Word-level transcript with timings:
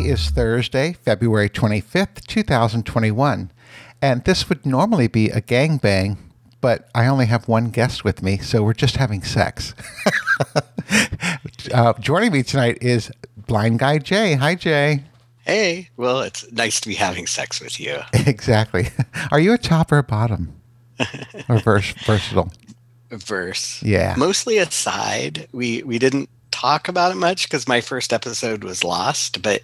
Today 0.00 0.12
is 0.12 0.30
Thursday, 0.30 0.92
February 0.94 1.50
25th, 1.50 2.24
2021, 2.26 3.50
and 4.00 4.24
this 4.24 4.48
would 4.48 4.64
normally 4.64 5.08
be 5.08 5.28
a 5.28 5.42
gangbang, 5.42 6.16
but 6.62 6.88
I 6.94 7.06
only 7.06 7.26
have 7.26 7.48
one 7.48 7.68
guest 7.68 8.02
with 8.02 8.22
me, 8.22 8.38
so 8.38 8.62
we're 8.62 8.72
just 8.72 8.96
having 8.96 9.22
sex. 9.22 9.74
uh, 11.74 11.92
joining 12.00 12.32
me 12.32 12.42
tonight 12.42 12.78
is 12.80 13.12
Blind 13.36 13.80
Guy 13.80 13.98
Jay. 13.98 14.36
Hi, 14.36 14.54
Jay. 14.54 15.04
Hey, 15.44 15.90
well, 15.98 16.22
it's 16.22 16.50
nice 16.50 16.80
to 16.80 16.88
be 16.88 16.94
having 16.94 17.26
sex 17.26 17.60
with 17.60 17.78
you. 17.78 17.98
Exactly. 18.26 18.88
Are 19.30 19.40
you 19.40 19.52
a 19.52 19.58
top 19.58 19.92
or 19.92 19.98
a 19.98 20.02
bottom? 20.02 20.54
or 21.50 21.58
vers- 21.58 21.92
versatile? 22.06 22.50
Verse. 23.10 23.82
Yeah. 23.82 24.14
Mostly 24.16 24.56
a 24.56 24.70
side. 24.70 25.46
We 25.52 25.82
we 25.82 25.98
didn't 25.98 26.30
talk 26.60 26.88
about 26.88 27.12
it 27.12 27.16
much 27.16 27.44
because 27.44 27.66
my 27.66 27.80
first 27.80 28.12
episode 28.12 28.64
was 28.64 28.84
lost, 28.84 29.42
but 29.42 29.62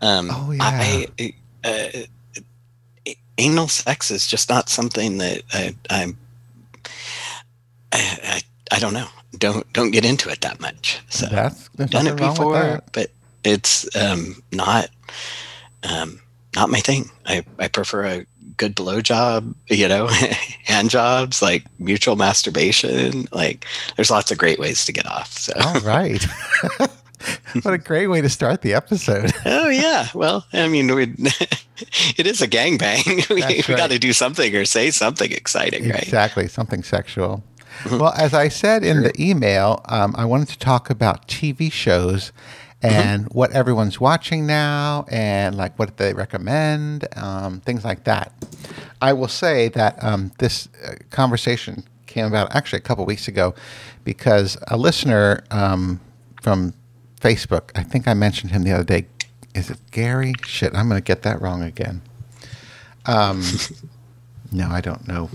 um, 0.00 0.28
Oh, 0.30 0.50
yeah. 0.52 1.06
I, 1.18 1.34
uh, 1.64 1.88
anal 3.38 3.68
sex 3.68 4.10
is 4.10 4.26
just 4.26 4.48
not 4.48 4.68
something 4.68 5.18
that 5.18 5.42
I, 5.52 5.74
I'm. 5.90 6.16
I, 7.92 8.18
I, 8.22 8.40
I 8.72 8.78
don't 8.78 8.92
know. 8.94 9.08
Don't 9.38 9.70
don't 9.72 9.90
get 9.90 10.04
into 10.04 10.30
it 10.30 10.40
that 10.42 10.60
much. 10.60 11.00
So 11.08 11.26
That's 11.26 11.68
done 11.90 12.06
it 12.06 12.10
nothing 12.10 12.16
wrong 12.16 12.28
with 12.30 12.38
before, 12.38 12.82
but 12.92 13.10
it's 13.44 13.94
um, 13.96 14.42
not 14.52 14.88
um, 15.82 16.20
not 16.54 16.70
my 16.70 16.80
thing. 16.80 17.10
I, 17.26 17.44
I 17.58 17.68
prefer 17.68 18.04
a 18.04 18.26
good 18.56 18.74
blowjob, 18.74 19.54
you 19.68 19.88
know, 19.88 20.06
hand 20.64 20.90
jobs, 20.90 21.42
like 21.42 21.64
mutual 21.78 22.16
masturbation. 22.16 23.26
Like 23.32 23.66
there's 23.96 24.10
lots 24.10 24.30
of 24.30 24.38
great 24.38 24.58
ways 24.58 24.84
to 24.86 24.92
get 24.92 25.06
off. 25.06 25.32
So 25.32 25.52
All 25.58 25.80
right. 25.80 26.24
what 27.62 27.74
a 27.74 27.78
great 27.78 28.08
way 28.08 28.20
to 28.20 28.28
start 28.28 28.62
the 28.62 28.74
episode. 28.74 29.32
oh 29.46 29.68
yeah, 29.68 30.08
well 30.14 30.46
I 30.52 30.68
mean 30.68 30.94
we 30.94 31.14
it 32.16 32.26
is 32.26 32.40
a 32.42 32.48
gangbang. 32.48 33.28
we 33.28 33.40
That's 33.40 33.68
we 33.68 33.74
got 33.74 33.90
to 33.90 33.98
do 33.98 34.12
something 34.12 34.54
or 34.54 34.64
say 34.64 34.90
something 34.90 35.30
exciting, 35.30 35.88
right? 35.88 36.02
Exactly, 36.02 36.48
something 36.48 36.82
sexual. 36.82 37.42
Well, 37.90 38.14
as 38.16 38.32
I 38.32 38.48
said 38.48 38.84
in 38.84 39.02
the 39.02 39.12
email, 39.20 39.82
um, 39.84 40.14
I 40.16 40.24
wanted 40.24 40.48
to 40.48 40.58
talk 40.58 40.88
about 40.88 41.28
TV 41.28 41.70
shows 41.70 42.32
and 42.82 43.26
what 43.32 43.52
everyone's 43.52 44.00
watching 44.00 44.46
now 44.46 45.06
and 45.08 45.56
like 45.56 45.78
what 45.78 45.96
they 45.96 46.12
recommend, 46.12 47.06
um, 47.16 47.60
things 47.60 47.84
like 47.84 48.04
that. 48.04 48.32
I 49.00 49.12
will 49.12 49.28
say 49.28 49.68
that 49.70 50.02
um, 50.02 50.32
this 50.38 50.68
uh, 50.84 50.94
conversation 51.10 51.84
came 52.06 52.26
about 52.26 52.54
actually 52.54 52.78
a 52.78 52.82
couple 52.82 53.04
weeks 53.04 53.28
ago 53.28 53.54
because 54.04 54.56
a 54.68 54.76
listener 54.76 55.44
um, 55.50 56.00
from 56.40 56.74
Facebook, 57.20 57.70
I 57.74 57.82
think 57.82 58.06
I 58.06 58.14
mentioned 58.14 58.52
him 58.52 58.62
the 58.62 58.72
other 58.72 58.84
day. 58.84 59.06
Is 59.54 59.70
it 59.70 59.78
Gary? 59.90 60.34
Shit, 60.44 60.74
I'm 60.74 60.88
going 60.88 61.00
to 61.00 61.04
get 61.04 61.22
that 61.22 61.40
wrong 61.40 61.62
again. 61.62 62.02
Um, 63.06 63.42
no, 64.52 64.68
I 64.68 64.80
don't 64.80 65.06
know. 65.08 65.30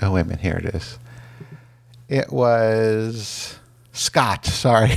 Oh, 0.00 0.12
wait 0.12 0.22
a 0.22 0.24
minute. 0.24 0.40
Here 0.40 0.56
it 0.56 0.74
is. 0.74 0.98
It 2.08 2.32
was 2.32 3.58
Scott. 3.92 4.46
Sorry. 4.46 4.96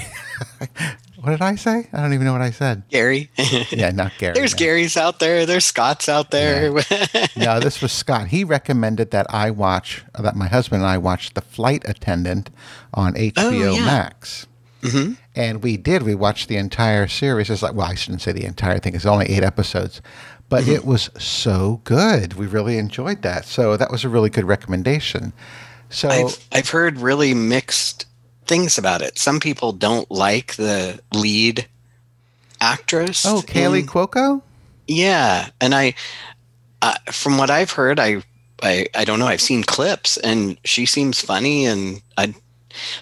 what 1.23 1.31
did 1.31 1.41
I 1.41 1.55
say? 1.55 1.87
I 1.93 2.01
don't 2.01 2.13
even 2.13 2.25
know 2.25 2.33
what 2.33 2.41
I 2.41 2.51
said. 2.51 2.83
Gary. 2.89 3.29
Yeah, 3.71 3.91
not 3.91 4.11
Gary. 4.17 4.33
There's 4.33 4.53
no. 4.53 4.57
Gary's 4.57 4.97
out 4.97 5.19
there. 5.19 5.45
There's 5.45 5.65
Scott's 5.65 6.07
out 6.09 6.31
there. 6.31 6.71
no, 7.35 7.59
this 7.59 7.81
was 7.81 7.91
Scott. 7.91 8.27
He 8.27 8.43
recommended 8.43 9.11
that 9.11 9.25
I 9.29 9.49
watch, 9.51 10.03
that 10.19 10.35
my 10.35 10.47
husband 10.47 10.81
and 10.83 10.89
I 10.91 10.97
watch 10.97 11.33
The 11.33 11.41
Flight 11.41 11.83
Attendant 11.87 12.49
on 12.93 13.13
HBO 13.15 13.33
Oh, 13.37 13.49
yeah. 13.49 13.85
Max. 13.85 14.47
Mhm. 14.81 15.17
And 15.35 15.63
we 15.63 15.77
did. 15.77 16.03
We 16.03 16.13
watched 16.13 16.49
the 16.49 16.57
entire 16.57 17.07
series. 17.07 17.49
It's 17.49 17.61
like, 17.63 17.73
well, 17.73 17.87
I 17.87 17.95
shouldn't 17.95 18.21
say 18.21 18.33
the 18.33 18.45
entire 18.45 18.79
thing. 18.79 18.93
It's 18.95 19.05
only 19.05 19.27
eight 19.27 19.43
episodes, 19.43 20.01
but 20.49 20.63
Mm-hmm. 20.63 20.73
it 20.73 20.85
was 20.85 21.09
so 21.17 21.79
good. 21.85 22.33
We 22.33 22.47
really 22.47 22.77
enjoyed 22.77 23.21
that. 23.21 23.45
So 23.45 23.77
that 23.77 23.89
was 23.91 24.03
a 24.03 24.09
really 24.09 24.29
good 24.29 24.43
recommendation. 24.45 25.31
So 25.89 26.09
I've 26.09 26.37
I've 26.51 26.69
heard 26.69 26.97
really 26.97 27.33
mixed 27.33 28.07
things 28.45 28.77
about 28.77 29.01
it. 29.01 29.17
Some 29.19 29.39
people 29.39 29.71
don't 29.71 30.09
like 30.11 30.55
the 30.55 30.99
lead 31.13 31.67
actress. 32.61 33.25
oh, 33.25 33.41
Kaley 33.45 33.79
in- 33.81 33.87
Cuoco. 33.87 34.41
yeah, 34.87 35.49
and 35.61 35.73
I, 35.75 35.95
uh, 36.81 36.95
from 37.11 37.37
what 37.37 37.49
I've 37.49 37.71
heard, 37.71 37.99
I, 37.99 38.23
I 38.61 38.87
I 38.95 39.05
don't 39.05 39.19
know. 39.19 39.27
I've 39.27 39.41
seen 39.41 39.63
clips, 39.63 40.17
and 40.17 40.57
she 40.63 40.85
seems 40.85 41.21
funny, 41.21 41.65
and 41.65 42.01
I, 42.17 42.33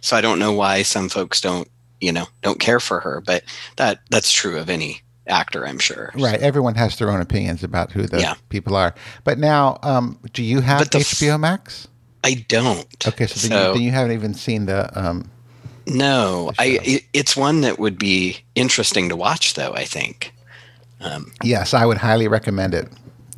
so 0.02 0.16
I 0.16 0.22
don't 0.22 0.40
know 0.40 0.52
why 0.54 0.84
some 0.84 1.10
folks 1.10 1.42
don't 1.42 1.68
you 2.00 2.12
know 2.12 2.28
don't 2.42 2.60
care 2.60 2.80
for 2.80 3.00
her, 3.02 3.22
but 3.22 3.44
that 3.78 4.00
that's 4.10 4.32
true 4.32 4.58
of 4.58 4.70
any 4.70 5.02
actor, 5.28 5.66
I'm 5.66 5.80
sure. 5.80 6.12
Right. 6.16 6.40
Everyone 6.42 6.76
has 6.76 6.98
their 6.98 7.10
own 7.12 7.22
opinions 7.22 7.64
about 7.64 7.92
who 7.92 8.06
the 8.08 8.20
Yeah. 8.20 8.34
people 8.50 8.76
are. 8.76 8.94
But 9.24 9.38
now, 9.38 9.78
um, 9.84 10.20
do 10.34 10.44
you 10.44 10.62
have 10.62 10.90
the 10.90 10.98
f- 11.00 11.06
HBO 11.06 11.40
Max? 11.40 11.88
I 12.24 12.46
don't. 12.48 13.08
Okay, 13.08 13.26
so, 13.28 13.48
then, 13.48 13.68
you, 13.68 13.74
then 13.74 13.82
you 13.82 13.92
haven't 13.92 14.12
even 14.14 14.34
seen 14.34 14.66
the. 14.66 14.90
Um, 15.00 15.30
no, 15.88 16.52
the 16.58 16.62
I 16.62 17.02
it's 17.14 17.36
one 17.36 17.62
that 17.62 17.80
would 17.80 17.98
be 17.98 18.38
interesting 18.56 19.10
to 19.10 19.16
watch, 19.16 19.56
though. 19.56 19.74
I 19.74 19.86
think. 19.86 20.34
Um, 21.02 21.32
yes, 21.44 21.74
I 21.74 21.86
would 21.86 21.98
highly 21.98 22.28
recommend 22.28 22.74
it. 22.76 22.88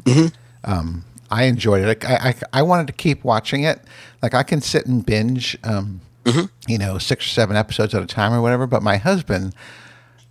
Mhm. 0.04 0.34
Um, 0.66 1.06
I 1.32 1.44
enjoyed 1.44 1.88
it. 1.88 2.04
I, 2.06 2.30
I 2.30 2.60
I 2.60 2.62
wanted 2.62 2.88
to 2.88 2.94
keep 2.94 3.24
watching 3.24 3.64
it. 3.64 3.80
Like 4.22 4.34
I 4.34 4.44
can 4.44 4.60
sit 4.62 4.86
and 4.86 5.06
binge, 5.06 5.58
um, 5.64 6.02
Mhm. 6.26 6.50
you 6.68 6.78
know, 6.78 6.98
six 6.98 7.26
or 7.26 7.30
seven 7.30 7.56
episodes 7.56 7.94
at 7.94 8.04
a 8.04 8.06
time 8.06 8.34
or 8.34 8.42
whatever. 8.42 8.68
But 8.68 8.84
my 8.84 8.98
husband 8.98 9.54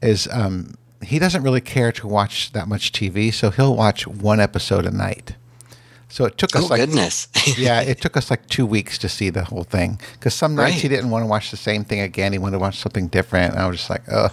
is 0.02 0.28
um, 0.30 0.74
he 1.02 1.18
doesn't 1.18 1.42
really 1.42 1.60
care 1.62 1.90
to 1.92 2.06
watch 2.06 2.52
that 2.52 2.68
much 2.68 2.92
TV, 2.92 3.32
so 3.32 3.50
he'll 3.50 3.74
watch 3.76 4.06
one 4.06 4.38
episode 4.40 4.84
a 4.84 4.90
night. 4.90 5.34
So 6.12 6.26
it 6.26 6.36
took 6.36 6.54
us 6.54 6.64
oh 6.64 6.66
like 6.66 6.80
goodness. 6.80 7.26
yeah, 7.56 7.80
it 7.80 8.02
took 8.02 8.18
us 8.18 8.28
like 8.28 8.46
two 8.48 8.66
weeks 8.66 8.98
to 8.98 9.08
see 9.08 9.30
the 9.30 9.44
whole 9.44 9.64
thing 9.64 9.98
because 10.12 10.34
some 10.34 10.54
nights 10.54 10.82
he 10.82 10.88
didn't 10.88 11.08
want 11.08 11.22
to 11.22 11.26
watch 11.26 11.50
the 11.50 11.56
same 11.56 11.84
thing 11.84 12.00
again. 12.00 12.32
He 12.34 12.38
wanted 12.38 12.56
to 12.56 12.58
watch 12.58 12.76
something 12.76 13.08
different. 13.08 13.54
And 13.54 13.62
I 13.62 13.66
was 13.66 13.78
just 13.78 13.88
like, 13.88 14.02
oh, 14.12 14.28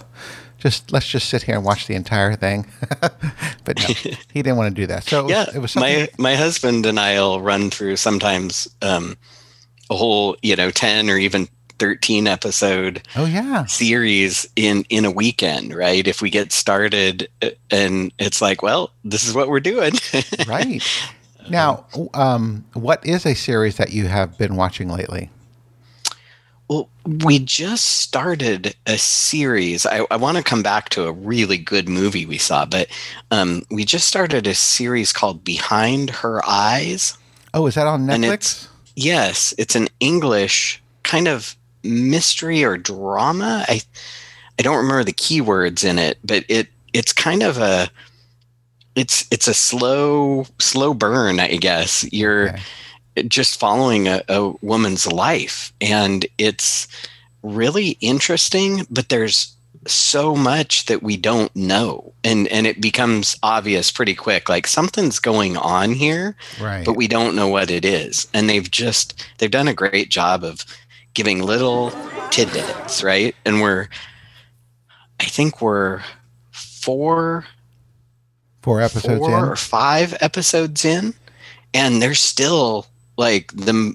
just 0.58 0.92
let's 0.92 1.08
just 1.08 1.30
sit 1.30 1.44
here 1.44 1.54
and 1.54 1.64
watch 1.64 1.86
the 1.86 1.94
entire 1.94 2.36
thing. 2.36 2.66
but 3.00 3.78
no, 3.78 3.86
he 4.30 4.42
didn't 4.42 4.58
want 4.58 4.76
to 4.76 4.78
do 4.78 4.86
that. 4.88 5.04
So 5.04 5.20
it 5.20 5.22
was, 5.22 5.30
yeah, 5.30 5.46
it 5.54 5.58
was 5.58 5.70
something. 5.72 6.00
my 6.00 6.08
my 6.18 6.34
husband 6.36 6.84
and 6.84 7.00
I'll 7.00 7.40
run 7.40 7.70
through 7.70 7.96
sometimes 7.96 8.68
um, 8.82 9.16
a 9.88 9.96
whole 9.96 10.36
you 10.42 10.56
know 10.56 10.70
ten 10.70 11.08
or 11.08 11.16
even 11.16 11.48
thirteen 11.78 12.26
episode 12.26 13.08
oh 13.16 13.24
yeah, 13.24 13.64
series 13.64 14.46
in 14.54 14.84
in 14.90 15.06
a 15.06 15.10
weekend, 15.10 15.72
right? 15.72 16.06
If 16.06 16.20
we 16.20 16.28
get 16.28 16.52
started 16.52 17.30
uh, 17.40 17.52
and 17.70 18.12
it's 18.18 18.42
like, 18.42 18.62
well, 18.62 18.92
this 19.02 19.26
is 19.26 19.34
what 19.34 19.48
we're 19.48 19.60
doing, 19.60 19.94
right. 20.46 20.82
Now, 21.48 21.86
um, 22.14 22.64
what 22.74 23.04
is 23.06 23.24
a 23.26 23.34
series 23.34 23.76
that 23.76 23.92
you 23.92 24.06
have 24.08 24.36
been 24.38 24.56
watching 24.56 24.88
lately? 24.88 25.30
Well, 26.68 26.88
we 27.04 27.40
just 27.40 27.84
started 27.86 28.76
a 28.86 28.96
series. 28.96 29.86
I, 29.86 30.06
I 30.10 30.16
want 30.16 30.36
to 30.36 30.42
come 30.44 30.62
back 30.62 30.88
to 30.90 31.04
a 31.06 31.12
really 31.12 31.58
good 31.58 31.88
movie 31.88 32.26
we 32.26 32.38
saw, 32.38 32.64
but 32.64 32.86
um, 33.32 33.62
we 33.70 33.84
just 33.84 34.06
started 34.06 34.46
a 34.46 34.54
series 34.54 35.12
called 35.12 35.42
Behind 35.42 36.10
Her 36.10 36.40
Eyes. 36.46 37.18
Oh, 37.54 37.66
is 37.66 37.74
that 37.74 37.88
on 37.88 38.06
Netflix? 38.06 38.22
it's- 38.32 38.68
Yes, 38.96 39.54
it's 39.56 39.76
an 39.76 39.88
English 40.00 40.82
kind 41.04 41.26
of 41.26 41.56
mystery 41.82 42.62
or 42.64 42.76
drama. 42.76 43.64
I 43.66 43.80
I 44.58 44.62
don't 44.62 44.76
remember 44.76 45.04
the 45.04 45.12
keywords 45.12 45.84
in 45.84 45.98
it, 45.98 46.18
but 46.22 46.44
it 46.48 46.68
it's 46.92 47.12
kind 47.12 47.42
of 47.42 47.56
a 47.56 47.88
it's 48.94 49.26
it's 49.30 49.48
a 49.48 49.54
slow 49.54 50.46
slow 50.58 50.94
burn, 50.94 51.40
I 51.40 51.56
guess. 51.56 52.04
You're 52.12 52.50
Okay. 52.50 52.62
just 53.28 53.58
following 53.58 54.08
a, 54.08 54.22
a 54.28 54.50
woman's 54.62 55.06
life 55.06 55.72
and 55.80 56.24
it's 56.38 56.86
really 57.42 57.96
interesting, 58.00 58.86
but 58.90 59.08
there's 59.08 59.54
so 59.86 60.36
much 60.36 60.84
that 60.86 61.02
we 61.02 61.16
don't 61.16 61.54
know 61.56 62.12
and 62.22 62.46
and 62.48 62.66
it 62.66 62.80
becomes 62.82 63.34
obvious 63.42 63.90
pretty 63.90 64.14
quick 64.14 64.46
like 64.48 64.66
something's 64.66 65.18
going 65.18 65.56
on 65.56 65.92
here 65.94 66.36
Right. 66.60 66.84
but 66.84 66.96
we 66.96 67.08
don't 67.08 67.34
know 67.34 67.48
what 67.48 67.70
it 67.70 67.84
is. 67.84 68.26
And 68.34 68.48
they've 68.48 68.70
just 68.70 69.24
they've 69.38 69.50
done 69.50 69.68
a 69.68 69.74
great 69.74 70.10
job 70.10 70.44
of 70.44 70.66
giving 71.14 71.42
little 71.42 71.92
tidbits, 72.30 73.02
right? 73.02 73.34
And 73.46 73.62
we're 73.62 73.88
I 75.18 75.24
think 75.24 75.60
we're 75.62 76.02
four 76.50 77.46
Four 78.62 78.80
episodes 78.80 79.18
four 79.18 79.38
in. 79.38 79.44
or 79.44 79.56
five 79.56 80.16
episodes 80.20 80.84
in 80.84 81.14
and 81.72 82.02
there's 82.02 82.20
still 82.20 82.86
like 83.16 83.52
the 83.52 83.94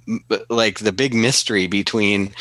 like 0.49 0.79
the 0.79 0.91
big 0.91 1.13
mystery 1.13 1.67
between 1.67 2.33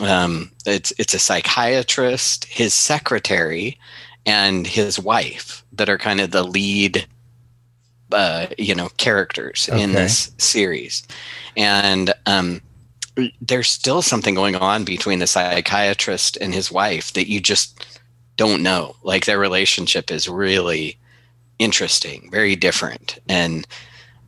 um 0.00 0.50
it's 0.66 0.92
it's 0.98 1.14
a 1.14 1.18
psychiatrist 1.18 2.44
his 2.44 2.74
secretary 2.74 3.78
and 4.26 4.66
his 4.66 4.98
wife 4.98 5.64
that 5.72 5.88
are 5.88 5.98
kind 5.98 6.20
of 6.20 6.30
the 6.30 6.44
lead 6.44 7.06
uh 8.12 8.46
you 8.56 8.74
know 8.74 8.88
characters 8.96 9.68
in 9.72 9.92
this 9.92 10.30
series 10.38 11.06
and 11.56 12.12
um 12.26 12.60
there's 13.40 13.68
still 13.68 14.02
something 14.02 14.34
going 14.34 14.56
on 14.56 14.84
between 14.84 15.18
the 15.18 15.26
psychiatrist 15.26 16.36
and 16.40 16.54
his 16.54 16.70
wife 16.70 17.12
that 17.14 17.28
you 17.28 17.40
just 17.40 17.84
don't 18.36 18.62
know. 18.62 18.96
Like 19.02 19.24
their 19.24 19.38
relationship 19.38 20.10
is 20.10 20.28
really 20.28 20.98
interesting, 21.58 22.28
very 22.30 22.56
different, 22.56 23.18
and 23.28 23.66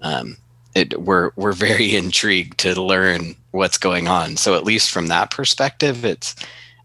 um, 0.03 0.37
it, 0.75 1.01
we're 1.01 1.31
we're 1.37 1.53
very 1.53 1.95
intrigued 2.03 2.59
to 2.61 2.81
learn 2.81 3.37
what's 3.53 3.79
going 3.79 4.09
on. 4.09 4.37
So 4.37 4.55
at 4.57 4.65
least 4.65 4.91
from 4.91 5.09
that 5.09 5.31
perspective, 5.31 6.05
it's 6.05 6.35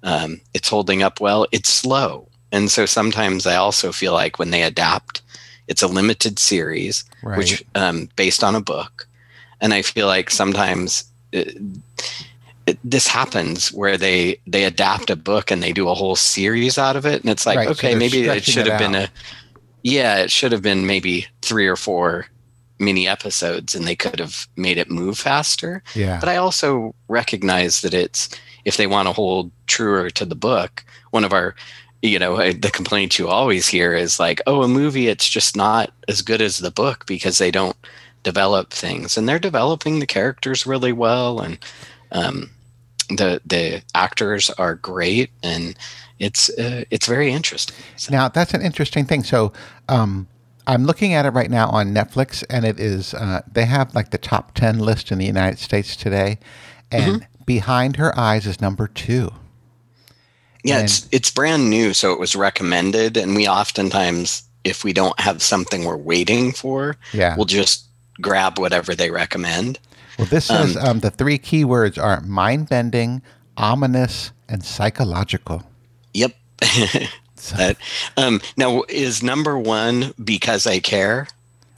um, 0.03 0.41
it's 0.53 0.69
holding 0.69 1.03
up 1.03 1.19
well. 1.19 1.47
It's 1.51 1.69
slow, 1.69 2.27
and 2.51 2.69
so 2.71 2.85
sometimes 2.85 3.45
I 3.47 3.55
also 3.55 3.91
feel 3.91 4.13
like 4.13 4.39
when 4.39 4.51
they 4.51 4.63
adapt, 4.63 5.21
it's 5.67 5.81
a 5.83 5.87
limited 5.87 6.39
series, 6.39 7.03
Right. 7.23 7.37
which 7.37 7.63
um, 7.75 8.09
based 8.15 8.43
on 8.43 8.55
a 8.55 8.61
book, 8.61 9.07
and 9.61 9.73
I 9.73 9.81
feel 9.81 10.07
like 10.07 10.29
sometimes. 10.29 11.05
It, 11.31 11.57
it, 12.67 12.79
this 12.83 13.05
happens 13.07 13.71
where 13.73 13.95
they 13.97 14.39
they 14.47 14.63
adapt 14.63 15.09
a 15.11 15.15
book 15.15 15.51
and 15.51 15.61
they 15.61 15.71
do 15.71 15.87
a 15.87 15.93
whole 15.93 16.15
series 16.15 16.77
out 16.79 16.95
of 16.95 17.05
it 17.05 17.21
and 17.21 17.29
it's 17.29 17.45
like 17.45 17.57
Right, 17.57 17.67
okay 17.67 17.89
they're 17.91 17.99
maybe 17.99 18.23
it 18.23 18.43
should 18.43 18.65
have 18.65 18.79
been 18.79 18.95
out. 18.95 19.09
a 19.09 19.11
yeah 19.85 20.17
it 20.17 20.31
should 20.31 20.51
have 20.51 20.63
been 20.63 20.87
maybe 20.87 21.27
three 21.43 21.67
or 21.67 21.75
four 21.75 22.25
mini 22.79 23.07
episodes 23.07 23.75
and 23.75 23.85
they 23.87 23.95
could 23.95 24.19
have 24.19 24.47
made 24.57 24.77
it 24.79 24.89
move 24.89 25.17
faster 25.17 25.83
yeah. 25.93 26.19
but 26.19 26.27
i 26.27 26.35
also 26.35 26.93
recognize 27.07 27.81
that 27.81 27.93
it's 27.93 28.29
if 28.65 28.77
they 28.77 28.87
want 28.87 29.07
to 29.07 29.13
hold 29.13 29.51
truer 29.67 30.09
to 30.09 30.25
the 30.25 30.35
book 30.35 30.83
one 31.11 31.23
of 31.23 31.31
our 31.31 31.55
you 32.01 32.17
know 32.17 32.51
the 32.51 32.71
complaint 32.71 33.19
you 33.19 33.27
always 33.27 33.67
hear 33.67 33.93
is 33.93 34.19
like 34.19 34.41
oh 34.47 34.63
a 34.63 34.67
movie 34.67 35.07
it's 35.07 35.29
just 35.29 35.55
not 35.55 35.93
as 36.07 36.21
good 36.21 36.41
as 36.41 36.57
the 36.57 36.71
book 36.71 37.05
because 37.05 37.37
they 37.37 37.51
don't 37.51 37.77
develop 38.23 38.71
things 38.71 39.17
and 39.17 39.29
they're 39.29 39.37
developing 39.37 39.99
the 39.99 40.07
characters 40.07 40.65
really 40.65 40.91
well 40.91 41.39
and 41.39 41.59
um, 42.11 42.49
the 43.09 43.39
the 43.45 43.83
actors 43.93 44.49
are 44.49 44.75
great 44.75 45.29
and 45.43 45.77
it's 46.19 46.49
uh, 46.57 46.83
it's 46.91 47.07
very 47.07 47.31
interesting 47.31 47.75
So- 47.97 48.11
Now 48.13 48.29
that's 48.29 48.53
an 48.53 48.61
interesting 48.61 49.05
thing. 49.05 49.23
So 49.23 49.51
um, 49.89 50.27
I'm 50.67 50.85
looking 50.85 51.13
at 51.13 51.25
it 51.25 51.29
right 51.31 51.49
now 51.51 51.69
on 51.69 51.93
Netflix, 51.93 52.43
and 52.49 52.65
it 52.65 52.79
is 52.79 53.13
uh, 53.13 53.41
they 53.51 53.65
have 53.65 53.93
like 53.93 54.11
the 54.11 54.17
top 54.17 54.53
ten 54.55 54.79
list 54.79 55.11
in 55.11 55.17
the 55.19 55.25
United 55.25 55.59
States 55.59 55.95
today, 55.95 56.37
and 56.91 57.21
Mm-hmm. 57.21 57.25
Behind 57.45 57.97
Her 57.97 58.17
Eyes 58.17 58.47
is 58.47 58.59
number 58.59 58.87
two. 58.87 59.31
Yeah, 60.63 60.77
And- 60.77 60.85
it's 60.85 61.07
it's 61.11 61.29
brand 61.31 61.69
new, 61.69 61.93
so 61.93 62.11
it 62.11 62.19
was 62.19 62.35
recommended, 62.35 63.17
and 63.17 63.35
we 63.35 63.47
oftentimes, 63.47 64.43
if 64.63 64.83
we 64.83 64.93
don't 64.93 65.19
have 65.19 65.43
something 65.43 65.83
we're 65.85 65.95
waiting 65.97 66.51
for, 66.53 66.95
Yeah. 67.13 67.35
we'll 67.35 67.45
just 67.45 67.85
grab 68.19 68.57
whatever 68.57 68.95
they 68.95 69.11
recommend. 69.11 69.77
Well, 70.17 70.27
this 70.27 70.45
says 70.45 70.75
um, 70.77 71.01
the 71.01 71.11
three 71.11 71.37
keywords 71.37 72.01
are 72.01 72.21
mind 72.21 72.69
bending, 72.69 73.21
ominous, 73.57 74.31
and 74.49 74.63
psychological. 74.63 75.61
Yep. 76.15 76.33
That, 77.57 77.77
um, 78.17 78.41
now, 78.57 78.83
is 78.89 79.21
number 79.21 79.55
one 79.59 80.13
because 80.23 80.65
I 80.65 80.79
care? 80.79 81.27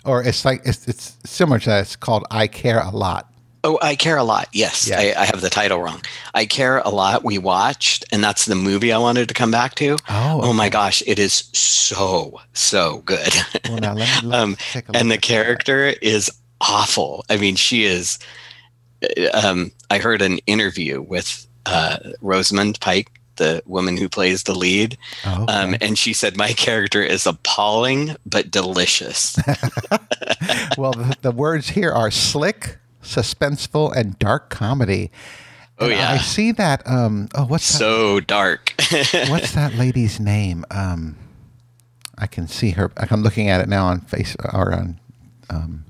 or 0.06 0.24
it's 0.24 0.46
like 0.46 0.62
it's, 0.64 0.88
it's 0.88 1.18
similar 1.26 1.60
to 1.60 1.70
that. 1.70 1.82
It's 1.82 1.98
called 1.98 2.26
I 2.32 2.48
Care 2.48 2.80
a 2.80 2.90
Lot. 2.90 3.30
Oh, 3.66 3.78
I 3.82 3.98
care 3.98 4.16
a 4.16 4.24
lot. 4.24 4.48
Yes, 4.54 4.88
Yeah. 4.88 5.00
I, 5.00 5.24
I 5.24 5.26
have 5.26 5.42
the 5.42 5.50
title 5.50 5.82
wrong. 5.82 6.02
I 6.34 6.46
care 6.46 6.78
a 6.78 6.90
lot. 6.90 7.26
We 7.26 7.38
watched, 7.38 8.06
and 8.14 8.24
that's 8.24 8.46
the 8.46 8.56
movie 8.56 8.94
I 8.94 8.98
wanted 8.98 9.28
to 9.28 9.34
come 9.34 9.52
back 9.52 9.76
to. 9.76 9.98
Oh, 10.08 10.40
Oh 10.42 10.54
my 10.54 10.70
gosh, 10.70 11.04
it 11.06 11.20
is 11.20 11.34
so 11.52 12.40
so 12.54 13.00
good. 13.00 13.34
Well, 13.68 13.80
now 13.80 13.94
let 13.94 14.24
me 14.24 14.32
Um, 14.34 14.58
and 14.94 15.12
the 15.12 15.18
character 15.18 15.88
is 16.02 16.32
awful. 16.62 17.26
I 17.30 17.36
mean, 17.36 17.58
she 17.58 17.84
is. 17.84 18.20
Um, 19.34 19.72
I 19.92 19.98
heard 19.98 20.22
an 20.22 20.38
interview 20.48 21.02
with 21.02 21.46
uh, 21.66 21.98
Rosamund 22.22 22.80
Pike, 22.80 23.12
the 23.38 23.64
woman 23.66 23.98
who 23.98 24.08
plays 24.10 24.44
the 24.44 24.54
lead, 24.56 24.98
Oh, 25.26 25.44
okay. 25.44 25.54
um, 25.54 25.76
and 25.82 25.98
she 25.98 26.14
said 26.14 26.38
my 26.38 26.54
character 26.54 27.02
is 27.02 27.26
appalling 27.26 28.16
but 28.26 28.52
delicious. 28.52 29.36
well, 30.78 30.92
the, 30.94 31.16
the 31.22 31.32
words 31.32 31.70
here 31.70 31.92
are 31.92 32.12
slick, 32.12 32.78
suspenseful, 33.02 33.96
and 33.96 34.18
dark 34.20 34.50
comedy. 34.50 35.12
Oh, 35.80 35.86
And 35.86 35.94
yeah. 35.96 36.12
I 36.12 36.18
see 36.18 36.52
that. 36.54 36.82
Um, 36.88 37.30
oh, 37.36 37.46
what's 37.46 37.72
that? 37.72 37.78
so 37.78 38.20
dark. 38.20 38.74
What's 39.30 39.52
that 39.54 39.76
lady's 39.76 40.20
name? 40.20 40.66
Um, 40.72 41.18
I 42.18 42.26
can 42.26 42.48
see 42.48 42.72
her. 42.72 42.92
I'm 42.98 43.22
looking 43.22 43.48
at 43.50 43.62
it 43.62 43.68
now 43.70 43.86
on 43.88 44.02
face 44.02 44.36
or 44.54 44.74
on 44.74 45.00
um, 45.52 45.86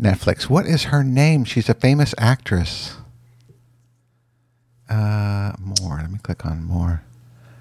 Netflix. 0.00 0.50
What 0.50 0.66
is 0.66 0.84
her 0.84 1.02
name? 1.02 1.44
She's 1.44 1.68
a 1.70 1.74
famous 1.74 2.14
actress. 2.18 2.96
Uh, 4.88 5.52
more. 5.58 5.98
Let 5.98 6.10
me 6.10 6.18
click 6.22 6.44
on 6.44 6.62
more. 6.64 7.02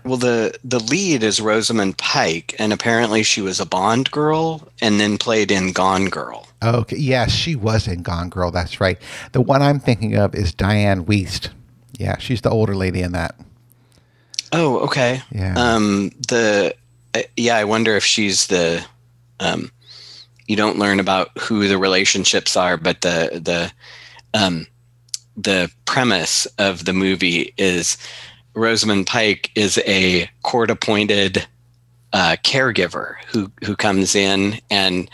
well, 0.04 0.18
the 0.18 0.58
the 0.64 0.80
lead 0.80 1.24
is 1.24 1.40
Rosamund 1.40 1.98
Pike, 1.98 2.54
and 2.60 2.74
apparently 2.74 3.24
she 3.24 3.42
was 3.42 3.60
a 3.60 3.66
Bond 3.66 4.12
girl 4.12 4.68
and 4.82 5.00
then 5.00 5.18
played 5.18 5.50
in 5.52 5.72
Gone 5.72 6.06
Girl. 6.06 6.48
Okay. 6.62 6.98
Yes, 6.98 7.32
she 7.32 7.56
was 7.56 7.88
in 7.88 8.04
Gone 8.04 8.30
Girl. 8.30 8.52
That's 8.52 8.80
right. 8.82 8.98
The 9.32 9.42
one 9.42 9.62
I'm 9.62 9.80
thinking 9.80 10.16
of 10.16 10.36
is 10.36 10.54
Dianne 10.54 11.06
Wiest. 11.06 11.50
Yeah, 11.98 12.18
she's 12.18 12.42
the 12.42 12.50
older 12.50 12.76
lady 12.76 13.02
in 13.02 13.12
that. 13.14 13.36
Oh, 14.52 14.80
okay. 14.80 15.22
Yeah. 15.32 15.54
Um, 15.58 16.12
the 16.28 16.76
uh, 17.16 17.22
yeah, 17.38 17.56
I 17.56 17.64
wonder 17.64 17.96
if 17.96 18.04
she's 18.06 18.48
the. 18.48 18.86
Um, 19.40 19.72
you 20.48 20.56
don't 20.58 20.78
learn 20.78 21.00
about 21.00 21.38
who 21.38 21.68
the 21.68 21.78
relationships 21.78 22.58
are, 22.58 22.76
but 22.78 23.02
the 23.02 23.40
the 23.42 23.72
um, 24.38 24.68
the 25.36 25.72
premise 25.86 26.46
of 26.58 26.86
the 26.86 26.94
movie 26.94 27.54
is 27.58 27.98
Rosamund 28.54 29.08
Pike 29.08 29.52
is 29.56 29.80
a 29.86 30.30
court-appointed 30.44 31.46
uh, 32.14 32.36
caregiver 32.44 33.16
who 33.28 33.52
who 33.64 33.76
comes 33.76 34.16
in 34.16 34.60
and 34.70 35.10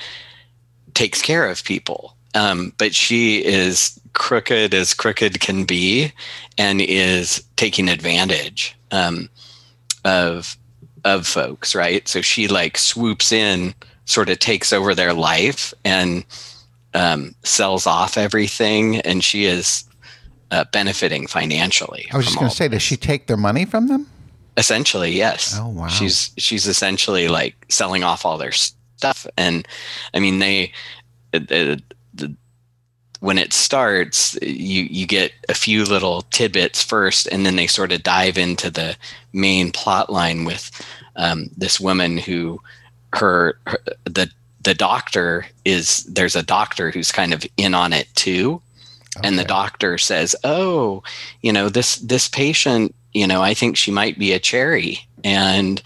takes 0.94 1.22
care 1.22 1.48
of 1.48 1.64
people. 1.64 2.16
Um, 2.36 2.74
but 2.78 2.94
she 2.94 3.44
is 3.44 4.00
crooked 4.14 4.74
as 4.74 4.94
crooked 4.94 5.40
can 5.40 5.64
be, 5.64 6.12
and 6.58 6.82
is 6.82 7.44
taking 7.56 7.90
advantage 7.90 8.76
um, 8.92 9.30
of 10.04 10.58
of 11.06 11.26
folks, 11.26 11.74
right? 11.74 12.08
So 12.08 12.22
she 12.22 12.48
like 12.48 12.78
swoops 12.78 13.32
in, 13.32 13.74
sort 14.06 14.30
of 14.30 14.40
takes 14.40 14.74
over 14.74 14.94
their 14.94 15.14
life, 15.14 15.74
and 15.86 16.26
um, 16.94 17.34
sells 17.44 17.88
off 17.88 18.18
everything, 18.18 18.98
and 18.98 19.24
she 19.24 19.46
is 19.46 19.86
uh, 20.52 20.66
benefiting 20.72 21.28
financially. 21.28 22.08
I 22.12 22.18
was 22.18 22.26
just 22.26 22.38
going 22.38 22.50
to 22.50 22.56
say, 22.56 22.68
does 22.68 22.82
she 22.82 22.98
take 22.98 23.28
their 23.28 23.38
money 23.38 23.66
from 23.66 23.88
them? 23.88 24.08
Essentially, 24.58 25.12
yes. 25.12 25.56
Oh, 25.58 25.70
wow. 25.70 25.88
She's 25.88 26.32
she's 26.38 26.68
essentially 26.68 27.28
like 27.28 27.56
selling 27.70 28.04
off 28.04 28.26
all 28.26 28.38
their 28.38 28.52
stuff, 28.52 29.26
and 29.38 29.66
I 30.14 30.20
mean 30.20 30.40
they, 30.40 30.74
the, 31.32 31.82
the, 32.14 32.36
when 33.22 33.38
it 33.38 33.54
starts, 33.54 34.38
you 34.42 34.84
you 34.84 35.08
get 35.08 35.32
a 35.48 35.54
few 35.54 35.86
little 35.86 36.24
tidbits 36.24 36.84
first, 36.84 37.28
and 37.28 37.46
then 37.46 37.56
they 37.56 37.68
sort 37.68 37.94
of 37.94 38.04
dive 38.04 38.38
into 38.38 38.70
the 38.70 38.98
main 39.32 39.72
plot 39.72 40.10
line 40.10 40.44
with 40.44 40.72
um, 41.16 41.50
this 41.56 41.80
woman 41.80 42.18
who 42.18 42.60
her, 43.14 43.58
her 43.66 43.80
the 44.04 44.30
the 44.62 44.74
doctor 44.74 45.46
is 45.64 46.04
there's 46.04 46.36
a 46.36 46.44
doctor 46.44 46.92
who's 46.92 47.12
kind 47.12 47.34
of 47.34 47.46
in 47.56 47.74
on 47.74 47.94
it 47.94 48.08
too 48.16 48.62
and 49.24 49.40
the 49.40 49.44
doctor 49.44 49.98
says 49.98 50.36
oh 50.44 51.02
you 51.42 51.52
know 51.52 51.68
this 51.70 51.96
this 51.98 52.28
patient 52.28 52.94
you 53.14 53.26
know 53.26 53.42
i 53.42 53.54
think 53.54 53.76
she 53.76 53.92
might 53.92 54.18
be 54.20 54.34
a 54.34 54.40
cherry. 54.40 55.00
And 55.24 55.82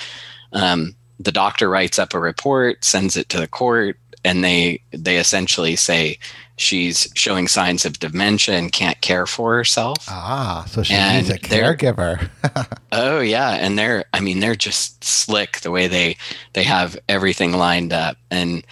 um, 0.51 0.96
the 1.20 1.32
doctor 1.32 1.68
writes 1.70 1.98
up 1.98 2.13
a 2.13 2.20
report 2.20 2.84
sends 2.84 3.15
it 3.18 3.30
to 3.30 3.39
the 3.39 3.48
court 3.48 3.98
and 4.24 4.44
they 4.44 4.82
they 4.92 5.18
essentially 5.18 5.75
say 5.75 6.20
she's 6.58 7.12
showing 7.15 7.48
signs 7.48 7.84
of 7.86 7.98
dementia 8.00 8.56
and 8.56 8.72
can't 8.72 9.01
care 9.01 9.25
for 9.25 9.56
herself. 9.56 10.06
Ah, 10.08 10.65
so 10.68 10.84
she 10.84 10.94
And 10.94 11.27
needs 11.27 11.30
a 11.36 11.39
caregiver. 11.39 12.30
Oh 12.92 13.22
yeah, 13.22 13.51
and 13.51 13.77
they're 13.80 14.06
I 14.13 14.20
mean 14.20 14.39
they're 14.39 14.56
just 14.56 15.03
slick 15.03 15.62
the 15.62 15.72
way 15.72 15.88
they 15.88 16.15
they 16.53 16.63
have 16.63 16.96
everything 17.10 17.53
lined 17.53 17.92
up. 17.92 18.18
And 18.30 18.63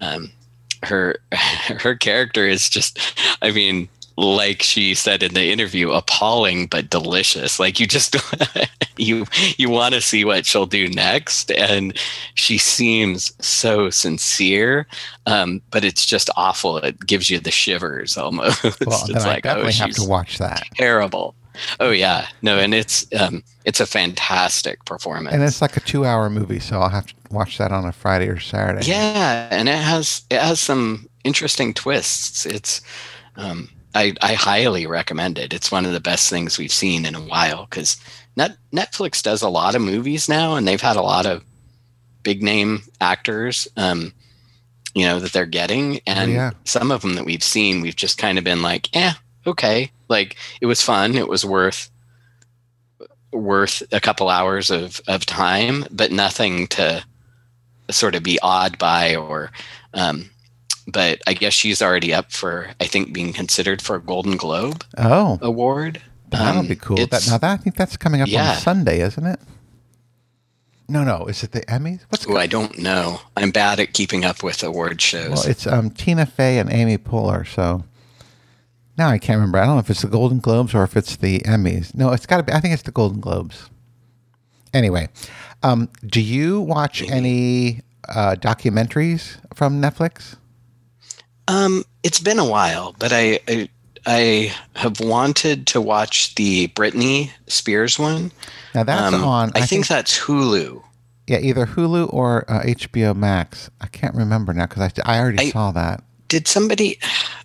um 0.00 0.32
her 0.82 1.20
her 1.32 1.94
character 1.94 2.46
is 2.46 2.68
just 2.68 2.98
I 3.40 3.52
mean 3.52 3.88
like 4.18 4.62
she 4.62 4.94
said 4.94 5.22
in 5.22 5.32
the 5.34 5.52
interview 5.52 5.92
appalling 5.92 6.66
but 6.66 6.90
delicious 6.90 7.60
like 7.60 7.78
you 7.78 7.86
just 7.86 8.16
you 8.96 9.24
you 9.56 9.70
want 9.70 9.94
to 9.94 10.00
see 10.00 10.24
what 10.24 10.44
she'll 10.44 10.66
do 10.66 10.88
next 10.88 11.52
and 11.52 11.96
she 12.34 12.58
seems 12.58 13.32
so 13.40 13.88
sincere 13.90 14.88
um 15.26 15.62
but 15.70 15.84
it's 15.84 16.04
just 16.04 16.30
awful 16.36 16.78
it 16.78 16.98
gives 17.06 17.30
you 17.30 17.38
the 17.38 17.52
shivers 17.52 18.16
almost 18.16 18.64
well, 18.64 18.72
it's 18.80 19.06
then 19.06 19.18
I 19.18 19.26
like 19.26 19.46
oh 19.46 19.50
definitely 19.50 19.72
have 19.74 19.88
she's 19.88 20.02
to 20.02 20.08
watch 20.08 20.38
that. 20.38 20.64
terrible. 20.74 21.34
Oh 21.80 21.90
yeah, 21.90 22.28
no, 22.40 22.58
and 22.58 22.72
it's 22.72 23.06
um, 23.18 23.42
it's 23.64 23.80
a 23.80 23.86
fantastic 23.86 24.84
performance. 24.84 25.34
And 25.34 25.42
it's 25.42 25.60
like 25.60 25.76
a 25.76 25.80
two-hour 25.80 26.30
movie, 26.30 26.60
so 26.60 26.80
I'll 26.80 26.88
have 26.88 27.08
to 27.08 27.14
watch 27.30 27.58
that 27.58 27.72
on 27.72 27.84
a 27.84 27.90
Friday 27.92 28.28
or 28.28 28.38
Saturday. 28.38 28.86
yeah, 28.86 29.48
and 29.50 29.68
it 29.68 29.78
has 29.78 30.22
it 30.30 30.40
has 30.40 30.60
some 30.60 31.08
interesting 31.24 31.74
twists. 31.74 32.46
It's 32.46 32.80
um, 33.36 33.68
I 33.98 34.14
I 34.22 34.34
highly 34.34 34.86
recommend 34.86 35.38
it. 35.38 35.52
It's 35.52 35.72
one 35.72 35.84
of 35.84 35.92
the 35.92 36.00
best 36.00 36.30
things 36.30 36.56
we've 36.56 36.72
seen 36.72 37.04
in 37.04 37.16
a 37.16 37.20
while 37.20 37.66
because 37.68 37.96
Net, 38.36 38.56
Netflix 38.72 39.22
does 39.22 39.42
a 39.42 39.48
lot 39.48 39.74
of 39.74 39.82
movies 39.82 40.28
now, 40.28 40.54
and 40.54 40.66
they've 40.66 40.80
had 40.80 40.96
a 40.96 41.02
lot 41.02 41.26
of 41.26 41.44
big 42.22 42.40
name 42.40 42.82
actors, 43.00 43.66
um, 43.76 44.12
you 44.94 45.04
know, 45.04 45.18
that 45.18 45.32
they're 45.32 45.46
getting, 45.46 46.00
and 46.06 46.32
yeah. 46.32 46.50
some 46.64 46.92
of 46.92 47.02
them 47.02 47.14
that 47.14 47.24
we've 47.24 47.42
seen, 47.42 47.80
we've 47.80 47.96
just 47.96 48.18
kind 48.18 48.38
of 48.38 48.44
been 48.44 48.62
like, 48.62 48.94
eh, 48.94 49.14
okay, 49.44 49.90
like 50.08 50.36
it 50.60 50.66
was 50.66 50.80
fun, 50.80 51.16
it 51.16 51.28
was 51.28 51.44
worth 51.44 51.90
worth 53.32 53.82
a 53.92 54.00
couple 54.00 54.28
hours 54.28 54.70
of 54.70 55.00
of 55.08 55.26
time, 55.26 55.84
but 55.90 56.12
nothing 56.12 56.68
to 56.68 57.04
sort 57.90 58.14
of 58.14 58.22
be 58.22 58.38
awed 58.42 58.78
by 58.78 59.16
or. 59.16 59.50
Um, 59.94 60.30
but 60.92 61.20
I 61.26 61.34
guess 61.34 61.52
she's 61.52 61.80
already 61.82 62.12
up 62.14 62.32
for, 62.32 62.70
I 62.80 62.86
think, 62.86 63.12
being 63.12 63.32
considered 63.32 63.80
for 63.82 63.96
a 63.96 64.00
Golden 64.00 64.36
Globe 64.36 64.84
Oh, 64.96 65.38
award. 65.42 66.00
that'll 66.30 66.60
Um, 66.60 66.66
be 66.66 66.76
cool. 66.76 66.96
That, 67.06 67.26
now 67.28 67.38
that 67.38 67.50
I 67.52 67.56
think 67.56 67.76
that's 67.76 67.96
coming 67.96 68.20
up 68.20 68.28
Yeah. 68.28 68.50
on 68.52 68.56
Sunday, 68.56 69.00
isn't 69.00 69.26
it? 69.26 69.40
No, 70.88 71.04
no. 71.04 71.26
Is 71.26 71.42
it 71.42 71.52
the 71.52 71.60
Emmys? 71.62 72.00
What's 72.08 72.26
Ooh, 72.26 72.38
I 72.38 72.46
don't 72.46 72.78
know. 72.78 73.20
I'm 73.36 73.50
bad 73.50 73.78
at 73.78 73.92
keeping 73.92 74.24
up 74.24 74.42
with 74.42 74.62
award 74.62 75.00
shows. 75.02 75.30
Well, 75.30 75.46
it's 75.46 75.66
um, 75.66 75.90
Tina 75.90 76.24
Fey 76.24 76.58
and 76.58 76.72
Amy 76.72 76.96
Poehler. 76.96 77.46
So 77.46 77.84
now 78.96 79.08
I 79.10 79.18
can't 79.18 79.36
remember. 79.36 79.58
I 79.58 79.66
don't 79.66 79.74
know 79.74 79.80
if 79.80 79.90
it's 79.90 80.00
the 80.00 80.08
Golden 80.08 80.38
Globes 80.38 80.74
or 80.74 80.82
if 80.84 80.96
it's 80.96 81.16
the 81.16 81.40
Emmys. 81.40 81.94
No, 81.94 82.12
it's 82.12 82.24
got 82.24 82.38
to 82.38 82.42
be. 82.42 82.52
I 82.54 82.60
think 82.60 82.72
it's 82.72 82.84
the 82.84 82.90
Golden 82.90 83.20
Globes. 83.20 83.68
Anyway, 84.72 85.08
um, 85.62 85.90
do 86.06 86.20
you 86.22 86.60
watch 86.62 87.02
any 87.02 87.82
uh, 88.08 88.36
documentaries 88.38 89.36
from 89.54 89.82
Netflix? 89.82 90.36
Um, 91.48 91.84
it's 92.04 92.20
been 92.20 92.38
a 92.38 92.44
while, 92.44 92.94
but 92.98 93.12
I, 93.12 93.40
I 93.48 93.68
I 94.06 94.54
have 94.76 95.00
wanted 95.00 95.66
to 95.68 95.80
watch 95.80 96.34
the 96.36 96.68
Britney 96.68 97.30
Spears 97.46 97.98
one. 97.98 98.30
Now 98.74 98.84
that's 98.84 99.12
Um, 99.14 99.24
on. 99.24 99.50
I, 99.54 99.62
think, 99.66 99.86
that's 99.88 100.18
Hulu. 100.18 100.82
yeah, 101.26 101.38
either 101.40 101.66
Hulu 101.66 102.12
or 102.12 102.44
uh, 102.50 102.62
HBO 102.62 103.14
Max. 103.16 103.68
I 103.80 103.86
can't 103.88 104.14
remember 104.14 104.52
now 104.54 104.66
because 104.66 104.92
I, 105.04 105.16
I 105.16 105.18
already 105.18 105.38
I- 105.48 105.50
saw 105.50 105.72
that. 105.72 106.04
Did 106.28 106.46
somebody? 106.46 106.98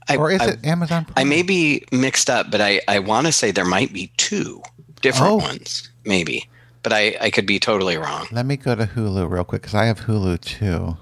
I, 0.10 0.18
Or 0.18 0.30
is 0.30 0.42
I, 0.42 0.46
it 0.52 0.66
Amazon? 0.66 1.06
I 1.16 1.24
may 1.24 1.42
be 1.42 1.86
mixed 1.94 2.30
up, 2.30 2.52
but 2.52 2.60
I 2.60 2.82
I 2.90 3.00
want 3.00 3.28
to 3.28 3.32
say 3.32 3.52
there 3.52 3.64
might 3.64 3.94
be 3.94 4.12
two 4.18 4.62
different 5.02 5.32
Oh. 5.32 5.36
ones, 5.38 5.90
maybe. 6.04 6.50
But 6.84 6.92
I 6.92 7.16
I 7.22 7.30
could 7.30 7.46
be 7.46 7.60
totally 7.60 7.96
wrong. 7.96 8.28
Let 8.34 8.46
me 8.46 8.58
go 8.58 8.76
to 8.76 8.86
Hulu 8.86 9.30
real 9.30 9.46
quick 9.46 9.62
because 9.62 9.74
I 9.74 9.86
have 9.86 10.02
Hulu 10.02 10.42
too. 10.42 10.98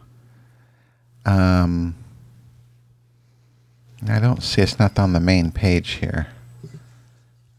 Um, 1.26 1.96
I 4.08 4.20
don't 4.20 4.42
see 4.42 4.62
it's 4.62 4.80
not 4.80 4.98
on 4.98 5.14
the 5.14 5.20
main 5.20 5.52
page 5.52 5.92
here. 5.92 6.28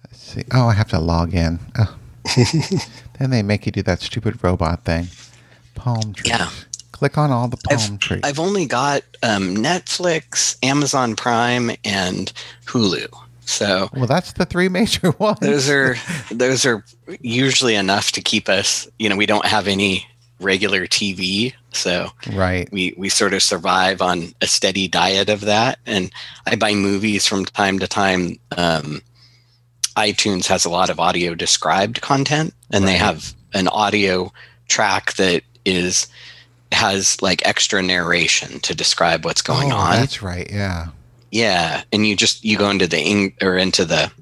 Let's 0.05 0.19
see. 0.19 0.45
Oh, 0.53 0.67
I 0.67 0.75
have 0.75 0.89
to 0.89 0.99
log 0.99 1.35
in. 1.35 1.61
Oh. 1.79 1.97
then 3.19 3.31
they 3.31 3.43
make 3.43 3.67
you 3.67 3.73
do 3.73 3.83
that 3.83 4.01
stupid 4.01 4.43
robot 4.43 4.85
thing. 4.85 5.09
Palm 5.75 6.13
trees. 6.15 6.29
Yeah. 6.29 6.51
Click 6.93 7.19
on 7.19 7.31
all 7.31 7.49
the 7.49 7.57
palm 7.57 7.79
I've, 7.79 7.99
trees. 7.99 8.21
I've 8.23 8.39
only 8.39 8.67
got 8.67 9.03
um, 9.23 9.57
Netflix, 9.57 10.57
Amazon 10.63 11.17
Prime, 11.17 11.71
and 11.85 12.33
Hulu. 12.67 13.09
So 13.45 13.89
well, 13.93 14.07
that's 14.07 14.33
the 14.33 14.47
three 14.47 14.69
major 14.69 15.11
ones. 15.19 15.41
those 15.41 15.69
are 15.69 15.97
those 16.31 16.65
are 16.65 16.85
usually 17.21 17.75
enough 17.75 18.13
to 18.13 18.23
keep 18.23 18.49
us. 18.49 18.89
You 18.99 19.09
know, 19.09 19.17
we 19.17 19.27
don't 19.27 19.47
have 19.47 19.67
any 19.67 20.07
regular 20.41 20.87
TV, 20.87 21.53
so 21.73 22.11
right. 22.33 22.71
we 22.73 22.95
we 22.97 23.09
sort 23.09 23.35
of 23.35 23.43
survive 23.43 24.01
on 24.03 24.35
a 24.41 24.47
steady 24.47 24.89
diet 24.89 25.29
of 25.29 25.43
that. 25.43 25.79
And 25.87 26.13
I 26.47 26.57
buy 26.57 26.75
movies 26.75 27.27
from 27.27 27.45
time 27.45 27.79
to 27.79 27.89
time. 27.89 28.39
Um, 28.57 29.03
iTunes 29.97 30.47
has 30.47 30.65
a 30.65 30.71
lot 30.71 30.91
of 30.91 30.99
audio 30.99 31.35
described 31.35 32.01
content, 32.01 32.55
and 32.71 32.87
they 32.87 32.97
have 32.97 33.35
an 33.53 33.69
audio 33.69 34.33
track 34.69 35.15
that 35.15 35.43
is 35.65 36.09
has 36.73 37.21
like 37.21 37.47
extra 37.47 37.83
narration 37.83 38.59
to 38.61 38.75
describe 38.75 39.25
what's 39.25 39.43
going 39.43 39.73
oh, 39.73 39.77
on. 39.77 39.93
That's 39.93 40.23
right. 40.23 40.51
Yeah. 40.51 40.89
Yeah, 41.31 41.83
and 41.93 42.07
you 42.07 42.15
just 42.15 42.45
you 42.45 42.59
go 42.59 42.69
into 42.69 42.87
the 42.87 42.99
eng- 42.99 43.35
or 43.41 43.57
into 43.57 43.87
the 43.87 44.13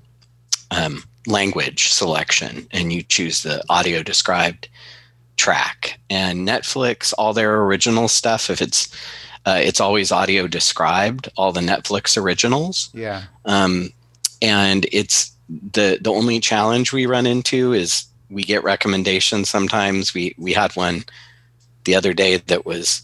um, 0.71 1.03
language 1.27 1.89
selection, 1.89 2.69
and 2.71 2.93
you 2.93 3.03
choose 3.03 3.43
the 3.43 3.65
audio 3.69 4.03
described 4.05 4.69
track. 5.41 5.99
And 6.11 6.47
Netflix, 6.47 7.15
all 7.17 7.33
their 7.33 7.63
original 7.63 8.09
stuff, 8.09 8.51
if 8.51 8.61
it's 8.61 8.95
uh, 9.47 9.59
it's 9.63 9.81
always 9.81 10.13
audio 10.13 10.47
described, 10.47 11.31
all 11.37 11.51
the 11.53 11.63
Netflix 11.63 12.21
originals. 12.23 12.91
Yeah. 12.93 13.23
Um, 13.47 13.91
and 14.43 14.87
it's 14.93 15.33
the 15.73 15.99
the 16.01 16.13
only 16.13 16.41
challenge 16.41 16.93
we 16.93 17.07
run 17.07 17.27
into 17.27 17.73
is 17.73 18.05
we 18.29 18.43
get 18.45 18.63
recommendations 18.65 19.49
sometimes. 19.49 20.13
We 20.15 20.35
we 20.37 20.53
had 20.53 20.77
one 20.77 21.05
the 21.85 21.95
other 21.95 22.13
day 22.13 22.37
that 22.37 22.67
was 22.67 23.03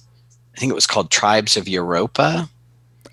I 0.55 0.59
think 0.61 0.71
it 0.71 0.81
was 0.81 0.87
called 0.87 1.11
Tribes 1.11 1.57
of 1.57 1.69
Europa 1.69 2.49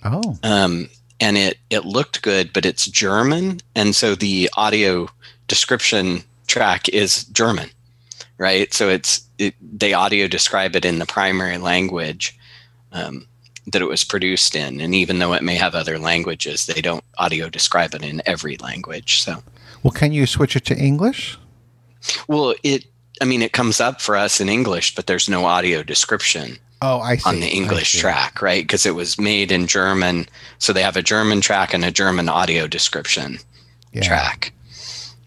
Oh. 0.06 0.38
um, 0.44 0.90
and 1.22 1.38
it 1.38 1.58
it 1.70 1.86
looked 1.86 2.22
good, 2.22 2.52
but 2.52 2.66
it's 2.66 2.86
German, 2.88 3.62
and 3.74 3.96
so 3.96 4.16
the 4.16 4.50
audio 4.58 5.08
description 5.48 6.24
track 6.48 6.90
is 6.90 7.24
German, 7.32 7.70
right? 8.38 8.74
So 8.74 8.90
it's 8.90 9.22
it, 9.38 9.56
they 9.62 9.94
audio 9.94 10.28
describe 10.28 10.76
it 10.76 10.86
in 10.86 11.00
the 11.00 11.06
primary 11.06 11.58
language 11.58 12.38
um, 12.92 13.28
that 13.68 13.82
it 13.82 13.88
was 13.88 14.04
produced 14.04 14.56
in, 14.56 14.82
and 14.82 14.94
even 14.94 15.20
though 15.20 15.34
it 15.34 15.44
may 15.44 15.56
have 15.56 15.76
other 15.76 15.98
languages, 16.00 16.66
they 16.66 16.82
don't 16.82 17.04
audio 17.18 17.50
describe 17.50 17.94
it 17.94 18.04
in 18.04 18.22
every 18.26 18.58
language. 18.58 19.22
So, 19.22 19.42
Well, 19.84 19.92
can 19.92 20.12
you 20.12 20.26
switch 20.26 20.56
it 20.56 20.66
to 20.66 20.76
English? 20.78 21.38
well, 22.28 22.54
it 22.64 22.86
I 23.22 23.26
mean 23.26 23.42
it 23.42 23.54
comes 23.54 23.80
up 23.80 24.02
for 24.02 24.16
us 24.18 24.42
in 24.42 24.50
English, 24.50 24.96
but 24.96 25.08
there's 25.08 25.30
no 25.30 25.46
audio 25.46 25.84
description. 25.84 26.58
Oh, 26.86 27.00
I 27.00 27.16
see. 27.16 27.30
on 27.30 27.40
the 27.40 27.48
English 27.48 27.94
track, 27.98 28.42
right? 28.42 28.62
Because 28.62 28.86
it 28.86 28.94
was 28.94 29.18
made 29.18 29.54
in 29.54 29.68
German. 29.68 30.28
So 30.58 30.74
they 30.74 30.82
have 30.84 30.98
a 30.98 31.02
German 31.02 31.40
track 31.40 31.74
and 31.74 31.86
a 31.86 31.92
German 31.92 32.28
audio 32.28 32.68
description 32.68 33.40
Yeah. 33.94 34.02
track. 34.02 34.52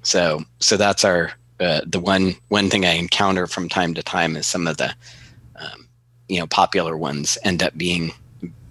So 0.03 0.45
so 0.61 0.77
that's 0.77 1.03
our 1.05 1.33
uh, 1.61 1.81
the 1.87 2.01
one 2.01 2.37
one 2.49 2.71
thing 2.71 2.85
I 2.85 2.93
encounter 2.93 3.47
from 3.47 3.69
time 3.69 3.95
to 3.95 4.03
time 4.03 4.37
is 4.37 4.47
some 4.47 4.67
of 4.67 4.77
the 4.77 4.95
um, 5.57 5.89
you 6.29 6.39
know 6.39 6.47
popular 6.47 6.97
ones 6.97 7.39
end 7.45 7.63
up 7.63 7.77
being 7.77 8.13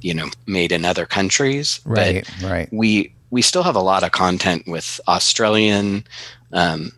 you 0.01 0.13
know 0.13 0.29
made 0.45 0.71
in 0.71 0.85
other 0.85 1.05
countries, 1.05 1.79
Right. 1.85 2.27
Right. 2.43 2.69
We 2.71 3.13
we 3.31 3.41
still 3.41 3.63
have 3.63 3.75
a 3.75 3.81
lot 3.81 4.03
of 4.03 4.11
content 4.11 4.67
with 4.67 4.99
Australian, 5.07 6.05
um, 6.53 6.91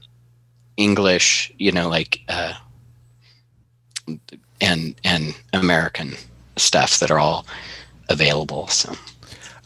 English, 0.76 1.52
you 1.58 1.72
know, 1.72 1.90
like 1.90 2.20
uh, 2.28 2.54
and 4.62 4.96
and 5.04 5.36
American 5.54 6.14
stuff 6.58 7.00
that 7.00 7.12
are 7.12 7.20
all 7.20 7.46
available. 8.10 8.68
So 8.68 8.96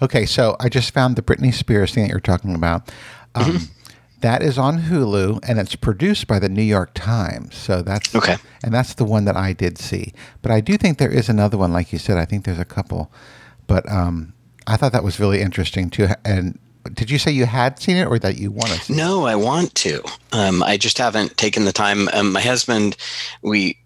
Okay, 0.02 0.26
so 0.26 0.56
I 0.60 0.68
just 0.68 0.94
found 0.94 1.16
the 1.16 1.22
Britney 1.22 1.54
Spears 1.54 1.94
thing 1.94 2.04
that 2.04 2.10
you're 2.10 2.20
talking 2.20 2.56
about. 2.56 2.90
Um, 3.36 3.46
Mm-hmm. 3.46 3.66
That 4.22 4.42
is 4.42 4.58
on 4.58 4.84
Hulu, 4.84 5.40
and 5.48 5.60
it's 5.60 5.76
produced 5.76 6.28
by 6.28 6.40
the 6.40 6.50
New 6.50 6.62
York 6.64 6.92
Times. 6.94 7.56
So 7.56 7.82
that's 7.82 8.14
Okay. 8.16 8.38
and 8.64 8.74
that's 8.74 8.94
the 8.96 9.06
one 9.06 9.26
that 9.26 9.36
I 9.36 9.54
did 9.54 9.78
see. 9.78 10.14
But 10.42 10.52
I 10.52 10.62
do 10.62 10.78
think 10.78 10.98
there 10.98 11.12
is 11.12 11.30
another 11.30 11.58
one, 11.58 11.72
like 11.74 11.92
you 11.94 12.00
said. 12.00 12.18
I 12.18 12.26
think 12.26 12.46
there's 12.46 12.60
a 12.60 12.66
couple, 12.66 13.12
but 13.68 13.90
um, 13.92 14.34
I 14.68 14.78
thought 14.78 14.92
that 14.94 15.04
was 15.04 15.20
really 15.20 15.42
interesting 15.42 15.90
too. 15.90 16.08
And 16.24 16.58
did 16.94 17.12
you 17.12 17.20
say 17.20 17.32
you 17.32 17.46
had 17.46 17.80
seen 17.80 17.98
it, 17.98 18.06
or 18.08 18.18
that 18.20 18.38
you 18.38 18.52
want 18.52 18.70
to 18.72 18.80
see? 18.80 18.94
it? 18.94 18.98
No, 18.98 19.26
I 19.26 19.36
want 19.36 19.76
to. 19.76 20.04
Um, 20.32 20.64
I 20.64 20.78
just 20.78 20.98
haven't 20.98 21.38
taken 21.38 21.66
the 21.66 21.72
time. 21.74 22.08
Um, 22.14 22.32
my 22.34 22.42
husband, 22.42 22.98
we 23.42 23.78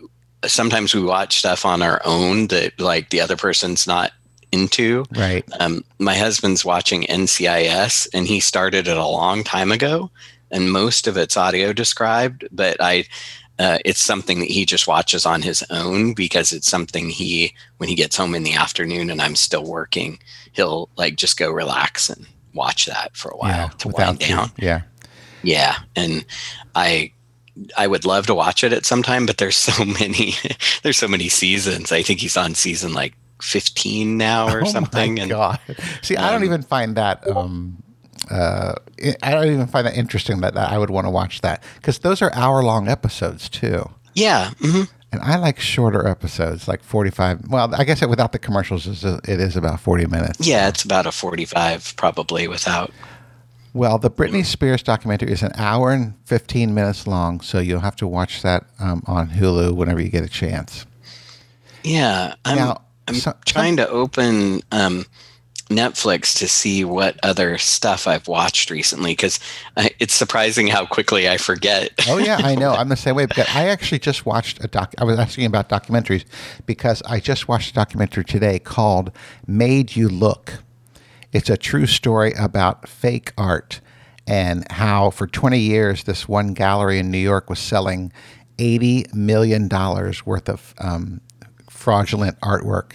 sometimes 0.45 0.93
we 0.93 1.01
watch 1.01 1.37
stuff 1.39 1.65
on 1.65 1.81
our 1.81 2.01
own 2.05 2.47
that 2.47 2.79
like 2.79 3.09
the 3.09 3.19
other 3.21 3.35
person's 3.35 3.87
not 3.87 4.11
into. 4.55 5.05
Right. 5.15 5.45
Um, 5.59 5.83
my 5.99 6.15
husband's 6.15 6.65
watching 6.65 7.03
NCIS, 7.03 8.07
and 8.13 8.25
he 8.27 8.39
started 8.39 8.87
it 8.87 8.97
a 8.97 9.05
long 9.05 9.43
time 9.43 9.71
ago, 9.71 10.09
and 10.51 10.71
most 10.71 11.07
of 11.07 11.17
it's 11.17 11.37
audio 11.37 11.73
described. 11.73 12.47
But 12.51 12.77
I, 12.79 13.05
uh, 13.59 13.79
it's 13.85 14.01
something 14.01 14.39
that 14.39 14.49
he 14.49 14.65
just 14.65 14.87
watches 14.87 15.25
on 15.25 15.41
his 15.41 15.63
own 15.69 16.13
because 16.13 16.51
it's 16.51 16.67
something 16.67 17.09
he, 17.09 17.53
when 17.77 17.89
he 17.89 17.95
gets 17.95 18.17
home 18.17 18.33
in 18.35 18.43
the 18.43 18.53
afternoon 18.55 19.09
and 19.09 19.21
I'm 19.21 19.35
still 19.35 19.65
working, 19.65 20.19
he'll 20.53 20.89
like 20.97 21.15
just 21.17 21.37
go 21.37 21.51
relax 21.51 22.09
and 22.09 22.25
watch 22.53 22.85
that 22.85 23.15
for 23.15 23.29
a 23.29 23.37
while 23.37 23.69
to 23.69 23.89
wind 23.89 24.21
you- 24.21 24.27
down. 24.27 24.51
Yeah. 24.57 24.81
Yeah, 25.43 25.75
and 25.95 26.25
I 26.73 27.11
I 27.77 27.87
would 27.87 28.03
love 28.03 28.25
to 28.27 28.35
watch 28.35 28.63
it 28.63 28.73
at 28.73 28.85
some 28.85 29.03
time, 29.03 29.25
but 29.27 29.37
there's 29.37 29.55
so 29.55 29.85
many 29.99 30.33
there's 30.81 30.97
so 30.97 31.07
many 31.07 31.29
seasons. 31.29 31.91
I 31.91 32.01
think 32.01 32.19
he's 32.19 32.35
on 32.35 32.55
season 32.55 32.93
like 32.93 33.13
15 33.41 34.17
now 34.17 34.47
or 34.53 34.61
oh 34.63 34.65
something. 34.65 35.15
My 35.15 35.21
and 35.23 35.31
God. 35.31 35.59
See, 36.01 36.17
I 36.17 36.29
don't 36.31 36.41
um, 36.41 36.45
even 36.45 36.61
find 36.61 36.95
that. 36.95 37.27
Um, 37.29 37.83
uh, 38.31 38.73
I 39.21 39.31
don't 39.31 39.47
even 39.47 39.67
find 39.67 39.85
that 39.85 39.95
interesting 39.95 40.41
that, 40.41 40.55
that 40.55 40.71
I 40.71 40.77
would 40.77 40.89
want 40.89 41.05
to 41.05 41.11
watch 41.11 41.41
that 41.41 41.63
because 41.75 41.99
those 41.99 42.21
are 42.21 42.33
hour 42.33 42.63
long 42.63 42.87
episodes 42.87 43.49
too. 43.49 43.89
yeah, 44.15 44.51
hmm 44.59 44.83
And 45.11 45.21
I 45.21 45.35
like 45.37 45.59
shorter 45.59 46.07
episodes, 46.07 46.67
like 46.67 46.81
45. 46.83 47.49
Well, 47.49 47.75
I 47.75 47.83
guess 47.83 48.01
it, 48.01 48.09
without 48.09 48.31
the 48.31 48.39
commercials, 48.39 48.87
is 48.87 49.03
it 49.03 49.27
is 49.39 49.55
about 49.55 49.79
40 49.79 50.07
minutes. 50.07 50.47
yeah, 50.47 50.67
it's 50.67 50.83
about 50.83 51.05
a 51.05 51.11
45 51.11 51.93
probably 51.97 52.47
without. 52.47 52.91
Well, 53.73 53.97
the 53.97 54.09
Britney 54.09 54.45
Spears 54.45 54.81
documentary 54.81 55.31
is 55.33 55.43
an 55.43 55.51
hour 55.55 55.91
and 55.91 56.13
15 56.25 56.73
minutes 56.73 57.05
long, 57.07 57.41
so 57.41 57.59
you'll 57.59 57.81
have 57.81 57.97
to 57.97 58.07
watch 58.07 58.41
that 58.41 58.65
um, 58.79 59.03
on 59.05 59.29
Hulu 59.31 59.75
whenever 59.75 60.01
you 60.01 60.07
get 60.09 60.23
a 60.23 60.29
chance. 60.29 60.85
Yeah, 61.83 62.35
I'm, 62.45 62.55
Now, 62.55 62.81
I'm 63.07 63.15
so- 63.15 63.35
trying 63.45 63.77
to 63.77 63.87
open 63.89 64.61
um, 64.71 65.05
Netflix 65.69 66.37
to 66.39 66.47
see 66.47 66.83
what 66.85 67.19
other 67.23 67.57
stuff 67.57 68.07
I've 68.07 68.27
watched 68.27 68.69
recently 68.69 69.13
because 69.13 69.39
it's 69.99 70.13
surprising 70.13 70.67
how 70.67 70.85
quickly 70.85 71.27
I 71.27 71.37
forget. 71.37 71.91
Oh 72.07 72.17
yeah, 72.17 72.37
I 72.43 72.55
know. 72.55 72.71
I'm 72.71 72.89
the 72.89 72.95
same 72.95 73.15
way. 73.15 73.25
Because 73.25 73.47
I 73.53 73.67
actually 73.69 73.99
just 73.99 74.25
watched 74.25 74.63
a 74.63 74.67
doc. 74.67 74.93
I 74.97 75.03
was 75.03 75.17
asking 75.17 75.45
about 75.45 75.69
documentaries 75.69 76.23
because 76.65 77.01
I 77.03 77.19
just 77.19 77.47
watched 77.47 77.71
a 77.71 77.73
documentary 77.73 78.25
today 78.25 78.59
called 78.59 79.11
"Made 79.47 79.95
You 79.95 80.07
Look." 80.07 80.59
It's 81.33 81.49
a 81.49 81.57
true 81.57 81.85
story 81.87 82.33
about 82.39 82.87
fake 82.87 83.33
art 83.37 83.81
and 84.27 84.65
how 84.71 85.09
for 85.09 85.27
20 85.27 85.59
years 85.59 86.03
this 86.05 86.27
one 86.27 86.53
gallery 86.53 86.97
in 86.99 87.11
New 87.11 87.17
York 87.17 87.49
was 87.49 87.59
selling 87.59 88.11
80 88.57 89.07
million 89.13 89.67
dollars 89.67 90.25
worth 90.25 90.47
of 90.47 90.73
um, 90.77 91.21
fraudulent 91.85 92.39
artwork 92.39 92.93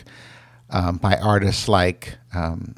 um, 0.71 0.97
by 0.97 1.15
artists 1.15 1.69
like 1.69 2.17
um, 2.35 2.75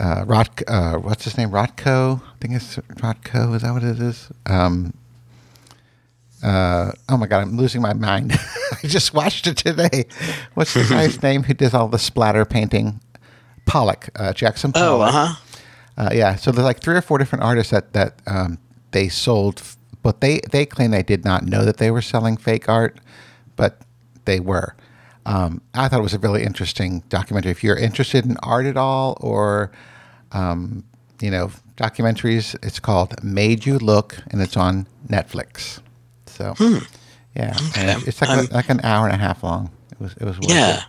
uh, 0.00 0.24
Rot, 0.26 0.62
uh, 0.66 0.94
what's 0.96 1.24
his 1.24 1.36
name? 1.36 1.50
Rotko. 1.50 2.22
I 2.22 2.38
think 2.40 2.54
it's 2.54 2.76
Rotko. 2.76 3.54
Is 3.54 3.60
that 3.60 3.72
what 3.72 3.84
it 3.84 4.00
is? 4.00 4.30
Um, 4.46 4.94
uh, 6.42 6.92
oh 7.10 7.18
my 7.18 7.26
god, 7.26 7.42
I'm 7.42 7.58
losing 7.58 7.82
my 7.82 7.92
mind. 7.92 8.32
I 8.82 8.86
just 8.86 9.12
watched 9.12 9.46
it 9.46 9.58
today. 9.58 10.06
What's 10.54 10.72
the 10.72 10.84
guy's 10.88 11.22
name 11.22 11.42
who 11.42 11.52
does 11.52 11.74
all 11.74 11.88
the 11.88 11.98
splatter 11.98 12.46
painting? 12.46 13.02
Pollock, 13.66 14.08
uh, 14.16 14.32
Jackson 14.32 14.72
Pollock. 14.72 14.88
oh, 14.88 15.02
uh 15.02 15.26
huh. 15.26 15.34
Uh, 15.98 16.10
yeah, 16.14 16.36
so 16.36 16.50
there's 16.52 16.64
like 16.64 16.80
three 16.80 16.96
or 16.96 17.02
four 17.02 17.18
different 17.18 17.44
artists 17.44 17.70
that 17.70 17.92
that 17.92 18.14
um, 18.26 18.56
they 18.92 19.10
sold, 19.10 19.60
but 20.02 20.22
they 20.22 20.40
they 20.50 20.64
claim 20.64 20.90
they 20.90 21.02
did 21.02 21.22
not 21.22 21.44
know 21.44 21.66
that 21.66 21.76
they 21.76 21.90
were 21.90 22.02
selling 22.02 22.38
fake 22.38 22.66
art, 22.66 22.98
but 23.56 23.83
they 24.24 24.40
were. 24.40 24.74
Um, 25.26 25.62
I 25.74 25.88
thought 25.88 26.00
it 26.00 26.02
was 26.02 26.14
a 26.14 26.18
really 26.18 26.42
interesting 26.44 27.02
documentary. 27.08 27.50
If 27.50 27.64
you're 27.64 27.76
interested 27.78 28.26
in 28.26 28.36
art 28.38 28.66
at 28.66 28.76
all, 28.76 29.16
or 29.20 29.72
um, 30.32 30.84
you 31.20 31.30
know 31.30 31.50
documentaries, 31.76 32.56
it's 32.62 32.78
called 32.80 33.22
"Made 33.24 33.66
You 33.66 33.78
Look" 33.78 34.18
and 34.30 34.42
it's 34.42 34.56
on 34.56 34.86
Netflix. 35.08 35.80
So 36.26 36.54
yeah, 37.36 37.56
and 37.74 37.90
Okay. 37.90 38.06
it's 38.06 38.20
like 38.20 38.52
like 38.52 38.68
an 38.68 38.80
hour 38.84 39.06
and 39.06 39.14
a 39.14 39.18
half 39.18 39.42
long. 39.42 39.70
It 39.92 40.00
was 40.00 40.12
it 40.14 40.24
was 40.24 40.40
worth 40.40 40.50
Yeah, 40.50 40.76
it. 40.78 40.84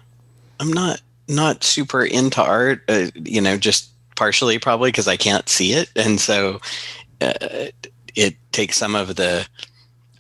I'm 0.60 0.72
not 0.74 1.01
not 1.27 1.63
super 1.63 2.04
into 2.06 2.42
art. 2.42 2.84
Uh, 2.89 3.08
you 3.15 3.42
know, 3.42 3.58
just 3.58 3.89
partially 4.15 4.60
probably 4.60 4.89
because 4.92 5.08
I 5.08 5.18
can't 5.18 5.48
see 5.50 5.74
it, 5.74 5.89
and 5.96 6.20
so 6.20 6.60
uh, 7.22 7.34
it 8.15 8.36
takes 8.51 8.77
some 8.77 8.96
of 8.96 9.15
the 9.15 9.48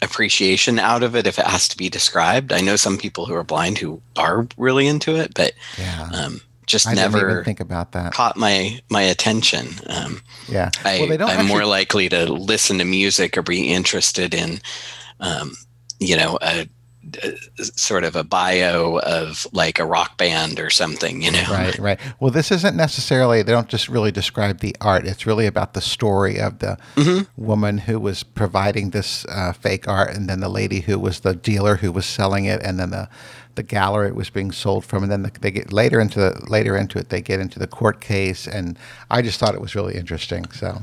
appreciation 0.01 0.79
out 0.79 1.03
of 1.03 1.15
it 1.15 1.27
if 1.27 1.39
it 1.39 1.45
has 1.45 1.67
to 1.69 1.77
be 1.77 1.89
described. 1.89 2.51
I 2.53 2.61
know 2.61 2.75
some 2.75 2.97
people 2.97 3.25
who 3.25 3.33
are 3.35 3.43
blind 3.43 3.77
who 3.77 4.01
are 4.17 4.47
really 4.57 4.87
into 4.87 5.15
it, 5.15 5.33
but 5.33 5.53
Yeah, 5.77 6.09
um, 6.13 6.41
just 6.65 6.87
I 6.87 6.93
never 6.93 7.43
think 7.43 7.59
about 7.59 7.91
that. 7.93 8.13
caught 8.13 8.37
my 8.37 8.79
my 8.89 9.01
attention. 9.03 9.67
Um, 9.87 10.21
Yeah, 10.49 10.71
I, 10.83 10.99
well, 10.99 11.07
they 11.09 11.17
don't 11.17 11.29
I'm 11.29 11.39
actually- 11.39 11.47
more 11.49 11.65
likely 11.65 12.09
to 12.09 12.25
listen 12.25 12.77
to 12.79 12.85
music 12.85 13.37
or 13.37 13.41
be 13.43 13.71
interested 13.71 14.33
in, 14.33 14.59
um, 15.19 15.55
you 15.99 16.17
know, 16.17 16.37
a 16.41 16.67
sort 17.75 18.03
of 18.03 18.15
a 18.15 18.23
bio 18.23 18.99
of 18.99 19.47
like 19.53 19.79
a 19.79 19.85
rock 19.85 20.17
band 20.17 20.59
or 20.59 20.69
something. 20.69 21.21
You 21.21 21.31
know, 21.31 21.43
right 21.49 21.77
right 21.79 21.99
well 22.19 22.31
this 22.31 22.51
isn't 22.51 22.75
necessarily 22.75 23.41
they 23.43 23.51
don't 23.51 23.69
just 23.69 23.89
really 23.89 24.11
describe 24.11 24.59
the 24.59 24.75
art 24.81 25.05
it's 25.05 25.25
really 25.25 25.45
about 25.45 25.73
the 25.73 25.81
story 25.81 26.39
of 26.39 26.59
the 26.59 26.77
Mhm. 26.95 27.27
woman 27.37 27.77
who 27.79 27.99
was 27.99 28.23
providing 28.23 28.89
this 28.91 29.25
uh, 29.29 29.53
fake 29.53 29.87
art 29.87 30.15
and 30.15 30.29
then 30.29 30.39
the 30.39 30.49
lady 30.49 30.81
who 30.81 30.97
was 30.99 31.21
the 31.21 31.33
dealer 31.35 31.77
who 31.77 31.91
was 31.91 32.05
selling 32.05 32.45
it 32.45 32.61
and 32.63 32.79
then 32.79 32.89
the 32.91 33.07
the 33.55 33.63
gallery 33.63 34.09
it 34.09 34.15
was 34.15 34.29
being 34.29 34.51
sold 34.51 34.83
from 34.83 35.03
and 35.03 35.11
then 35.11 35.23
the, 35.23 35.31
they 35.41 35.51
get 35.51 35.71
later 35.71 35.99
into 36.01 36.19
the 36.19 36.43
later 36.49 36.75
into 36.75 36.97
it 36.99 37.09
they 37.09 37.21
get 37.21 37.39
into 37.39 37.57
the 37.59 37.67
court 37.67 38.01
case 38.01 38.47
and 38.47 38.77
i 39.09 39.21
just 39.21 39.39
thought 39.39 39.55
it 39.55 39.61
was 39.61 39.75
really 39.75 39.95
interesting 39.95 40.43
so 40.51 40.81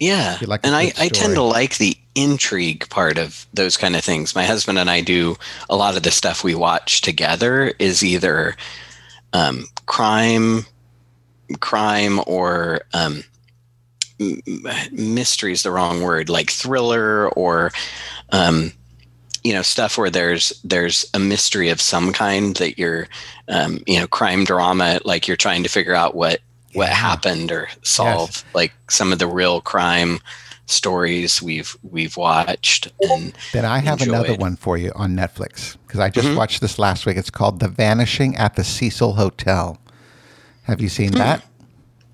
Yeah, 0.00 0.38
like 0.46 0.60
and 0.64 0.74
I, 0.74 0.92
I 0.98 1.08
tend 1.08 1.34
to 1.34 1.42
like 1.42 1.78
the 1.78 1.96
intrigue 2.14 2.88
part 2.90 3.18
of 3.18 3.46
those 3.54 3.76
kind 3.76 3.96
of 3.96 4.04
things. 4.04 4.34
My 4.34 4.44
husband 4.44 4.78
and 4.78 4.90
I 4.90 5.00
do 5.00 5.36
a 5.68 5.76
lot 5.76 5.96
of 5.96 6.02
the 6.02 6.10
stuff 6.10 6.44
we 6.44 6.54
watch 6.54 7.00
together 7.00 7.72
is 7.78 8.04
either 8.04 8.56
um, 9.32 9.66
crime, 9.86 10.66
crime 11.60 12.20
or 12.26 12.82
um, 12.92 13.24
mystery 14.92 15.52
is 15.52 15.62
the 15.62 15.70
wrong 15.70 16.02
word, 16.02 16.28
like 16.28 16.50
thriller 16.50 17.28
or 17.30 17.70
um, 18.30 18.72
you 19.42 19.52
know 19.52 19.62
stuff 19.62 19.98
where 19.98 20.10
there's 20.10 20.58
there's 20.64 21.08
a 21.14 21.18
mystery 21.18 21.68
of 21.68 21.80
some 21.80 22.12
kind 22.12 22.56
that 22.56 22.78
you're 22.78 23.08
um, 23.48 23.80
you 23.86 24.00
know 24.00 24.06
crime 24.06 24.44
drama 24.44 25.00
like 25.04 25.28
you're 25.28 25.36
trying 25.36 25.62
to 25.62 25.68
figure 25.68 25.94
out 25.94 26.14
what 26.14 26.40
what 26.74 26.88
Yeah. 26.88 26.94
happened 26.94 27.50
or 27.52 27.68
solve 27.82 28.44
like 28.54 28.72
some 28.90 29.12
of 29.12 29.18
the 29.18 29.26
real 29.26 29.60
crime 29.60 30.18
stories 30.66 31.42
we've 31.42 31.76
we've 31.82 32.16
watched 32.16 32.90
and 33.02 33.34
then 33.52 33.64
i 33.66 33.78
have 33.78 34.00
another 34.00 34.34
one 34.34 34.56
for 34.56 34.78
you 34.78 34.90
on 34.94 35.14
netflix 35.14 35.76
because 35.86 36.00
i 36.00 36.08
just 36.08 36.26
Mhm. 36.28 36.36
watched 36.36 36.60
this 36.60 36.78
last 36.78 37.04
week. 37.06 37.16
It's 37.16 37.30
called 37.30 37.60
the 37.60 37.68
vanishing 37.68 38.34
at 38.36 38.56
the 38.56 38.64
cecil 38.64 39.12
hotel. 39.14 39.78
Have 40.64 40.80
you 40.80 40.88
seen 40.88 41.12
that? 41.12 41.42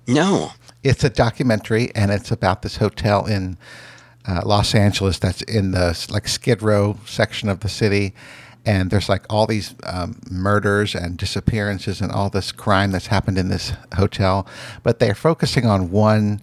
No. 0.07 0.51
It's 0.83 1.03
a 1.05 1.09
documentary, 1.09 1.89
and 1.95 2.11
it's 2.11 2.29
about 2.31 2.61
this 2.61 2.75
hotel 2.77 3.25
in 3.25 3.57
uh, 4.27 4.41
Los 4.45 4.75
Angeles 4.75 5.17
that's 5.19 5.41
in 5.43 5.71
the 5.71 5.97
like 6.09 6.27
Skid 6.27 6.61
Row 6.61 6.97
section 7.05 7.47
of 7.49 7.61
the 7.61 7.69
city, 7.69 8.13
and 8.65 8.91
there's 8.91 9.09
like 9.09 9.25
all 9.29 9.47
these 9.47 9.73
um, 9.85 10.19
murders 10.29 10.93
and 10.95 11.17
disappearances 11.17 12.01
and 12.01 12.11
all 12.11 12.29
this 12.29 12.51
crime 12.51 12.91
that's 12.91 13.07
happened 13.07 13.37
in 13.37 13.49
this 13.49 13.73
hotel, 13.95 14.47
but 14.83 14.99
they're 14.99 15.15
focusing 15.15 15.65
on 15.65 15.89
one 15.91 16.41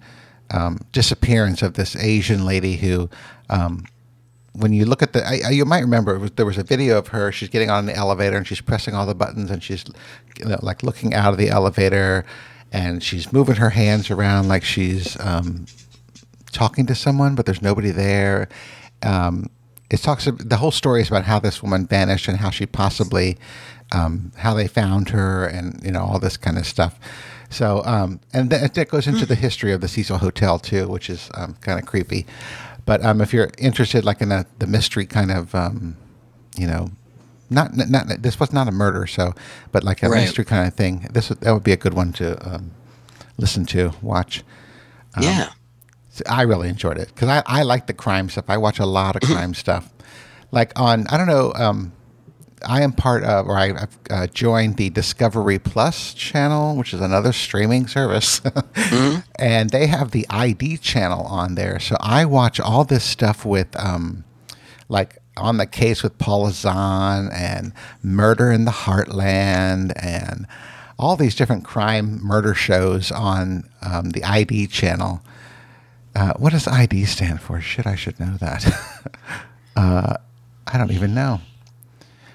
um, 0.51 0.79
disappearance 0.93 1.63
of 1.63 1.75
this 1.75 1.95
Asian 1.97 2.45
lady 2.45 2.77
who. 2.77 3.09
Um, 3.49 3.85
when 4.55 4.73
you 4.73 4.87
look 4.87 5.03
at 5.03 5.13
the, 5.13 5.25
I, 5.25 5.41
I- 5.47 5.51
you 5.51 5.65
might 5.65 5.81
remember 5.83 6.19
was, 6.19 6.33
there 6.33 6.47
was 6.47 6.59
a 6.59 6.65
video 6.65 6.99
of 6.99 7.09
her. 7.09 7.31
She's 7.31 7.49
getting 7.49 7.71
on 7.71 7.87
the 7.87 7.95
elevator 7.95 8.37
and 8.37 8.45
she's 8.45 8.61
pressing 8.61 8.93
all 8.93 9.07
the 9.07 9.15
buttons 9.15 9.53
and 9.53 9.63
she's, 9.63 9.85
you 10.37 10.47
know, 10.47 10.59
like 10.63 10.83
looking 10.83 11.15
out 11.15 11.33
of 11.33 11.39
the 11.39 11.49
elevator, 11.49 12.25
and 12.73 13.01
she's 13.01 13.33
moving 13.33 13.55
her 13.57 13.71
hands 13.71 14.11
around 14.11 14.49
like 14.49 14.65
she's 14.65 15.17
um, 15.21 15.67
talking 16.51 16.87
to 16.87 16.95
someone, 16.97 17.37
but 17.37 17.47
there's 17.47 17.63
nobody 17.63 17.91
there. 17.93 18.49
Um, 19.05 19.49
it 19.91 19.99
talks. 20.03 20.27
The 20.27 20.57
whole 20.57 20.71
story 20.71 21.01
is 21.03 21.09
about 21.09 21.25
how 21.25 21.39
this 21.39 21.63
woman 21.63 21.87
vanished 21.87 22.29
and 22.29 22.39
how 22.39 22.51
she 22.51 22.67
possibly, 22.67 23.39
um, 23.93 24.33
how 24.37 24.55
they 24.55 24.69
found 24.69 25.11
her, 25.11 25.47
and 25.47 25.81
you 25.85 25.91
know 25.91 26.03
all 26.03 26.19
this 26.19 26.37
kind 26.37 26.59
of 26.59 26.67
stuff. 26.67 26.99
So, 27.51 27.83
um, 27.87 28.21
and 28.35 28.51
that, 28.51 28.75
that 28.75 28.89
goes 28.91 29.07
into 29.07 29.25
the 29.25 29.35
history 29.35 29.73
of 29.73 29.81
the 29.81 29.89
Cecil 29.89 30.19
Hotel 30.19 30.59
too, 30.59 30.87
which 30.89 31.09
is 31.09 31.31
um, 31.35 31.55
kind 31.63 31.79
of 31.81 31.87
creepy. 31.87 32.27
But 32.85 33.03
um, 33.05 33.21
if 33.23 33.33
you're 33.33 33.51
interested, 33.59 34.05
like 34.05 34.21
in 34.21 34.31
a, 34.33 34.45
the 34.59 34.67
mystery 34.67 35.07
kind 35.07 35.31
of, 35.31 35.55
um, 35.55 35.97
you 36.59 36.67
know, 36.67 36.91
not, 37.49 37.75
not 37.75 38.09
this 38.23 38.39
was 38.39 38.53
not 38.53 38.69
a 38.69 38.71
murder, 38.73 39.07
so 39.07 39.33
but 39.73 39.83
like 39.83 40.03
a 40.03 40.09
Right. 40.11 40.21
mystery 40.21 40.45
kind 40.45 40.69
of 40.69 40.75
thing. 40.75 41.07
This 41.11 41.29
that 41.29 41.53
would 41.53 41.65
be 41.65 41.73
a 41.73 41.77
good 41.79 41.95
one 41.95 42.13
to 42.15 42.37
um, 42.47 42.73
listen 43.39 43.65
to, 43.67 43.93
watch. 44.03 44.43
yeah 45.19 45.53
I 46.29 46.43
really 46.43 46.69
enjoyed 46.69 46.99
it 46.99 47.09
because 47.09 47.29
I, 47.29 47.43
I 47.47 47.63
like 47.63 47.87
the 47.87 47.93
crime 47.93 48.29
stuff. 48.29 48.47
I 48.49 48.57
watch 48.57 48.79
a 48.79 48.87
lot 48.87 49.17
of 49.17 49.23
crime 49.23 49.55
stuff. 49.65 49.93
Like 50.51 50.79
on, 50.79 51.07
I 51.09 51.17
don't 51.17 51.27
know, 51.27 51.53
um, 51.55 51.93
I 52.67 52.83
am 52.83 52.93
part 52.93 53.23
of, 53.25 53.47
or 53.47 53.57
I, 53.57 53.67
I've 53.71 53.99
uh, 54.11 54.27
joined 54.27 54.77
the 54.77 54.91
Discovery 54.91 55.59
Plus 55.59 56.15
channel, 56.15 56.77
which 56.77 56.93
is 56.93 57.01
another 57.01 57.33
streaming 57.33 57.87
service. 57.87 58.41
And 59.39 59.71
they 59.71 59.87
have 59.87 60.11
the 60.11 60.27
ID 60.29 60.79
channel 60.79 61.25
on 61.27 61.55
there. 61.55 61.79
So 61.79 61.97
I 62.01 62.25
watch 62.25 62.59
all 62.59 62.85
this 62.85 63.05
stuff 63.05 63.45
with, 63.45 63.79
um, 63.79 64.25
like, 64.89 65.19
on 65.37 65.59
the 65.59 65.67
case 65.67 66.03
with 66.03 66.19
Paula 66.19 66.51
Zahn 66.51 67.31
and 67.33 67.73
Murder 68.03 68.51
in 68.51 68.65
the 68.65 68.73
Heartland 68.73 69.93
and 70.03 70.47
all 70.99 71.17
these 71.17 71.35
different 71.35 71.65
crime 71.65 72.21
murder 72.23 72.55
shows 72.55 73.13
on 73.13 73.69
um, 73.83 74.11
the 74.11 74.25
ID 74.25 74.67
channel. 74.67 75.23
Uh, 76.15 76.33
what 76.37 76.53
does 76.53 76.67
ID 76.67 77.05
stand 77.05 77.41
for? 77.41 77.61
Shit, 77.61 77.87
I 77.87 77.95
should 77.95 78.19
know 78.19 78.37
that. 78.39 78.67
uh, 79.77 80.15
I 80.67 80.79
don't 80.79 80.91
even 80.93 81.15
know. 81.15 81.41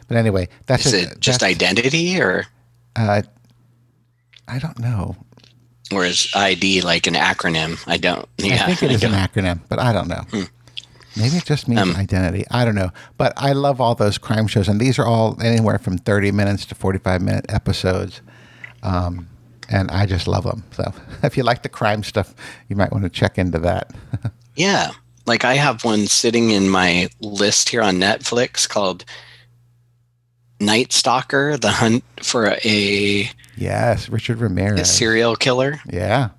But 0.08 0.18
anyway, 0.18 0.48
that's 0.68 0.86
is 0.86 0.94
it 0.94 1.20
just 1.20 1.44
identity 1.44 2.20
or 2.22 2.46
Uh, 2.96 3.22
I 4.48 4.60
don't 4.60 4.80
know. 4.80 5.16
or 5.92 6.06
is 6.06 6.30
id 6.36 6.82
like 6.82 7.08
an 7.08 7.14
acronym 7.16 7.78
i 7.88 7.98
don't 7.98 8.28
yeah 8.38 8.64
I 8.64 8.74
think 8.74 8.84
it 8.84 8.92
is 8.96 9.04
an 9.04 9.12
don't- 9.12 9.20
acronym, 9.34 9.60
but 9.70 9.80
I 9.80 9.92
don't 9.94 10.08
know. 10.08 10.24
Maybe 11.16 11.38
it 11.38 11.46
just 11.46 11.68
means 11.68 11.82
Um, 11.82 11.96
identity. 11.96 12.44
I 12.50 12.66
don't 12.66 12.74
know. 12.76 12.90
But 13.18 13.34
I 13.38 13.54
love 13.54 13.80
all 13.80 13.94
those 13.96 14.18
crime 14.18 14.48
shows, 14.48 14.68
and 14.68 14.80
these 14.80 14.98
are 14.98 15.06
all 15.06 15.38
anywhere 15.42 15.78
from 15.78 15.98
30 16.00 16.32
minutes 16.32 16.66
to 16.68 16.76
45 16.76 17.22
minute 17.22 17.46
episodes. 17.50 18.22
Um, 18.82 19.28
and 19.70 19.90
I 19.92 20.06
just 20.06 20.28
love 20.28 20.44
them. 20.44 20.64
So 20.72 20.94
if 21.24 21.38
you 21.38 21.44
like 21.44 21.64
the 21.64 21.70
crime 21.70 22.04
stuff, 22.04 22.34
you 22.70 22.76
might 22.76 22.92
want 22.92 23.04
to 23.04 23.10
check 23.10 23.38
into 23.38 23.60
that. 23.60 23.92
Yeah. 24.56 24.92
Like 25.26 25.46
I 25.46 25.56
have 25.56 25.84
one 25.84 26.06
sitting 26.06 26.52
in 26.52 26.70
my 26.70 27.10
list 27.22 27.70
here 27.70 27.82
on 27.82 27.96
Netflix 27.96 28.70
called 28.70 29.04
Night 30.60 30.94
Stalker, 30.94 31.58
the 31.58 31.72
hunt 31.72 32.04
for 32.22 32.56
a, 32.64 33.30
yes, 33.58 34.10
Richard 34.10 34.38
a 34.40 34.44
Ramirez. 34.44 34.92
serial 34.96 35.36
killer. 35.36 35.80
yeah, 35.92 36.30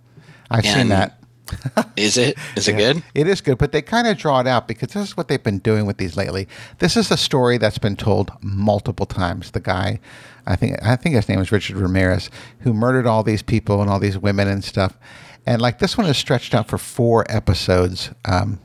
I've 0.51 0.65
seen 0.65 0.89
that. 0.91 1.19
Is 1.97 2.17
it? 2.17 2.39
Is 2.57 2.69
it 2.69 2.75
good? 2.77 3.03
It 3.15 3.27
is 3.29 3.41
good, 3.41 3.59
but 3.59 3.73
they 3.73 3.83
kind 3.83 4.07
of 4.07 4.17
draw 4.17 4.41
it 4.41 4.47
out 4.47 4.67
because 4.69 4.89
this 4.93 5.09
is 5.09 5.17
what 5.17 5.29
they've 5.29 5.43
been 5.43 5.59
doing 5.59 5.85
with 5.87 5.99
these 5.99 6.17
lately. 6.17 6.49
This 6.79 6.97
is 6.97 7.11
a 7.11 7.17
story 7.17 7.59
that's 7.59 7.79
been 7.79 7.97
told 7.97 8.31
multiple 8.41 9.07
times. 9.07 9.51
The 9.51 9.61
guy, 9.61 10.01
I 10.47 10.57
think, 10.57 10.77
I 10.83 10.97
think 10.97 11.15
his 11.15 11.29
name 11.29 11.41
is 11.41 11.51
Richard 11.53 11.77
Ramirez, 11.77 12.31
who 12.61 12.75
murdered 12.75 13.07
all 13.07 13.23
these 13.23 13.43
people 13.43 13.81
and 13.81 13.91
all 13.91 13.99
these 13.99 14.19
women 14.19 14.49
and 14.49 14.63
stuff. 14.63 14.99
And 15.47 15.61
like 15.61 15.79
this 15.79 15.97
one 15.97 16.07
is 16.07 16.17
stretched 16.17 16.55
out 16.55 16.69
for 16.69 16.79
four 16.79 17.25
episodes. 17.29 18.11
Um, 18.25 18.61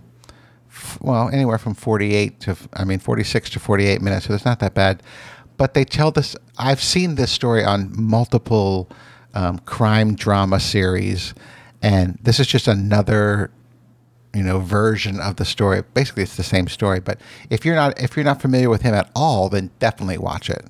well, 1.01 1.29
anywhere 1.29 1.57
from 1.57 1.73
forty-eight 1.73 2.39
to, 2.41 2.55
I 2.73 2.85
mean, 2.85 2.99
forty-six 2.99 3.49
to 3.51 3.59
forty-eight 3.59 4.01
minutes. 4.01 4.27
So 4.27 4.33
it's 4.33 4.45
not 4.45 4.59
that 4.59 4.73
bad. 4.73 5.03
But 5.57 5.73
they 5.73 5.83
tell 5.83 6.11
this. 6.11 6.35
I've 6.57 6.81
seen 6.81 7.15
this 7.15 7.31
story 7.31 7.65
on 7.65 7.91
multiple 8.01 8.89
um, 9.33 9.59
crime 9.59 10.15
drama 10.15 10.59
series, 10.59 11.33
and 11.81 12.17
this 12.21 12.39
is 12.39 12.47
just 12.47 12.67
another 12.67 13.51
you 14.33 14.43
know 14.43 14.59
version 14.59 15.19
of 15.19 15.37
the 15.37 15.45
story 15.45 15.81
basically 15.95 16.21
it's 16.21 16.37
the 16.37 16.43
same 16.43 16.67
story 16.67 16.99
but 16.99 17.19
if 17.49 17.65
you're 17.65 17.75
not 17.75 17.99
if 17.99 18.15
you're 18.15 18.23
not 18.23 18.39
familiar 18.39 18.69
with 18.69 18.83
him 18.83 18.93
at 18.93 19.09
all 19.15 19.49
then 19.49 19.71
definitely 19.79 20.19
watch 20.19 20.49
it 20.51 20.67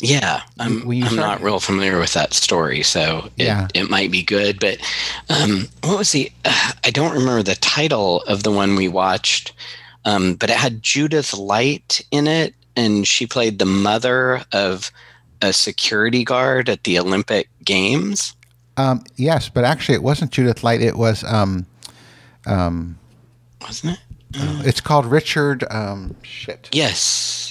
Yeah, 0.00 0.42
I'm, 0.60 0.88
I'm 0.88 1.00
start- 1.02 1.14
not 1.16 1.42
real 1.42 1.58
familiar 1.60 1.98
with 1.98 2.12
that 2.14 2.32
story, 2.34 2.82
so 2.82 3.30
it, 3.36 3.46
Yeah. 3.46 3.68
it 3.74 3.90
might 3.90 4.10
be 4.10 4.22
good. 4.22 4.60
But 4.60 4.78
um, 5.28 5.68
what 5.82 5.98
was 5.98 6.12
the? 6.12 6.30
Uh, 6.44 6.72
I 6.84 6.90
don't 6.90 7.12
remember 7.12 7.42
the 7.42 7.56
title 7.56 8.22
of 8.22 8.42
the 8.44 8.52
one 8.52 8.76
we 8.76 8.88
watched, 8.88 9.52
um, 10.04 10.34
but 10.34 10.50
it 10.50 10.56
had 10.56 10.82
Judith 10.82 11.34
Light 11.34 12.00
in 12.10 12.26
it, 12.28 12.54
and 12.76 13.06
she 13.08 13.26
played 13.26 13.58
the 13.58 13.64
mother 13.66 14.44
of 14.52 14.90
a 15.42 15.52
security 15.52 16.24
guard 16.24 16.68
at 16.68 16.84
the 16.84 16.98
Olympic 16.98 17.48
Games. 17.64 18.34
um, 18.78 19.04
yes 19.16 19.48
but 19.50 19.64
actually 19.64 19.94
it 19.94 20.02
wasn't 20.02 20.30
judith 20.30 20.62
light 20.64 20.80
it 20.80 20.96
was 20.96 21.22
um, 21.24 21.66
Wasn't 22.46 23.92
it? 23.94 23.98
it's 24.66 24.80
called 24.80 25.06
richard 25.06 25.64
um, 25.70 26.14
shit 26.22 26.68
Yes. 26.72 27.45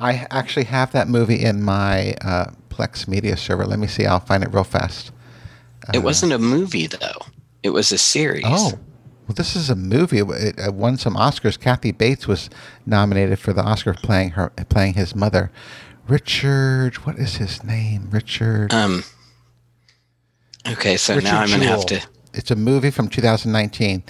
I 0.00 0.26
actually 0.30 0.64
have 0.64 0.90
that 0.92 1.06
movie 1.08 1.42
in 1.44 1.62
my 1.62 2.14
uh, 2.22 2.46
plex 2.68 3.06
media 3.06 3.36
server 3.36 3.64
let 3.66 3.78
me 3.78 3.86
see 3.86 4.06
i'll 4.06 4.20
find 4.20 4.42
it 4.42 4.52
real 4.52 4.64
fast 4.64 5.12
It 5.94 6.00
wasn't 6.00 6.32
a 6.32 6.38
movie 6.38 6.86
though. 6.86 7.20
It 7.62 7.70
was 7.70 7.92
a 7.92 7.98
series. 7.98 8.44
oh 8.46 8.72
well 9.26 9.34
this 9.36 9.54
is 9.54 9.68
a 9.70 9.76
movie 9.76 10.18
it, 10.18 10.58
it 10.58 10.74
won 10.74 10.96
some 10.96 11.14
oscars 11.14 11.58
kathy 11.60 11.92
bates 11.92 12.26
was 12.26 12.48
nominated 12.86 13.38
for 13.38 13.52
the 13.52 13.62
oscar 13.62 13.94
playing 13.94 14.30
her 14.30 14.50
playing 14.68 14.94
his 14.94 15.14
mother 15.14 15.50
richard 16.08 16.94
what 17.04 17.16
is 17.18 17.36
his 17.36 17.62
name 17.62 18.08
richard 18.10 18.72
Um. 18.72 19.04
Okay, 20.68 20.96
so 20.98 21.14
Richard 21.14 21.24
now 21.24 21.40
I'm 21.40 21.50
gonna 21.50 21.64
have 21.64 21.86
to. 21.86 22.00
It's 22.34 22.50
a 22.50 22.56
movie 22.56 22.90
from 22.90 23.08
2019. 23.08 24.02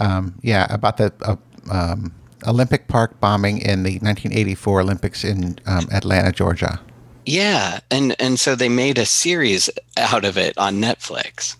Um, 0.00 0.38
yeah, 0.42 0.66
about 0.68 0.98
the 0.98 1.12
uh, 1.22 1.36
um, 1.70 2.12
Olympic 2.46 2.88
Park 2.88 3.18
bombing 3.20 3.58
in 3.58 3.82
the 3.82 3.94
1984 3.98 4.80
Olympics 4.80 5.24
in 5.24 5.58
um, 5.66 5.88
Atlanta, 5.92 6.32
Georgia. 6.32 6.80
Yeah, 7.26 7.80
and 7.90 8.14
and 8.20 8.38
so 8.38 8.54
they 8.54 8.68
made 8.68 8.98
a 8.98 9.06
series 9.06 9.70
out 9.96 10.24
of 10.24 10.36
it 10.36 10.56
on 10.58 10.76
Netflix. 10.76 11.56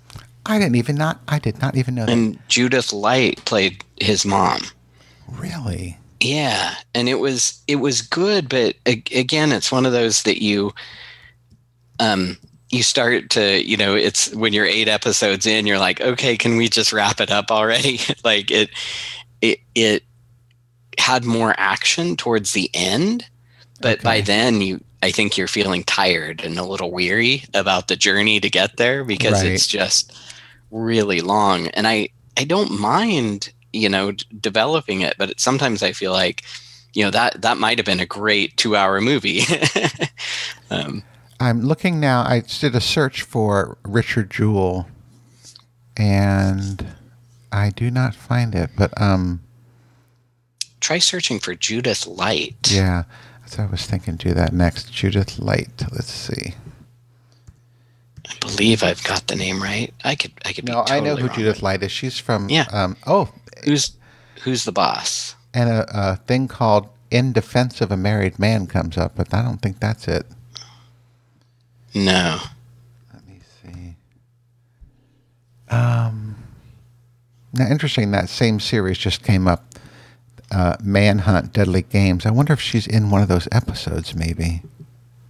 I 0.47 0.59
didn't 0.59 0.77
even 0.77 0.97
not. 0.97 1.21
I 1.29 1.39
did 1.39 1.61
not 1.61 1.77
even 1.77 1.95
know 1.95 2.05
that. 2.05 2.13
And 2.13 2.39
Judith 2.49 2.93
Light 2.93 3.43
played 3.47 3.83
his 3.99 4.27
mom. 4.27 4.61
Really? 5.31 5.99
Yeah, 6.21 6.75
and 6.95 7.09
it 7.09 7.19
was 7.19 7.63
it 7.67 7.77
was 7.77 8.03
good, 8.03 8.49
but 8.49 8.77
again, 8.87 9.53
it's 9.53 9.73
one 9.73 9.87
of 9.87 9.93
those 9.93 10.23
that 10.25 10.43
you 10.43 10.73
um 11.99 12.37
you 12.71 12.83
start 12.83 13.31
to, 13.31 13.63
you 13.63 13.77
know, 13.77 13.95
it's 13.95 14.35
when 14.35 14.53
you're 14.53 14.67
8 14.67 14.89
episodes 14.89 15.47
in, 15.47 15.67
you're 15.67 15.79
like, 15.79 16.01
"Okay, 16.01 16.37
can 16.37 16.57
we 16.57 16.69
just 16.69 16.93
wrap 16.93 17.21
it 17.21 17.31
up 17.31 17.51
already?" 17.51 18.01
like 18.25 18.51
it 18.51 18.71
it 19.41 19.61
it 19.75 20.03
had 20.99 21.25
more 21.25 21.55
action 21.59 22.17
towards 22.17 22.53
the 22.53 22.71
end, 22.75 23.27
but 23.81 24.03
by 24.03 24.21
then 24.21 24.61
you 24.61 24.81
I 25.03 25.11
think 25.11 25.37
you're 25.37 25.49
feeling 25.49 25.85
tired 25.85 26.43
and 26.43 26.59
a 26.59 26.65
little 26.65 26.91
weary 26.91 27.45
about 27.53 27.89
the 27.89 27.97
journey 27.97 28.41
to 28.41 28.49
get 28.49 28.79
there 28.79 29.05
because 29.05 29.43
Right. 29.43 29.53
it's 29.53 29.67
just 29.67 30.13
really 30.71 31.21
long 31.21 31.69
and 31.69 31.87
I 31.87 32.09
I 32.39 32.45
don't 32.45 32.81
mind 32.81 33.53
you 33.73 33.89
know 33.89 34.13
d- 34.13 34.25
developing 34.41 35.03
it 35.03 35.15
but 35.19 35.31
it, 35.31 35.41
sometimes 35.41 35.83
I 35.83 35.93
feel 35.93 36.13
like 36.13 36.43
you 36.95 37.05
know 37.05 37.11
that 37.11 37.43
that 37.43 37.59
might 37.59 37.79
have 37.79 37.85
been 37.85 38.01
a 38.01 38.07
great 38.07 38.57
2 38.57 38.75
hour 38.77 39.01
movie 39.01 39.43
um 40.71 41.03
I'm 41.41 41.63
looking 41.63 41.99
now. 42.01 42.23
I 42.23 42.41
did 42.41 42.75
a 42.77 42.81
search 42.81 43.23
for 43.23 43.77
Richard 43.85 44.31
Jewell, 44.31 44.87
and 45.97 46.87
I 47.53 47.71
do 47.71 47.91
not 47.91 48.15
find 48.15 48.55
it. 48.55 48.71
But 48.77 48.99
um, 49.01 49.41
try 50.85 50.99
searching 50.99 51.39
for 51.39 51.55
Judith 51.55 52.07
Light 52.07 52.71
yeah, 52.71 53.05
that's 53.45 53.59
I 53.59 53.67
was 53.67 53.87
thinking. 53.87 54.17
Do 54.17 54.33
that 54.35 54.53
next. 54.53 54.93
Judith 54.93 55.39
Light. 55.39 55.83
Let's 55.93 56.11
see. 56.13 56.55
I 58.27 58.33
believe 58.41 58.83
I've 58.83 59.05
got 59.05 59.27
the 59.27 59.37
name 59.37 59.63
right 59.63 59.93
I 60.03 60.15
could 60.15 60.33
I 60.45 60.53
could 60.53 60.65
be 60.65 60.73
No, 60.73 60.85
I 60.89 61.01
know 61.01 61.17
who. 61.17 61.29
Judith 61.29 61.63
Light 61.63 61.83
is. 61.83 61.93
She's 61.93 62.19
from. 62.19 62.49
Yeah. 62.49 62.67
Um, 62.73 62.97
oh, 63.07 63.31
who's 63.65 63.93
who's 64.43 64.65
the 64.65 64.73
boss 64.73 65.37
and 65.53 65.69
a, 65.69 65.87
a 65.93 66.17
thing 66.17 66.49
called 66.49 66.89
"In 67.11 67.33
Defense 67.33 67.81
of 67.81 67.93
a 67.93 67.97
Married 67.97 68.39
Man" 68.39 68.67
comes 68.67 68.97
up, 68.97 69.13
but 69.15 69.33
I 69.35 69.43
don't 69.43 69.61
think 69.61 69.79
that's 69.79 70.09
it. 70.09 70.27
no 71.95 72.41
Let 73.13 73.27
me 73.29 73.41
see. 73.63 73.97
Um, 75.69 76.37
now, 77.53 77.69
interesting. 77.69 78.11
That 78.11 78.31
same 78.31 78.59
series 78.59 78.97
just 78.97 79.23
came 79.23 79.47
up. 79.47 79.74
Uh, 80.51 80.77
Manhunt: 80.83 81.53
Deadly 81.53 81.83
Games. 81.83 82.27
I 82.27 82.31
wonder 82.31 82.53
if 82.53 82.61
she's 82.61 82.87
in 82.87 83.11
one 83.11 83.23
of 83.23 83.29
those 83.29 83.49
episodes, 83.51 84.15
maybe. 84.15 84.63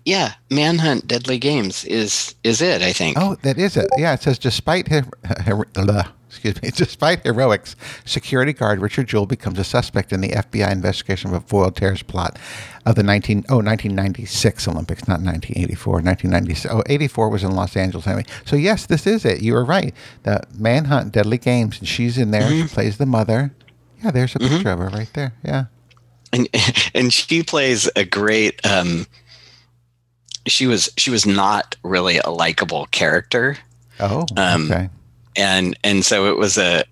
yeah 0.04 0.34
Manhunt 0.50 1.06
Deadly 1.08 1.38
Games 1.38 1.84
is 1.84 2.34
is 2.44 2.60
it 2.60 2.82
I 2.82 2.92
think 2.92 3.16
Oh, 3.18 3.36
that 3.42 3.56
is 3.58 3.76
it. 3.76 3.88
Yeah, 3.96 4.12
it 4.14 4.22
says 4.22 4.38
despite 4.38 4.88
her, 4.88 5.04
her, 5.46 5.64
blah, 5.72 6.08
excuse 6.28 6.60
me, 6.62 6.70
despite 6.70 7.22
heroics, 7.22 7.74
security 8.04 8.52
guard 8.52 8.80
Richard 8.82 9.06
Jewell 9.08 9.24
becomes 9.26 9.58
a 9.58 9.64
suspect 9.64 10.12
in 10.12 10.20
the 10.20 10.30
FBI 10.30 10.70
investigation 10.70 11.30
of 11.30 11.36
a 11.42 11.46
foiled 11.46 11.76
terrorist 11.76 12.06
plot 12.06 12.38
of 12.84 12.96
the 12.96 13.02
19 13.02 13.44
oh 13.48 13.56
1996 13.62 14.68
Olympics, 14.68 15.08
not 15.08 15.20
1984, 15.22 15.92
1996. 16.02 16.74
Oh, 16.74 16.82
84 16.86 17.28
was 17.30 17.42
in 17.44 17.52
Los 17.52 17.74
Angeles 17.76 18.06
anyway. 18.06 18.24
So 18.44 18.56
yes, 18.56 18.84
this 18.86 19.06
is 19.06 19.24
it. 19.24 19.40
You 19.42 19.54
were 19.54 19.64
right. 19.64 19.94
The 20.24 20.42
Manhunt 20.58 21.12
Deadly 21.12 21.38
Games, 21.38 21.78
and 21.78 21.88
she's 21.88 22.18
in 22.18 22.30
there. 22.30 22.46
She 22.50 22.64
plays 22.66 22.98
the 22.98 23.06
mother. 23.06 23.54
Yeah, 24.02 24.10
there's 24.10 24.34
a 24.34 24.38
picture 24.38 24.70
of 24.70 24.78
her 24.78 24.88
right 24.88 25.10
there. 25.14 25.32
Yeah. 25.44 25.64
and 26.32 26.48
and 26.94 27.12
she 27.12 27.42
plays 27.42 27.88
a 27.96 28.04
great 28.04 28.64
um 28.66 29.06
she 30.46 30.66
was 30.66 30.90
she 30.96 31.10
was 31.10 31.24
not 31.26 31.76
really 31.82 32.18
a 32.18 32.30
likable 32.30 32.86
character 32.86 33.56
Oh, 34.00 34.26
Um, 34.36 34.70
okay. 34.72 34.88
and 35.36 35.78
and 35.84 36.04
so 36.04 36.26
it 36.26 36.36
was 36.36 36.58
a 36.58 36.84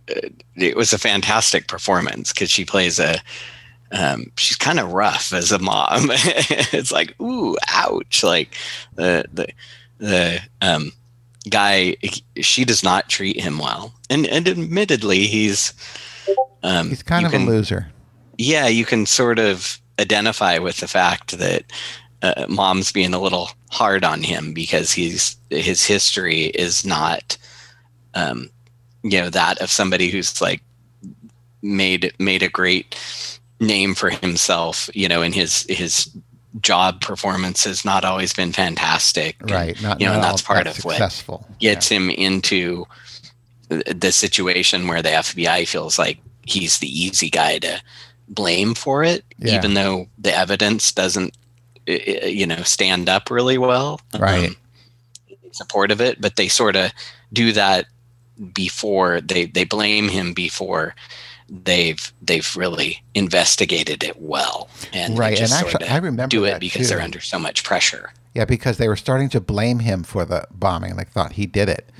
it 0.56 0.76
was 0.76 0.92
a 0.92 0.98
fantastic 0.98 1.66
performance 1.68 2.32
because 2.32 2.50
she 2.50 2.64
plays 2.64 2.98
a 3.00 3.16
um, 3.90 4.32
she's 4.38 4.56
kind 4.56 4.80
of 4.80 4.92
rough 4.92 5.32
as 5.34 5.52
a 5.52 5.58
mom 5.58 6.06
it's 6.72 6.90
like 6.92 7.14
ooh 7.20 7.56
ouch 7.68 8.22
like 8.24 8.56
the 8.94 9.24
the 9.32 9.48
the 9.98 10.40
um 10.62 10.92
guy 11.50 11.96
she 12.40 12.64
does 12.64 12.82
not 12.82 13.08
treat 13.10 13.38
him 13.38 13.58
well 13.58 13.92
and 14.08 14.26
and 14.28 14.48
admittedly 14.48 15.26
he's 15.26 15.74
um 16.62 16.88
He's 16.90 17.02
kind 17.02 17.26
of 17.26 17.32
can- 17.32 17.42
a 17.42 17.46
loser. 17.46 17.88
yeah, 18.38 18.66
you 18.66 18.84
can 18.84 19.06
sort 19.06 19.38
of 19.38 19.80
identify 20.00 20.58
with 20.58 20.78
the 20.78 20.88
fact 20.88 21.38
that 21.38 21.64
uh, 22.22 22.46
mom's 22.48 22.92
being 22.92 23.12
a 23.14 23.20
little 23.20 23.50
hard 23.70 24.04
on 24.04 24.22
him 24.22 24.52
because 24.54 24.92
he's 24.92 25.36
his 25.50 25.84
history 25.84 26.44
is 26.46 26.84
not, 26.84 27.36
um, 28.14 28.48
you 29.02 29.20
know, 29.20 29.28
that 29.30 29.58
of 29.60 29.70
somebody 29.70 30.08
who's 30.08 30.40
like 30.40 30.62
made 31.62 32.12
made 32.18 32.42
a 32.42 32.48
great 32.48 32.96
name 33.60 33.94
for 33.94 34.10
himself. 34.10 34.88
You 34.94 35.08
know, 35.08 35.20
and 35.22 35.34
his 35.34 35.66
his 35.68 36.08
job 36.60 37.00
performance 37.00 37.64
has 37.64 37.84
not 37.84 38.04
always 38.04 38.32
been 38.32 38.52
fantastic. 38.52 39.36
and, 39.40 39.50
Right. 39.50 39.82
Not, 39.82 40.00
you 40.00 40.06
know, 40.06 40.12
not 40.12 40.16
and 40.16 40.24
that's 40.24 40.42
part 40.42 40.66
of 40.66 40.76
what 40.84 40.96
successful. 40.96 41.46
gets 41.60 41.88
him 41.88 42.08
into 42.10 42.86
the 43.68 44.12
situation 44.12 44.86
where 44.86 45.00
the 45.02 45.08
FBI 45.08 45.66
feels 45.66 45.98
like 45.98 46.18
he's 46.46 46.78
the 46.78 46.88
easy 46.88 47.30
guy 47.30 47.58
to 47.58 47.80
blame 48.28 48.74
for 48.74 49.04
it, 49.04 49.24
Yeah. 49.38 49.56
even 49.56 49.74
though 49.74 50.06
the 50.18 50.34
evidence 50.36 50.92
doesn't, 50.92 51.36
you 51.86 52.46
know, 52.46 52.62
stand 52.62 53.08
up 53.08 53.30
really 53.30 53.58
well. 53.58 54.00
Right. 54.18 54.50
Um, 54.50 54.56
support 55.52 55.90
of 55.90 56.00
it, 56.00 56.20
but 56.20 56.36
they 56.36 56.48
sort 56.48 56.76
of 56.76 56.90
do 57.32 57.52
that 57.52 57.86
before 58.54 59.20
they 59.20 59.44
they 59.44 59.64
blame 59.64 60.08
him 60.08 60.32
before 60.32 60.94
they've 61.50 62.12
they've 62.22 62.56
really 62.56 63.02
investigated 63.14 64.02
it 64.02 64.20
well 64.20 64.70
and 64.94 65.18
Right, 65.18 65.38
and 65.38 65.52
actually, 65.52 65.86
I 65.86 65.98
remember 65.98 66.28
do 66.30 66.44
it 66.46 66.52
that, 66.52 66.60
because 66.60 66.88
they're 66.88 67.00
under 67.02 67.20
so 67.20 67.38
much 67.38 67.62
pressure. 67.62 68.10
Yeah, 68.34 68.46
because 68.46 68.78
they 68.78 68.88
were 68.88 68.96
starting 68.96 69.28
to 69.30 69.40
blame 69.40 69.80
him 69.80 70.02
for 70.02 70.24
the 70.24 70.46
bombing. 70.50 70.96
Like 70.96 71.10
thought 71.10 71.32
he 71.32 71.44
did 71.44 71.68
it. 71.68 71.90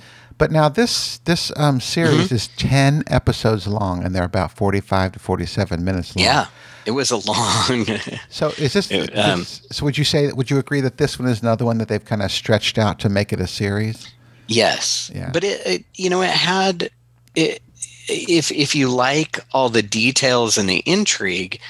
But 0.42 0.50
now 0.50 0.68
this 0.68 1.18
this 1.18 1.52
um, 1.56 1.78
series 1.80 2.24
Mm-hmm. 2.26 2.34
is 2.34 2.48
ten 2.56 3.04
episodes 3.06 3.68
long, 3.68 4.02
and 4.02 4.12
they're 4.12 4.24
about 4.24 4.50
forty-five 4.50 5.12
to 5.12 5.20
forty-seven 5.20 5.84
minutes 5.84 6.16
long. 6.16 6.24
Yeah, 6.24 6.46
it 6.84 6.90
was 6.90 7.12
a 7.12 7.18
long. 7.18 7.86
So 8.28 8.48
is 8.58 8.72
this? 8.72 8.90
It, 8.90 9.16
um, 9.16 9.38
this- 9.40 9.64
so 9.70 9.84
would 9.84 9.96
you 9.96 10.02
say? 10.02 10.32
Would 10.32 10.50
you 10.50 10.58
agree 10.58 10.80
that 10.80 10.96
this 10.96 11.16
one 11.16 11.28
is 11.28 11.42
another 11.42 11.64
one 11.64 11.78
that 11.78 11.86
they've 11.86 12.04
kind 12.04 12.22
of 12.22 12.32
stretched 12.32 12.76
out 12.76 12.98
to 12.98 13.08
make 13.08 13.32
it 13.32 13.38
a 13.38 13.46
series? 13.46 14.08
Yes, 14.48 15.12
Yeah. 15.14 15.30
but 15.32 15.44
it, 15.44 15.64
it, 15.64 15.84
you 15.94 16.10
know, 16.10 16.22
it 16.22 16.30
had 16.30 16.90
it. 17.36 17.62
If 18.08 18.50
if 18.50 18.74
you 18.74 18.88
like 18.88 19.38
all 19.52 19.68
the 19.68 19.80
details 19.80 20.58
and 20.58 20.68
the 20.68 20.82
intrigue, 20.86 21.60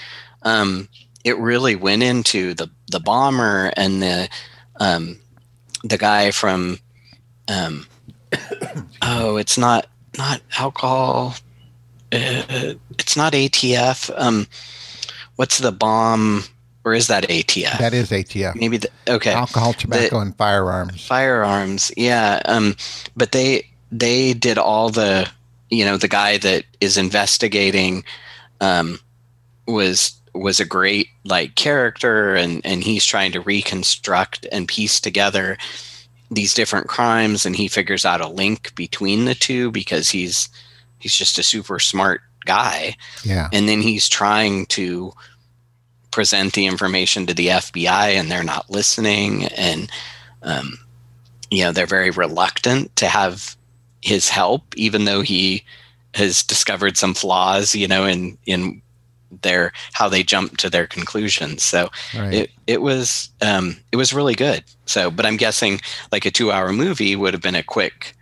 um, 0.45 0.89
it 1.25 1.37
really 1.37 1.77
went 1.77 2.03
into 2.03 2.55
the 2.55 2.71
the 2.91 3.01
bomber 3.01 3.71
and 3.77 4.01
the 4.01 4.31
um, 4.81 5.21
the 5.85 5.99
guy 5.99 6.31
from 6.31 6.79
um, 7.49 7.87
oh, 9.03 9.37
it's 9.37 9.57
not 9.59 9.87
not 10.19 10.41
alcohol. 10.59 11.35
Uh, 12.13 12.75
it's 12.99 13.17
not 13.17 13.33
ATF. 13.33 14.11
Um, 14.17 14.47
what's 15.37 15.59
the 15.59 15.73
bomb? 15.73 16.45
Or 16.85 16.95
is 16.95 17.07
that 17.07 17.29
ATF? 17.29 17.79
That 17.79 17.95
is 17.95 18.11
ATF. 18.11 18.57
Maybe 18.57 18.77
the 18.77 18.91
okay 19.09 19.33
Alcohol, 19.33 19.73
tobacco, 19.73 20.19
and 20.19 20.37
firearms. 20.37 21.07
firearms 21.07 21.93
yeah 21.97 22.43
um 22.47 22.75
but 23.15 23.31
they 23.31 23.69
they 23.93 24.33
did 24.35 24.59
all 24.59 24.91
the 24.91 25.31
you 25.71 25.85
know 25.85 25.97
the 25.97 26.09
guy 26.09 26.39
that 26.39 26.65
is 26.81 26.97
investigating 26.99 28.03
um 28.61 28.99
was 29.69 30.13
was 30.35 30.59
a 30.59 30.65
great 30.65 31.07
like 31.25 31.55
character 31.55 32.35
and 32.35 32.61
and 32.67 32.83
he's 32.83 33.05
trying 33.07 33.31
to 33.31 33.41
reconstruct 33.41 34.45
and 34.51 34.67
piece 34.67 34.99
together 35.01 35.57
these 36.35 36.55
different 36.55 36.89
crimes 36.89 37.45
and 37.47 37.55
he 37.57 37.69
figures 37.69 38.05
out 38.05 38.21
a 38.21 38.29
link 38.29 38.75
between 38.75 39.25
the 39.27 39.35
two 39.35 39.71
because 39.71 40.11
he's 40.11 40.49
he's 40.99 41.15
just 41.15 41.39
a 41.39 41.43
super 41.43 41.79
smart 41.79 42.23
guy 42.45 42.97
Yeah. 43.25 43.49
and 43.53 43.69
then 43.69 43.81
he's 43.83 44.09
trying 44.09 44.67
to 44.67 45.13
present 46.11 46.53
the 46.55 46.67
information 46.67 47.27
to 47.27 47.35
the 47.35 47.49
FBI 47.49 48.15
and 48.19 48.31
they're 48.31 48.43
not 48.45 48.69
listening 48.71 49.45
and 49.47 49.91
um, 50.43 50.79
you 51.51 51.63
know 51.65 51.73
they're 51.73 51.87
very 51.87 52.11
reluctant 52.11 52.95
to 52.97 53.07
have 53.07 53.57
his 54.03 54.29
help 54.29 54.63
even 54.77 55.05
though 55.05 55.21
he 55.23 55.65
has 56.15 56.43
discovered 56.43 56.97
some 56.97 57.15
flaws 57.15 57.75
you 57.75 57.87
know 57.89 58.05
in 58.05 58.37
in 58.47 58.82
their 59.43 59.73
how 59.93 60.09
they 60.09 60.23
jump 60.23 60.59
to 60.59 60.69
their 60.69 60.87
conclusions 60.87 61.63
so 61.63 61.89
Right. 62.15 62.35
it 62.35 62.51
it 62.67 62.83
was 62.83 63.31
um 63.41 63.77
it 63.91 63.97
was 63.97 64.13
really 64.13 64.35
good 64.35 64.63
so 64.87 65.11
but 65.11 65.25
i'm 65.25 65.37
guessing 65.39 65.81
like 66.13 66.27
a 66.27 66.31
2 66.31 66.53
hour 66.53 66.73
movie 66.73 67.17
would 67.17 67.33
have 67.33 67.43
been 67.43 67.55
a 67.55 67.63
quick 67.63 68.15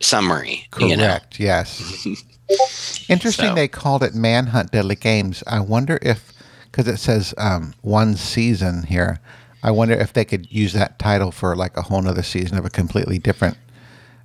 summary 0.00 0.66
Correct. 0.70 0.90
you 0.90 0.96
know 0.96 1.18
Yes. 1.38 2.06
Interesting. 3.08 3.50
So- 3.50 3.54
They 3.54 3.68
called 3.68 4.02
it 4.02 4.14
Manhunt 4.14 4.72
Deadly 4.72 4.96
Games. 4.96 5.44
I 5.46 5.60
wonder 5.60 5.98
if, 6.02 6.32
because 6.64 6.88
it 6.88 6.96
says 6.98 7.32
um, 7.38 7.74
one 7.82 8.16
season 8.16 8.84
here. 8.84 9.20
I 9.62 9.70
wonder 9.70 9.94
if 9.94 10.12
they 10.14 10.24
could 10.24 10.50
use 10.50 10.72
that 10.72 10.98
title 10.98 11.30
for 11.30 11.54
like 11.54 11.76
a 11.76 11.82
whole 11.82 12.02
nother 12.02 12.22
season 12.24 12.58
of 12.58 12.64
a 12.64 12.70
completely 12.70 13.18
different 13.18 13.56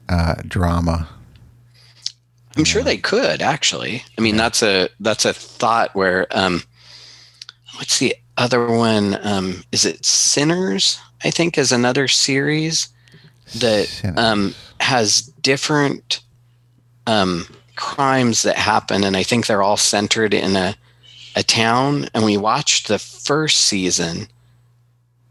uh, 0.10 0.36
drama. 0.48 1.08
I'm 2.58 2.64
sure 2.64 2.84
they 2.84 2.98
could 2.98 3.42
actually. 3.42 4.04
I 4.18 4.22
mean, 4.22 4.38
that's 4.38 4.64
a 4.64 4.90
that's 5.00 5.26
a 5.26 5.34
thought 5.34 5.94
where 5.94 6.28
um, 6.32 6.64
what's 7.76 8.00
the 8.00 8.16
other 8.38 8.68
one? 8.68 9.18
Um, 9.26 9.64
is 9.72 9.86
it 9.86 10.06
Sinners? 10.06 11.00
I 11.24 11.32
think 11.32 11.58
is 11.58 11.72
another 11.72 12.08
series 12.08 12.90
that 13.56 14.14
um, 14.18 14.54
has 14.80 15.22
different 15.42 16.22
um, 17.08 17.48
crimes 17.76 18.44
that 18.44 18.58
happen, 18.58 19.04
and 19.04 19.18
I 19.18 19.24
think 19.24 19.48
they're 19.48 19.64
all 19.64 19.78
centered 19.78 20.34
in 20.34 20.56
a 20.56 20.76
a 21.36 21.44
town. 21.44 22.08
And 22.14 22.24
we 22.24 22.38
watched 22.38 22.88
the 22.88 23.00
first 23.00 23.58
season, 23.58 24.28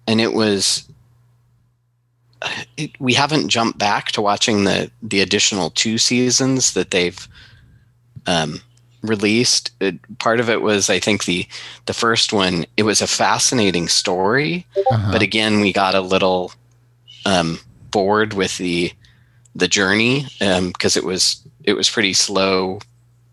and 0.07 0.21
it 0.21 0.35
was. 0.35 0.89
It, 2.77 2.91
we 3.01 3.15
haven't 3.15 3.49
jumped 3.49 3.79
back 3.79 4.13
to 4.13 4.23
watching 4.23 4.65
the 4.65 4.91
the 5.03 5.21
additional 5.21 5.71
two 5.71 5.99
seasons 5.99 6.73
that 6.75 6.91
they've 6.91 7.27
um, 8.27 8.61
released. 9.03 9.71
It, 9.81 9.97
part 10.19 10.41
of 10.41 10.49
it 10.51 10.61
was, 10.63 10.91
I 10.91 10.99
think 10.99 11.25
the 11.25 11.47
the 11.87 11.95
first 11.95 12.33
one. 12.33 12.67
It 12.77 12.83
was 12.85 13.01
a 13.03 13.07
fascinating 13.07 13.89
story, 13.89 14.67
Uh-huh. 14.91 15.13
but 15.13 15.23
again, 15.23 15.61
we 15.61 15.73
got 15.73 15.95
a 15.95 16.01
little 16.01 16.53
um, 17.27 17.59
bored 17.91 18.35
with 18.35 18.59
the 18.59 18.93
the 19.55 19.69
journey 19.69 20.27
because 20.39 20.97
it 20.97 21.05
was 21.05 21.41
it 21.63 21.75
was 21.75 21.89
pretty 21.89 22.13
slow 22.13 22.81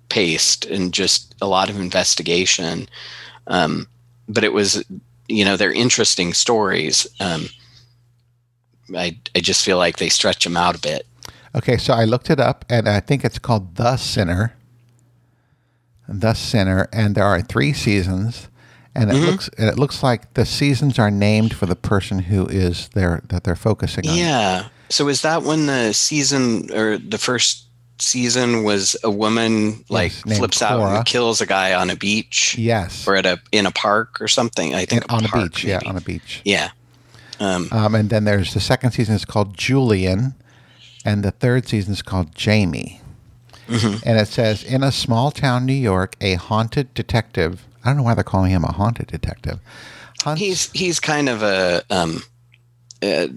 paced 0.10 0.66
and 0.66 0.94
just 0.94 1.36
a 1.42 1.48
lot 1.48 1.70
of 1.70 1.80
investigation. 1.80 2.88
Um, 3.48 3.88
but 4.28 4.44
it 4.44 4.54
was, 4.54 4.84
you 5.28 5.44
know, 5.44 5.58
they're 5.58 5.74
interesting 5.74 6.34
stories. 6.34 7.08
I 8.96 9.18
I 9.36 9.40
just 9.40 9.64
feel 9.64 9.78
like 9.78 9.98
they 9.98 10.10
stretch 10.10 10.44
them 10.44 10.58
out 10.58 10.76
a 10.76 10.80
bit. 10.80 11.06
Okay, 11.54 11.78
so 11.78 11.94
I 11.94 12.06
looked 12.06 12.30
it 12.30 12.40
up, 12.40 12.64
and 12.70 12.88
I 12.88 13.02
think 13.02 13.26
it's 13.26 13.40
called 13.40 13.76
The 13.76 13.98
Sinner. 13.98 14.56
The 16.08 16.34
Sinner, 16.34 16.88
and 16.94 17.16
there 17.16 17.26
are 17.26 17.42
three 17.42 17.74
seasons, 17.74 18.48
and 18.96 19.10
it 19.10 19.16
mm-hmm. 19.16 19.26
looks 19.26 19.50
and 19.58 19.70
it 19.70 19.78
looks 19.78 20.04
like 20.04 20.34
the 20.34 20.46
seasons 20.46 21.00
are 21.00 21.12
named 21.12 21.54
for 21.54 21.66
the 21.66 21.76
person 21.76 22.20
who 22.20 22.48
is 22.48 22.90
there 22.90 23.22
that 23.30 23.44
they're 23.44 23.56
focusing 23.56 24.08
on. 24.08 24.18
Yeah. 24.18 24.68
So 24.90 25.08
is 25.08 25.22
that 25.22 25.44
when 25.44 25.68
the 25.68 25.94
season 25.94 26.72
or 26.74 26.98
the 26.98 27.18
first 27.18 27.68
season 28.00 28.64
was 28.64 28.98
a 29.04 29.12
woman 29.12 29.86
like 29.90 30.14
named 30.26 30.40
flips 30.40 30.62
out 30.62 30.80
Cora. 30.80 30.98
and 30.98 31.06
kills 31.06 31.40
a 31.40 31.46
guy 31.46 31.74
on 31.74 31.90
a 31.90 31.96
beach 31.96 32.58
Yes, 32.58 33.08
or 33.08 33.16
at 33.16 33.26
a 33.26 33.40
in 33.52 33.66
a 33.66 33.72
park 33.72 34.20
or 34.20 34.28
something? 34.28 34.74
I 34.76 34.86
think 34.86 35.12
on 35.12 35.26
a 35.26 35.28
park, 35.28 35.54
beach. 35.54 35.64
Yeah, 35.64 35.80
on 35.86 35.98
a 35.98 36.02
beach. 36.02 36.42
yeah. 36.44 36.72
Um, 37.42 37.68
Um, 37.72 37.96
and 37.96 38.10
then 38.10 38.24
there's 38.26 38.54
the 38.54 38.60
second 38.60 38.92
season 38.92 39.16
is 39.16 39.26
called 39.26 39.58
Julian, 39.58 40.36
and 41.04 41.24
the 41.24 41.32
third 41.32 41.68
season 41.68 41.94
is 41.94 42.02
called 42.02 42.36
Jamie. 42.36 43.02
mhm. 43.68 44.02
And 44.06 44.20
it 44.20 44.28
says 44.28 44.64
in 44.64 44.84
a 44.84 44.92
small 44.92 45.32
town, 45.32 45.66
New 45.66 45.74
York, 45.74 46.16
a 46.22 46.36
haunted 46.36 46.94
detective. 46.94 47.64
I 47.84 47.90
don't 47.90 47.98
know 47.98 48.04
why 48.04 48.14
they're 48.14 48.24
calling 48.24 48.52
him 48.52 48.64
a 48.64 48.72
haunted 48.72 49.08
detective. 49.08 49.60
Hunts, 50.24 50.40
He's 50.42 50.70
he's 50.74 51.00
kind 51.00 51.28
of 51.30 51.42
a 51.42 51.82
um, 51.90 52.22
uh, 53.02 53.28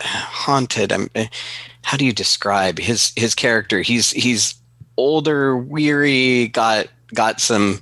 haunted. 0.00 0.92
I'm, 0.92 1.10
uh, 1.14 1.24
how 1.82 1.96
do 1.96 2.04
you 2.04 2.12
describe 2.12 2.78
his 2.78 3.12
his 3.16 3.34
character? 3.34 3.80
He's 3.82 4.10
he's 4.12 4.54
older, 4.96 5.56
weary, 5.56 6.48
got 6.48 6.86
got 7.14 7.40
some. 7.40 7.80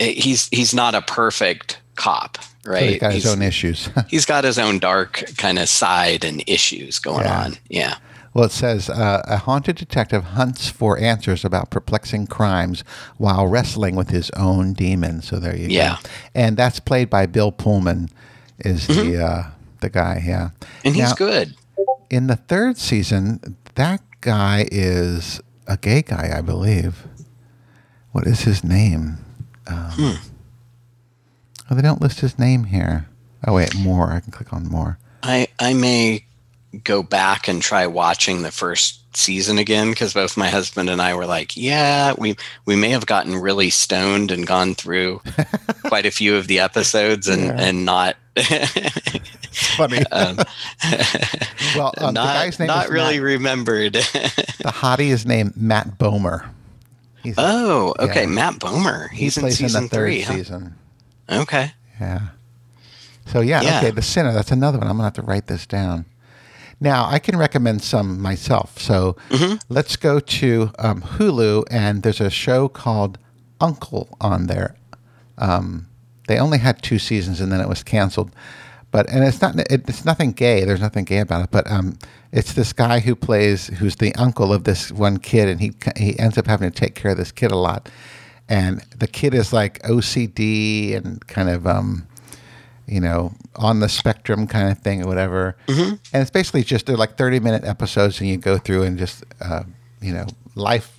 uh, 0.00 0.04
He's 0.04 0.48
he's 0.48 0.74
not 0.74 0.94
a 0.94 1.02
perfect 1.02 1.78
cop, 1.96 2.38
so 2.64 2.70
right? 2.70 2.90
he's 2.90 2.98
got 3.00 3.12
his 3.12 3.26
own 3.26 3.42
issues. 3.42 3.88
he's 4.08 4.24
got 4.24 4.44
his 4.44 4.58
own 4.58 4.78
dark 4.78 5.24
kind 5.36 5.58
of 5.58 5.68
side 5.68 6.24
and 6.24 6.42
issues 6.46 6.98
going 6.98 7.24
Yeah. 7.24 7.44
on. 7.44 7.56
Yeah. 7.68 7.96
well, 8.34 8.44
it 8.44 8.52
says 8.52 8.88
uh, 8.88 9.22
a 9.26 9.36
haunted 9.38 9.76
detective 9.76 10.24
hunts 10.24 10.68
for 10.68 10.98
answers 10.98 11.44
about 11.44 11.70
perplexing 11.70 12.26
crimes 12.28 12.82
while 13.18 13.46
wrestling 13.46 13.94
with 13.96 14.10
his 14.10 14.30
own 14.30 14.72
demons. 14.74 15.26
So 15.28 15.38
there 15.38 15.56
you 15.56 15.68
go. 15.68 15.74
Yeah. 15.74 15.96
go. 16.02 16.10
And 16.34 16.56
that's 16.56 16.80
played 16.80 17.10
by 17.10 17.26
Bill 17.26 17.52
Pullman, 17.52 18.08
is 18.60 18.86
the 18.86 19.22
uh, 19.24 19.50
the 19.80 19.90
guy. 19.90 20.22
Yeah. 20.24 20.50
And 20.84 20.94
he's 20.94 21.08
Now- 21.10 21.14
good. 21.14 21.54
in 22.10 22.28
the 22.28 22.36
third 22.36 22.78
season, 22.78 23.56
that 23.74 24.00
guy 24.20 24.66
is 24.70 25.40
a 25.66 25.76
gay 25.76 26.02
guy, 26.02 26.32
I 26.36 26.40
believe. 26.42 27.06
What 28.12 28.26
is 28.26 28.42
his 28.42 28.62
name? 28.62 29.18
Um, 29.66 29.90
Hmm. 29.92 30.31
Oh, 31.72 31.74
they 31.74 31.80
don't 31.80 32.02
list 32.02 32.20
his 32.20 32.38
name 32.38 32.64
here. 32.64 33.06
Oh 33.46 33.54
wait, 33.54 33.74
more. 33.74 34.12
I 34.12 34.20
can 34.20 34.30
click 34.30 34.52
on 34.52 34.68
more. 34.68 34.98
I 35.22 35.48
I 35.58 35.72
may 35.72 36.26
go 36.84 37.02
back 37.02 37.48
and 37.48 37.62
try 37.62 37.86
watching 37.86 38.42
the 38.42 38.52
first 38.52 39.16
season 39.16 39.56
again 39.56 39.88
because 39.90 40.12
both 40.12 40.36
my 40.36 40.48
husband 40.50 40.90
and 40.90 41.00
I 41.00 41.14
were 41.14 41.24
like, 41.24 41.56
yeah, 41.56 42.12
we 42.18 42.36
we 42.66 42.76
may 42.76 42.90
have 42.90 43.06
gotten 43.06 43.36
really 43.36 43.70
stoned 43.70 44.30
and 44.30 44.46
gone 44.46 44.74
through 44.74 45.22
quite 45.86 46.04
a 46.04 46.10
few 46.10 46.36
of 46.36 46.46
the 46.46 46.58
episodes 46.60 47.26
and 47.26 47.42
Yeah. 47.44 47.56
and 47.58 47.86
not 47.86 48.16
Funny. 49.52 49.98
um, 50.12 50.36
well, 51.74 51.94
um, 51.98 52.12
the 52.14 52.20
not 52.20 52.34
guy's 52.34 52.58
name 52.58 52.66
not 52.68 52.88
really 52.90 53.14
Matt, 53.18 53.22
remembered. 53.24 53.94
the 53.94 54.72
hottie 54.72 55.08
is 55.10 55.24
named 55.24 55.56
Matt 55.56 55.98
Bomer. 55.98 56.48
He's, 57.22 57.34
oh, 57.38 57.94
okay, 57.98 58.22
Yeah. 58.22 58.26
Matt 58.28 58.54
Bomer. 58.54 59.08
he 59.10 59.24
He's 59.24 59.38
in 59.38 59.50
season 59.50 59.84
in 59.84 59.88
the 59.88 59.94
third 59.94 60.24
three. 60.24 60.42
huh? 60.44 60.60
Okay. 61.32 61.72
Yeah. 62.00 62.20
So 63.26 63.40
yeah, 63.40 63.62
Yeah. 63.62 63.78
okay, 63.78 63.90
The 63.90 64.02
Sinner. 64.02 64.32
That's 64.32 64.50
another 64.50 64.78
one. 64.78 64.86
I'm 64.88 64.94
gonna 64.96 65.04
have 65.04 65.12
to 65.14 65.22
write 65.22 65.46
this 65.46 65.66
down. 65.66 66.04
Now 66.80 67.06
I 67.06 67.18
can 67.18 67.36
recommend 67.36 67.82
some 67.82 68.20
myself. 68.20 68.78
So 68.80 69.16
Mm-hmm. 69.30 69.56
let's 69.68 69.96
go 69.96 70.18
to 70.20 70.70
um, 70.78 71.02
Hulu, 71.02 71.64
and 71.70 72.02
there's 72.02 72.20
a 72.20 72.30
show 72.30 72.68
called 72.68 73.18
Uncle 73.60 74.16
on 74.20 74.46
there. 74.46 74.74
Um, 75.38 75.86
they 76.28 76.38
only 76.38 76.58
had 76.58 76.82
two 76.82 76.98
seasons, 76.98 77.40
and 77.40 77.50
then 77.52 77.60
it 77.60 77.68
was 77.68 77.82
canceled. 77.82 78.30
But 78.90 79.08
and 79.08 79.24
it's 79.24 79.40
not 79.40 79.58
it, 79.58 79.88
it's 79.88 80.04
nothing 80.04 80.32
gay. 80.32 80.64
There's 80.64 80.80
nothing 80.80 81.04
gay 81.04 81.18
about 81.20 81.44
it. 81.44 81.50
But 81.50 81.70
um, 81.70 81.98
it's 82.32 82.52
this 82.52 82.72
guy 82.72 83.00
who 83.00 83.14
plays 83.14 83.68
who's 83.68 83.96
the 83.96 84.14
uncle 84.16 84.52
of 84.52 84.64
this 84.64 84.92
one 84.92 85.18
kid, 85.18 85.48
and 85.48 85.60
he 85.60 85.72
he 85.96 86.18
ends 86.18 86.36
up 86.36 86.46
having 86.46 86.70
to 86.70 86.76
take 86.78 86.94
care 86.94 87.12
of 87.12 87.16
this 87.16 87.32
kid 87.32 87.52
a 87.52 87.56
lot. 87.56 87.88
And 88.52 88.82
the 88.98 89.06
kid 89.06 89.32
is 89.32 89.52
like 89.52 89.80
OCD 89.82 90.94
and 90.94 91.26
kind 91.26 91.48
of 91.48 91.66
um, 91.66 92.06
you 92.86 93.00
know, 93.00 93.32
on 93.56 93.80
the 93.80 93.88
spectrum 93.88 94.46
kind 94.46 94.70
of 94.70 94.78
thing 94.78 95.02
or 95.02 95.06
whatever. 95.06 95.56
Mm-hmm. 95.66 95.94
And 96.12 96.22
it's 96.22 96.30
basically 96.30 96.62
just 96.62 96.86
they're 96.86 96.96
like 96.96 97.16
30 97.16 97.40
minute 97.40 97.64
episodes 97.64 98.20
and 98.20 98.28
you 98.28 98.36
go 98.36 98.58
through 98.58 98.82
and 98.82 98.98
just, 98.98 99.24
uh, 99.40 99.62
you 100.00 100.12
know, 100.12 100.26
life, 100.54 100.98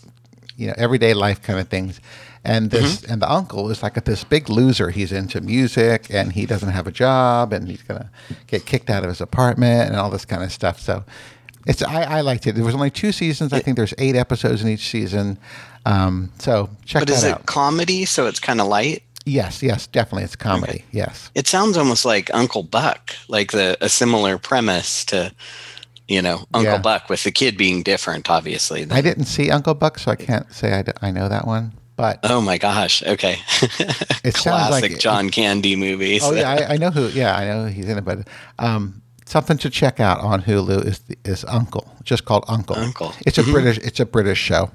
you 0.58 0.68
know, 0.68 0.74
everyday 0.78 1.14
life 1.14 1.42
kind 1.42 1.60
of 1.60 1.68
things. 1.68 2.00
And 2.46 2.72
this, 2.72 3.04
and 3.04 3.22
the 3.22 3.32
uncle 3.32 3.70
is 3.70 3.84
like 3.84 4.04
this 4.04 4.24
big 4.24 4.50
loser. 4.50 4.90
He's 4.90 5.12
into 5.12 5.40
music 5.40 6.08
and 6.10 6.34
he 6.34 6.46
doesn't 6.46 6.72
have 6.72 6.88
a 6.88 6.92
job 6.92 7.54
and 7.54 7.68
he's 7.70 7.84
going 7.84 8.02
to 8.02 8.10
get 8.48 8.66
kicked 8.66 8.90
out 8.90 9.04
of 9.04 9.10
his 9.10 9.22
apartment 9.22 9.90
and 9.90 9.96
all 9.96 10.10
this 10.10 10.26
kind 10.26 10.44
of 10.44 10.52
stuff. 10.52 10.80
So 10.80 11.06
it's, 11.66 11.82
I, 11.82 12.04
I 12.04 12.22
liked 12.22 12.46
it. 12.48 12.56
There 12.56 12.66
was 12.66 12.76
only 12.76 12.92
two 12.92 13.12
seasons. 13.12 13.54
I 13.54 13.60
think 13.60 13.78
there's 13.78 13.94
eight 13.98 14.16
episodes 14.16 14.62
in 14.62 14.68
each 14.68 14.90
season. 14.90 15.38
Um, 15.86 16.32
so 16.40 16.70
check 16.86 17.02
that 17.02 17.02
out. 17.02 17.08
But 17.08 17.10
is 17.10 17.24
it 17.24 17.46
comedy? 17.46 18.06
So 18.06 18.28
it's 18.28 18.40
kind 18.40 18.62
of 18.62 18.68
light. 18.68 19.04
yes, 19.26 19.62
yes, 19.64 19.88
definitely. 19.88 20.24
It's 20.24 20.36
comedy. 20.36 20.86
Yes. 20.92 21.30
It 21.36 21.48
sounds 21.48 21.78
almost 21.78 22.06
like 22.06 22.30
Uncle 22.34 22.64
Buck, 22.64 23.16
like 23.28 23.52
the 23.52 23.78
a 23.82 23.90
similar 23.90 24.38
premise 24.38 25.04
to, 25.06 25.34
you 26.08 26.22
know, 26.22 26.46
Uncle 26.54 26.74
Yeah. 26.74 26.78
Buck 26.78 27.10
with 27.10 27.24
the 27.24 27.32
kid 27.32 27.58
being 27.58 27.84
different, 27.84 28.30
obviously. 28.30 28.86
I 28.92 29.02
didn't 29.02 29.26
see 29.26 29.50
Uncle 29.52 29.74
Buck, 29.74 30.00
so 30.00 30.12
I 30.12 30.16
can't 30.16 30.52
say 30.54 30.74
I, 30.74 30.82
d- 30.84 30.92
I 31.02 31.12
know 31.12 31.28
that 31.30 31.46
one. 31.48 31.74
But 31.96 32.20
oh 32.24 32.42
my 32.42 32.58
gosh! 32.58 33.04
Okay, 33.04 33.38
It 34.24 34.36
sounds 34.36 34.72
like 34.72 34.82
classic 34.82 34.92
it- 34.94 35.00
John 35.00 35.30
Candy 35.30 35.76
movies. 35.76 36.24
oh 36.24 36.34
yeah, 36.34 36.50
I, 36.50 36.74
I 36.74 36.78
know 36.78 36.90
who. 36.90 37.08
Yeah, 37.14 37.36
I 37.36 37.46
know 37.46 37.66
he's 37.68 37.88
in 37.88 38.00
it. 38.00 38.04
But 38.04 38.28
um, 38.58 39.02
something 39.28 39.58
to 39.60 39.70
check 39.70 40.00
out 40.00 40.20
on 40.22 40.42
Hulu 40.42 40.86
is 40.88 41.02
is 41.24 41.46
Uncle, 41.46 41.88
just 42.04 42.26
called 42.26 42.46
Uncle. 42.48 42.76
Uncle. 42.78 43.14
It's 43.28 43.38
a 43.38 43.44
British. 43.44 43.78
It's 43.78 44.00
a 44.00 44.06
British 44.08 44.40
show. 44.40 44.72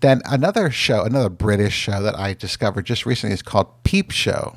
Then 0.00 0.22
another 0.24 0.70
show, 0.70 1.04
another 1.04 1.28
British 1.28 1.74
show 1.74 2.02
that 2.02 2.18
I 2.18 2.34
discovered 2.34 2.86
just 2.86 3.04
recently 3.04 3.34
is 3.34 3.42
called 3.42 3.82
Peep 3.84 4.10
Show, 4.10 4.56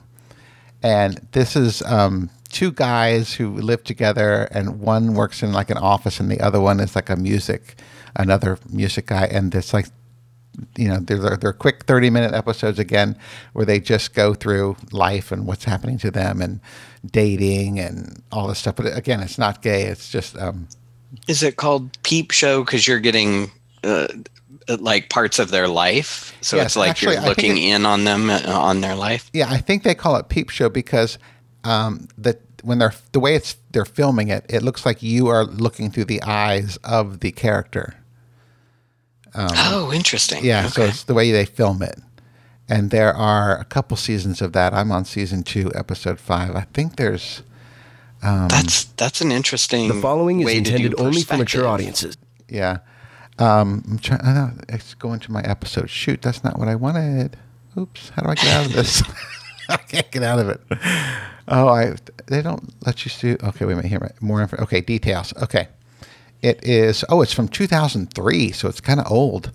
and 0.82 1.28
this 1.34 1.56
is 1.56 1.82
um, 1.84 2.30
two 2.50 2.72
guys 2.72 3.34
who 3.34 3.50
live 3.50 3.84
together, 3.84 4.48
and 4.52 4.80
one 4.80 5.14
works 5.14 5.44
in 5.44 5.52
like 5.52 5.70
an 5.70 5.78
office, 5.78 6.20
and 6.20 6.32
the 6.32 6.40
other 6.40 6.62
one 6.62 6.80
is 6.80 6.96
like 6.96 7.10
a 7.10 7.18
music, 7.18 7.76
another 8.16 8.58
music 8.70 9.08
guy, 9.08 9.26
and 9.26 9.54
it's 9.54 9.74
like 9.74 9.88
you 10.78 10.88
know 10.88 11.00
they're, 11.00 11.36
they're, 11.38 11.54
quick 11.54 11.84
30 11.86 12.10
minute 12.12 12.34
episodes 12.34 12.78
again 12.78 13.18
where 13.54 13.66
they 13.66 13.80
just 13.80 14.14
go 14.14 14.36
through 14.36 14.78
life 14.92 15.32
and 15.32 15.48
what's 15.48 15.64
happening 15.64 15.98
to 15.98 16.12
them 16.12 16.42
and 16.42 16.60
dating 17.12 17.80
and 17.80 18.22
all 18.32 18.48
this 18.48 18.60
stuff. 18.60 18.76
But 18.76 18.96
again 18.96 19.20
it's 19.22 19.38
not 19.38 19.62
gay. 19.62 19.84
It's 19.84 20.10
just 20.10 20.38
um, 20.38 20.68
Is 21.28 21.42
it 21.42 21.56
called 21.56 21.98
Peep 22.04 22.32
Show 22.32 22.64
because 22.64 22.88
you're 22.88 23.00
getting 23.00 23.52
uh, 23.84 24.08
like 24.80 25.10
parts 25.10 25.40
of 25.40 25.50
their 25.52 25.68
life? 25.68 26.36
So 26.42 26.58
Yes, 26.58 26.66
it's 26.68 26.76
like 26.76 26.90
actually, 26.92 27.16
you're 27.16 27.24
looking 27.26 27.58
it- 27.58 27.76
in 27.76 27.86
on 27.86 28.04
them 28.04 28.30
uh, 28.30 28.42
on 28.48 28.82
their 28.82 28.96
life. 28.96 29.30
yeah 29.34 29.48
i 29.50 29.58
think 29.58 29.84
they 29.84 29.96
call 29.96 30.16
it 30.16 30.30
peep 30.30 30.50
show 30.50 30.70
because 30.70 31.18
um, 31.64 32.08
that 32.18 32.40
when 32.64 32.78
they're 32.80 32.94
the 33.12 33.20
way 33.20 33.36
it's 33.36 33.56
they're 33.72 33.86
filming 33.86 34.28
it 34.30 34.46
it 34.50 34.62
looks 34.64 34.86
like 34.86 35.02
you 35.04 35.28
are 35.28 35.46
looking 35.46 35.92
through 35.92 36.06
the 36.06 36.22
eyes 36.24 36.78
of 36.84 37.20
the 37.20 37.32
character 37.32 37.96
oh, 39.36 39.92
interesting. 39.94 40.40
Um, 40.40 40.46
yeah 40.46 40.68
so 40.68 40.84
it's 40.84 41.04
the 41.04 41.14
way 41.14 41.32
they 41.32 41.46
film 41.46 41.82
it 41.82 42.00
and 42.70 42.92
there 42.92 43.14
are 43.14 43.58
a 43.58 43.66
couple 43.66 43.98
seasons 43.98 44.42
of 44.42 44.54
that 44.54 44.74
i'm 44.74 44.92
on 44.92 45.06
season 45.06 45.44
two 45.44 45.72
episode 45.76 46.20
five 46.20 46.56
i 46.56 46.66
think 46.74 46.96
there's 46.98 47.44
that's 48.22 48.86
that's 48.96 49.20
an 49.20 49.34
interesting. 49.34 49.90
The 49.90 49.96
following 49.96 50.40
is 50.40 50.46
way 50.46 50.54
to 50.54 50.58
intended 50.60 50.98
only 50.98 51.24
for 51.24 51.36
mature 51.36 51.68
audiences. 51.68 52.16
Yeah. 52.48 52.78
Um, 53.40 53.84
I'm 53.90 54.00
trying. 54.00 54.22
I 54.22 54.34
know, 54.34 54.52
it's 54.70 54.94
going 54.94 55.20
to 55.22 55.32
my 55.32 55.42
episode. 55.42 55.90
Shoot, 55.90 56.22
that's 56.22 56.44
not 56.44 56.60
what 56.60 56.68
I 56.68 56.76
wanted. 56.76 57.38
Oops. 57.78 58.10
How 58.10 58.22
do 58.24 58.30
I 58.30 58.36
get 58.36 58.48
out 58.48 58.66
of 58.68 58.74
this? 58.74 59.02
I 59.70 59.78
can't 59.78 60.12
get 60.12 60.24
out 60.24 60.40
of 60.40 60.50
it. 60.50 60.62
Oh, 61.48 61.68
I. 61.68 61.96
They 62.28 62.42
don't 62.42 62.74
let 62.86 63.06
you 63.06 63.12
do. 63.38 63.46
Okay, 63.48 63.66
wait 63.66 63.74
a 63.74 63.76
minute. 63.78 63.90
Here, 63.90 64.14
more 64.22 64.42
info. 64.42 64.58
Okay, 64.64 64.82
details. 64.82 65.34
Okay, 65.42 65.68
it 66.42 66.64
is. 66.64 67.04
Oh, 67.10 67.22
it's 67.22 67.34
from 67.34 67.48
2003, 67.48 68.52
so 68.52 68.68
it's 68.68 68.82
kind 68.82 69.00
of 69.00 69.12
old. 69.12 69.52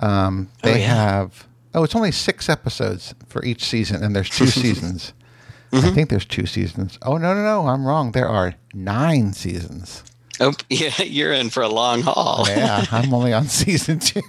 Um, 0.00 0.48
Oh, 0.62 0.70
they 0.72 0.80
yeah. 0.80 0.94
have. 0.94 1.46
Oh, 1.74 1.82
it's 1.84 1.94
only 1.96 2.12
six 2.12 2.48
episodes 2.48 3.14
for 3.28 3.44
each 3.44 3.64
season, 3.64 4.02
and 4.02 4.14
there's 4.16 4.30
two 4.30 4.46
seasons. 4.62 5.12
I 5.72 5.90
think 5.90 6.08
there's 6.08 6.24
two 6.24 6.46
seasons. 6.46 6.98
Oh 7.02 7.16
no, 7.16 7.34
no, 7.34 7.42
no! 7.42 7.66
I'm 7.66 7.84
wrong. 7.84 8.12
There 8.12 8.28
are 8.28 8.54
nine 8.72 9.32
seasons. 9.32 10.04
Oh, 10.40 10.52
yeah, 10.70 11.00
you're 11.02 11.32
in 11.32 11.50
for 11.50 11.62
a 11.62 11.68
long 11.68 12.02
haul. 12.02 12.44
Yeah, 12.48 12.84
I'm 12.92 13.12
only 13.14 13.32
on 13.32 13.46
season 13.46 13.98
two. 14.00 14.20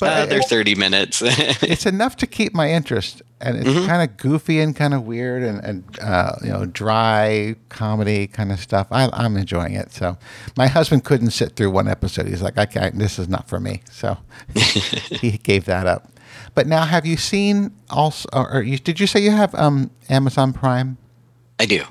but 0.00 0.02
Uh, 0.02 0.26
they're 0.26 0.42
30 0.42 0.74
minutes. 0.76 1.20
it's 1.24 1.86
enough 1.86 2.16
to 2.16 2.26
keep 2.26 2.54
my 2.54 2.70
interest, 2.70 3.22
and 3.40 3.56
it's 3.58 3.68
Mm-hmm. 3.68 3.86
kind 3.86 4.08
of 4.08 4.16
goofy 4.16 4.60
and 4.60 4.76
kind 4.76 4.94
of 4.94 5.02
weird 5.04 5.42
and, 5.42 5.64
and 5.64 5.98
uh, 6.00 6.32
you 6.42 6.50
know 6.50 6.64
dry 6.66 7.56
comedy 7.68 8.26
kind 8.26 8.52
of 8.52 8.60
stuff. 8.60 8.86
I, 8.90 9.08
I'm 9.12 9.36
enjoying 9.36 9.74
it. 9.74 9.92
So 9.92 10.16
my 10.56 10.66
husband 10.68 11.04
couldn't 11.04 11.30
sit 11.30 11.56
through 11.56 11.70
one 11.70 11.88
episode. 11.88 12.26
He's 12.28 12.42
like, 12.42 12.56
I 12.58 12.66
can't. 12.66 12.98
This 12.98 13.18
is 13.18 13.28
not 13.28 13.48
for 13.48 13.58
me. 13.60 13.82
So 13.90 14.16
he 14.54 15.38
gave 15.38 15.64
that 15.64 15.86
up. 15.86 16.08
But 16.54 16.66
now, 16.68 16.84
have 16.84 17.04
you 17.04 17.16
seen 17.16 17.72
also? 17.90 18.28
Or 18.32 18.62
you, 18.62 18.78
did 18.78 19.00
you 19.00 19.06
say 19.08 19.20
you 19.20 19.32
have 19.32 19.54
um, 19.56 19.90
Amazon 20.08 20.52
Prime? 20.52 20.98
I 21.58 21.66
do. 21.66 21.82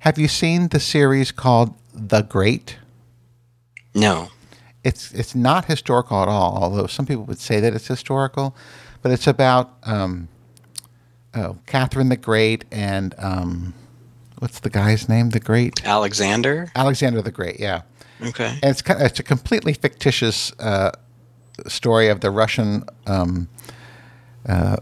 Have 0.00 0.18
you 0.18 0.28
seen 0.28 0.68
the 0.68 0.80
series 0.80 1.32
called 1.32 1.74
The 1.98 2.22
Great? 2.22 2.76
No. 3.94 4.28
it's 4.84 5.12
it's 5.12 5.34
not 5.34 5.64
historical 5.64 6.22
at 6.22 6.28
all. 6.28 6.58
Although 6.62 6.86
some 6.86 7.06
people 7.06 7.24
would 7.24 7.40
say 7.40 7.60
that 7.60 7.74
it's 7.74 7.86
historical, 7.88 8.54
but 9.02 9.10
it's 9.12 9.26
about 9.26 9.72
um, 9.84 10.28
oh, 11.34 11.56
Catherine 11.66 12.08
the 12.08 12.16
Great 12.16 12.64
and 12.70 13.14
um, 13.18 13.74
what's 14.38 14.60
the 14.60 14.70
guy's 14.70 15.08
name? 15.08 15.30
The 15.30 15.40
Great 15.40 15.84
Alexander? 15.84 16.70
Alexander 16.76 17.20
the 17.22 17.32
Great. 17.32 17.58
Yeah, 17.58 17.82
Okay. 18.22 18.46
and 18.62 18.70
it's 18.70 18.82
kind 18.82 19.00
of, 19.00 19.06
it's 19.06 19.18
a 19.18 19.24
completely 19.24 19.72
fictitious 19.72 20.52
uh, 20.60 20.92
story 21.66 22.08
of 22.08 22.20
the 22.20 22.30
Russian 22.30 22.84
um, 23.08 23.48
uh, 24.48 24.76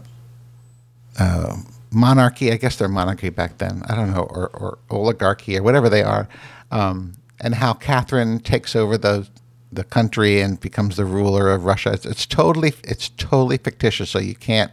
uh, 1.18 1.56
monarchy. 1.90 2.52
I 2.52 2.56
guess 2.56 2.76
they're 2.76 2.88
monarchy 2.88 3.30
back 3.30 3.58
then. 3.58 3.82
I 3.88 3.94
don't 3.94 4.12
know, 4.12 4.24
or, 4.24 4.48
or 4.48 4.78
oligarchy 4.90 5.56
or 5.56 5.62
whatever 5.62 5.88
they 5.88 6.02
are, 6.02 6.28
um, 6.70 7.14
and 7.40 7.54
how 7.54 7.74
Catherine 7.74 8.40
takes 8.40 8.74
over 8.74 8.96
the 8.98 9.28
the 9.72 9.84
country 9.84 10.40
and 10.40 10.60
becomes 10.60 10.96
the 10.96 11.04
ruler 11.04 11.50
of 11.50 11.64
Russia. 11.64 11.92
It's, 11.92 12.06
it's 12.06 12.26
totally 12.26 12.72
it's 12.84 13.08
totally 13.10 13.58
fictitious, 13.58 14.10
so 14.10 14.18
you 14.18 14.34
can't 14.34 14.72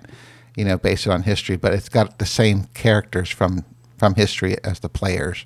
you 0.56 0.66
know 0.66 0.78
base 0.78 1.06
it 1.06 1.12
on 1.12 1.24
history. 1.24 1.56
But 1.58 1.74
it's 1.74 1.90
got 1.90 2.20
the 2.20 2.26
same 2.26 2.66
characters 2.74 3.30
from 3.30 3.66
from 3.98 4.16
history 4.16 4.58
as 4.64 4.80
the 4.80 4.90
players. 4.90 5.46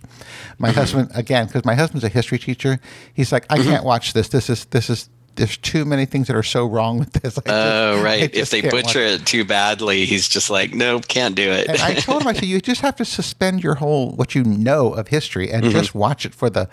My 0.57 0.71
husband 0.71 1.11
again, 1.13 1.47
because 1.47 1.65
my 1.65 1.75
husband's 1.75 2.03
a 2.03 2.09
history 2.09 2.39
teacher, 2.39 2.79
he's 3.13 3.31
like, 3.31 3.45
I 3.49 3.57
can't 3.57 3.83
watch 3.83 4.13
this. 4.13 4.29
This 4.29 4.49
is 4.49 4.65
this 4.65 4.89
is 4.89 5.09
there's 5.37 5.55
too 5.57 5.85
many 5.85 6.05
things 6.05 6.27
that 6.27 6.35
are 6.35 6.43
so 6.43 6.65
wrong 6.65 6.99
with 6.99 7.13
this. 7.13 7.35
Just- 7.35 7.47
Oh, 7.47 8.01
right. 8.03 8.29
If 8.35 8.49
they 8.49 8.61
butcher 8.61 8.99
it 8.99 9.25
too 9.25 9.45
badly, 9.45 10.05
he's 10.05 10.27
just 10.27 10.49
like, 10.49 10.73
nope, 10.73 11.07
can't 11.07 11.35
do 11.35 11.49
it. 11.49 11.67
and 11.69 11.79
I 11.81 11.93
told 12.07 12.21
him, 12.23 12.27
I 12.27 12.33
said, 12.33 12.43
you 12.45 12.59
just 12.59 12.81
have 12.81 12.95
to 12.97 13.05
suspend 13.05 13.63
your 13.63 13.75
whole 13.75 14.11
what 14.11 14.35
you 14.35 14.43
know 14.43 14.93
of 14.93 15.07
history 15.07 15.49
and 15.51 15.63
just 15.71 15.95
watch 15.95 16.25
it 16.25 16.35
for 16.35 16.49
the, 16.49 16.67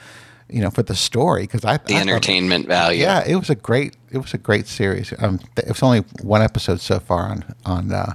you 0.48 0.60
know, 0.60 0.70
for 0.70 0.82
the 0.82 0.94
story 0.96 1.42
because 1.42 1.64
I 1.64 1.76
Mm-hmm. 1.78 1.86
the 1.86 1.94
I 1.94 2.00
entertainment 2.00 2.66
value. 2.66 3.02
Yeah, 3.02 3.22
it 3.26 3.36
was 3.36 3.48
a 3.50 3.54
great 3.54 3.96
it 4.10 4.18
was 4.18 4.34
a 4.34 4.38
great 4.38 4.66
series. 4.66 5.12
Um, 5.18 5.40
it 5.56 5.68
was 5.68 5.82
only 5.82 6.00
one 6.22 6.42
episode 6.42 6.80
so 6.80 6.98
far 7.00 7.28
on 7.28 7.44
on 7.64 7.92
uh, 7.92 8.14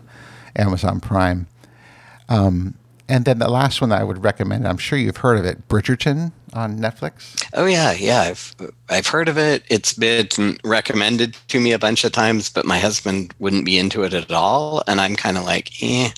Amazon 0.55 0.99
Prime. 0.99 1.47
Um, 2.27 2.75
and 3.09 3.25
then 3.25 3.39
the 3.39 3.49
last 3.49 3.81
one 3.81 3.89
that 3.89 3.99
I 3.99 4.03
would 4.05 4.23
recommend, 4.23 4.65
I'm 4.67 4.77
sure 4.77 4.97
you've 4.97 5.17
heard 5.17 5.37
of 5.37 5.45
it, 5.45 5.67
Bridgerton 5.67 6.31
on 6.53 6.79
Netflix. 6.79 7.43
Oh 7.53 7.65
yeah, 7.65 7.91
yeah. 7.91 8.21
I've 8.21 8.55
I've 8.89 9.07
heard 9.07 9.27
of 9.27 9.37
it. 9.37 9.63
It's 9.69 9.93
been 9.93 10.57
recommended 10.63 11.35
to 11.49 11.59
me 11.59 11.73
a 11.73 11.79
bunch 11.79 12.03
of 12.05 12.11
times, 12.11 12.49
but 12.49 12.65
my 12.65 12.77
husband 12.79 13.33
wouldn't 13.39 13.65
be 13.65 13.77
into 13.77 14.03
it 14.03 14.13
at 14.13 14.31
all, 14.31 14.83
and 14.87 15.01
I'm 15.01 15.15
kind 15.15 15.37
of 15.37 15.43
like, 15.43 15.71
eh. 15.83 16.09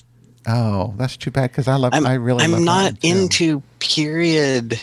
Oh, 0.46 0.94
that's 0.96 1.16
too 1.16 1.30
bad 1.30 1.50
because 1.50 1.66
I 1.68 1.76
love 1.76 1.94
I'm 1.94 2.06
I 2.06 2.14
really 2.14 2.44
I'm 2.44 2.64
not 2.64 2.94
into 3.04 3.62
period 3.78 4.80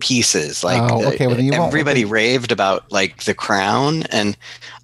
pieces. 0.00 0.62
Like 0.62 0.80
Oh, 0.92 1.04
okay, 1.08 1.26
well, 1.26 1.36
uh, 1.38 1.42
won't- 1.42 1.54
everybody 1.54 2.04
raved 2.04 2.52
about 2.52 2.90
like 2.92 3.24
The 3.24 3.34
Crown, 3.34 4.04
and 4.04 4.36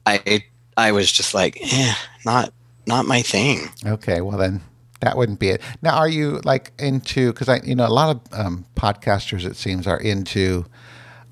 I 0.07 0.43
I 0.77 0.93
was 0.93 1.11
just 1.13 1.35
like, 1.35 1.59
eh, 1.63 1.95
not 2.25 2.53
not 2.87 3.07
my 3.07 3.23
thing. 3.23 3.69
Okay, 3.87 4.21
well 4.21 4.39
then 4.39 4.61
that 5.05 5.17
wouldn't 5.17 5.39
be 5.39 5.49
it. 5.51 5.61
Now, 5.83 5.97
are 5.97 6.09
you 6.09 6.41
like 6.45 6.73
into? 6.79 7.33
Because 7.33 7.49
I, 7.49 7.61
you 7.63 7.75
know, 7.75 7.87
a 7.87 7.93
lot 7.93 8.17
of 8.17 8.39
um, 8.39 8.65
podcasters 8.77 9.45
it 9.45 9.57
seems 9.57 9.87
are 9.87 10.01
into 10.01 10.65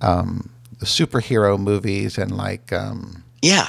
um, 0.01 0.51
the 0.79 0.87
superhero 0.87 1.59
movies 1.59 2.19
and 2.19 2.37
like 2.37 2.73
um, 2.73 3.25
Yeah. 3.41 3.69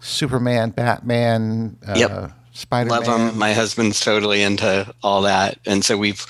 Superman, 0.00 0.70
Batman, 0.70 1.76
uh, 1.86 1.94
Yep. 1.96 2.32
Spider 2.52 2.90
love 2.90 3.04
them. 3.06 3.38
My 3.38 3.52
husband's 3.54 4.00
totally 4.00 4.42
into 4.42 4.92
all 5.02 5.22
that, 5.22 5.58
and 5.66 5.84
so 5.84 5.96
we've. 5.96 6.24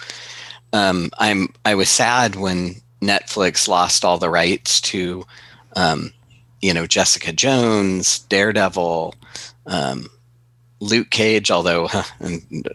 Um, 0.72 1.10
I'm. 1.18 1.48
I 1.64 1.74
was 1.74 1.88
sad 1.88 2.36
when 2.36 2.76
Netflix 3.00 3.66
lost 3.66 4.04
all 4.04 4.18
the 4.18 4.30
rights 4.30 4.80
to, 4.82 5.24
um, 5.74 6.12
you 6.60 6.72
know, 6.72 6.86
Jessica 6.86 7.32
Jones, 7.32 8.20
Daredevil, 8.28 9.14
um, 9.66 10.08
Luke 10.80 11.10
Cage. 11.10 11.50
Although 11.50 11.88
huh, 11.88 12.02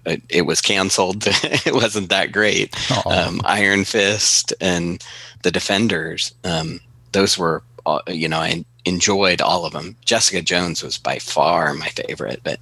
it- 0.05 0.21
it 0.29 0.41
was 0.43 0.61
canceled, 0.61 1.23
it 1.27 1.73
wasn't 1.73 2.09
that 2.09 2.31
great. 2.31 2.75
Um, 3.05 3.41
Iron 3.43 3.83
Fist 3.85 4.53
and 4.61 5.03
the 5.43 5.51
Defenders. 5.51 6.33
Um, 6.43 6.79
those 7.11 7.37
were, 7.37 7.63
uh, 7.85 7.99
you 8.07 8.27
know, 8.27 8.39
I 8.39 8.65
enjoyed 8.85 9.41
all 9.41 9.65
of 9.65 9.73
them. 9.73 9.95
Jessica 10.05 10.41
Jones 10.41 10.83
was 10.83 10.97
by 10.97 11.17
far 11.19 11.73
my 11.73 11.87
favorite, 11.89 12.41
but 12.43 12.59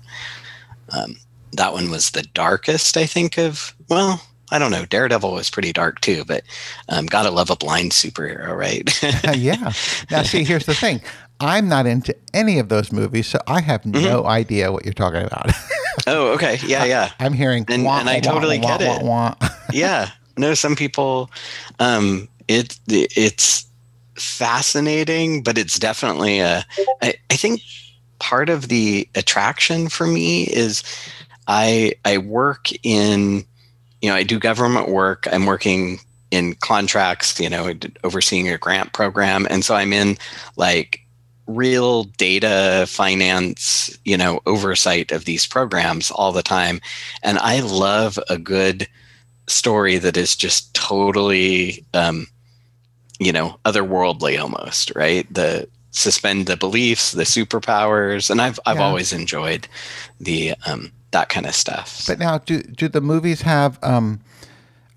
um, 0.89 1.17
that 1.53 1.73
one 1.73 1.89
was 1.89 2.11
the 2.11 2.23
darkest, 2.23 2.97
I 2.97 3.05
think, 3.05 3.37
of, 3.37 3.75
well, 3.89 4.21
I 4.51 4.59
don't 4.59 4.71
know. 4.71 4.85
Daredevil 4.85 5.31
was 5.33 5.49
pretty 5.49 5.73
dark 5.73 5.99
too, 6.01 6.23
but 6.25 6.43
um, 6.89 7.05
gotta 7.07 7.31
love 7.31 7.49
a 7.49 7.55
blind 7.55 7.91
superhero, 7.91 8.55
right? 8.55 8.87
yeah. 9.37 9.71
Now, 10.11 10.23
see, 10.23 10.43
here's 10.43 10.65
the 10.65 10.75
thing. 10.75 11.01
I'm 11.39 11.67
not 11.67 11.85
into 11.85 12.15
any 12.33 12.59
of 12.59 12.69
those 12.69 12.91
movies, 12.91 13.27
so 13.27 13.39
I 13.47 13.61
have 13.61 13.81
Mm-hmm. 13.81 14.03
no 14.05 14.25
idea 14.25 14.71
what 14.71 14.85
you're 14.85 14.93
talking 14.93 15.23
about. 15.23 15.51
oh, 16.07 16.27
okay. 16.33 16.59
Yeah, 16.65 16.85
yeah. 16.85 17.11
I'm 17.19 17.33
hearing 17.33 17.65
And- 17.69 17.83
wah, 17.83 17.99
and 17.99 18.09
I 18.09 18.15
wah, 18.15 18.19
totally 18.21 18.59
wah, 18.59 18.77
get 18.77 18.81
it. 18.81 19.37
yeah 19.73 20.09
no 20.37 20.53
some 20.53 20.75
people 20.75 21.29
um 21.79 22.27
it 22.47 22.77
it's 22.89 23.65
fascinating 24.15 25.41
but 25.43 25.57
it's 25.57 25.79
definitely 25.79 26.39
a 26.39 26.65
I, 27.01 27.13
I 27.31 27.35
think 27.35 27.61
part 28.19 28.49
of 28.49 28.67
the 28.67 29.07
attraction 29.15 29.89
for 29.89 30.05
me 30.05 30.43
is 30.43 30.83
i 31.47 31.93
i 32.05 32.17
work 32.17 32.67
in 32.83 33.45
you 34.01 34.09
know 34.09 34.15
i 34.15 34.23
do 34.23 34.37
government 34.39 34.89
work 34.89 35.27
i'm 35.31 35.45
working 35.45 35.99
in 36.31 36.55
contracts 36.55 37.39
you 37.39 37.49
know 37.49 37.73
overseeing 38.03 38.49
a 38.49 38.57
grant 38.57 38.91
program 38.93 39.47
and 39.49 39.63
so 39.65 39.75
i'm 39.75 39.93
in 39.93 40.17
like 40.57 40.99
real 41.47 42.03
data 42.17 42.85
finance 42.87 43.97
you 44.05 44.15
know 44.17 44.39
oversight 44.45 45.11
of 45.11 45.25
these 45.25 45.45
programs 45.45 46.09
all 46.11 46.31
the 46.31 46.43
time 46.43 46.79
and 47.21 47.37
i 47.39 47.59
love 47.59 48.17
a 48.29 48.37
good 48.37 48.87
story 49.47 49.97
that 49.97 50.15
is 50.15 50.35
just 50.35 50.73
totally 50.73 51.83
um 51.93 52.25
you 53.19 53.31
know 53.31 53.57
otherworldly 53.65 54.39
almost 54.41 54.91
right 54.95 55.31
the 55.33 55.67
suspend 55.91 56.47
the 56.47 56.55
beliefs 56.57 57.11
the 57.11 57.23
superpowers 57.23 58.29
and 58.29 58.41
i've 58.41 58.59
i've 58.65 58.77
Yeah. 58.77 58.83
always 58.85 59.11
enjoyed 59.13 59.67
the 60.19 60.53
um 60.65 60.91
that 61.11 61.29
kind 61.29 61.45
of 61.45 61.53
stuff 61.53 62.05
But 62.07 62.19
now, 62.19 62.39
do 62.39 62.63
do 62.63 62.87
the 62.87 63.01
movies 63.01 63.41
have 63.41 63.77
um, 63.83 64.19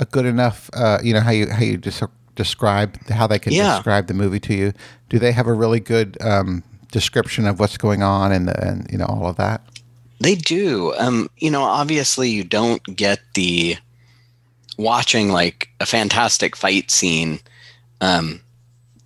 a 0.01 0.07
good 0.07 0.24
enough? 0.24 0.70
Uh, 0.72 0.99
you 1.03 1.12
know 1.12 1.20
how 1.20 1.30
you 1.30 1.51
how 1.51 1.62
you 1.62 1.76
des- 1.76 2.09
describe 2.37 2.97
how 3.09 3.26
they 3.26 3.39
can 3.41 3.53
Yeah. 3.53 3.74
describe 3.76 4.07
the 4.07 4.14
movie 4.14 4.41
to 4.41 4.55
you. 4.55 4.72
Do 5.09 5.18
they 5.18 5.32
have 5.32 5.47
a 5.49 5.53
really 5.53 5.80
good 5.80 6.16
um, 6.20 6.62
description 6.93 7.47
of 7.47 7.59
what's 7.59 7.76
going 7.76 8.03
on 8.03 8.30
and 8.32 8.47
the, 8.49 8.64
and 8.64 8.87
you 8.91 8.99
know 8.99 9.07
all 9.07 9.26
of 9.26 9.37
that? 9.37 9.61
They 10.20 10.34
do. 10.37 10.95
Um, 10.97 11.28
you 11.39 11.51
know, 11.51 11.62
obviously 11.62 12.30
you 12.30 12.45
don't 12.45 12.82
get 12.97 13.20
the 13.34 13.76
watching 14.78 15.30
like 15.30 15.68
a 15.80 15.87
fantastic 15.87 16.57
fight 16.57 16.91
scene. 16.91 17.41
Um, 18.01 18.41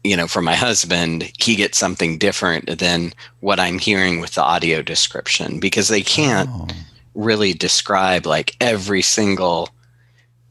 you 0.02 0.16
know, 0.16 0.26
for 0.26 0.40
my 0.42 0.54
husband, 0.54 1.30
he 1.42 1.56
gets 1.56 1.78
something 1.78 2.16
different 2.18 2.78
than 2.78 3.12
what 3.40 3.60
I'm 3.60 3.78
hearing 3.78 4.20
with 4.20 4.32
the 4.34 4.42
audio 4.42 4.82
description 4.82 5.60
because 5.60 5.88
they 5.88 6.02
can't 6.02 6.48
Oh. 6.52 6.66
really 7.14 7.52
describe 7.52 8.24
like 8.26 8.56
every 8.60 9.02
single, 9.02 9.68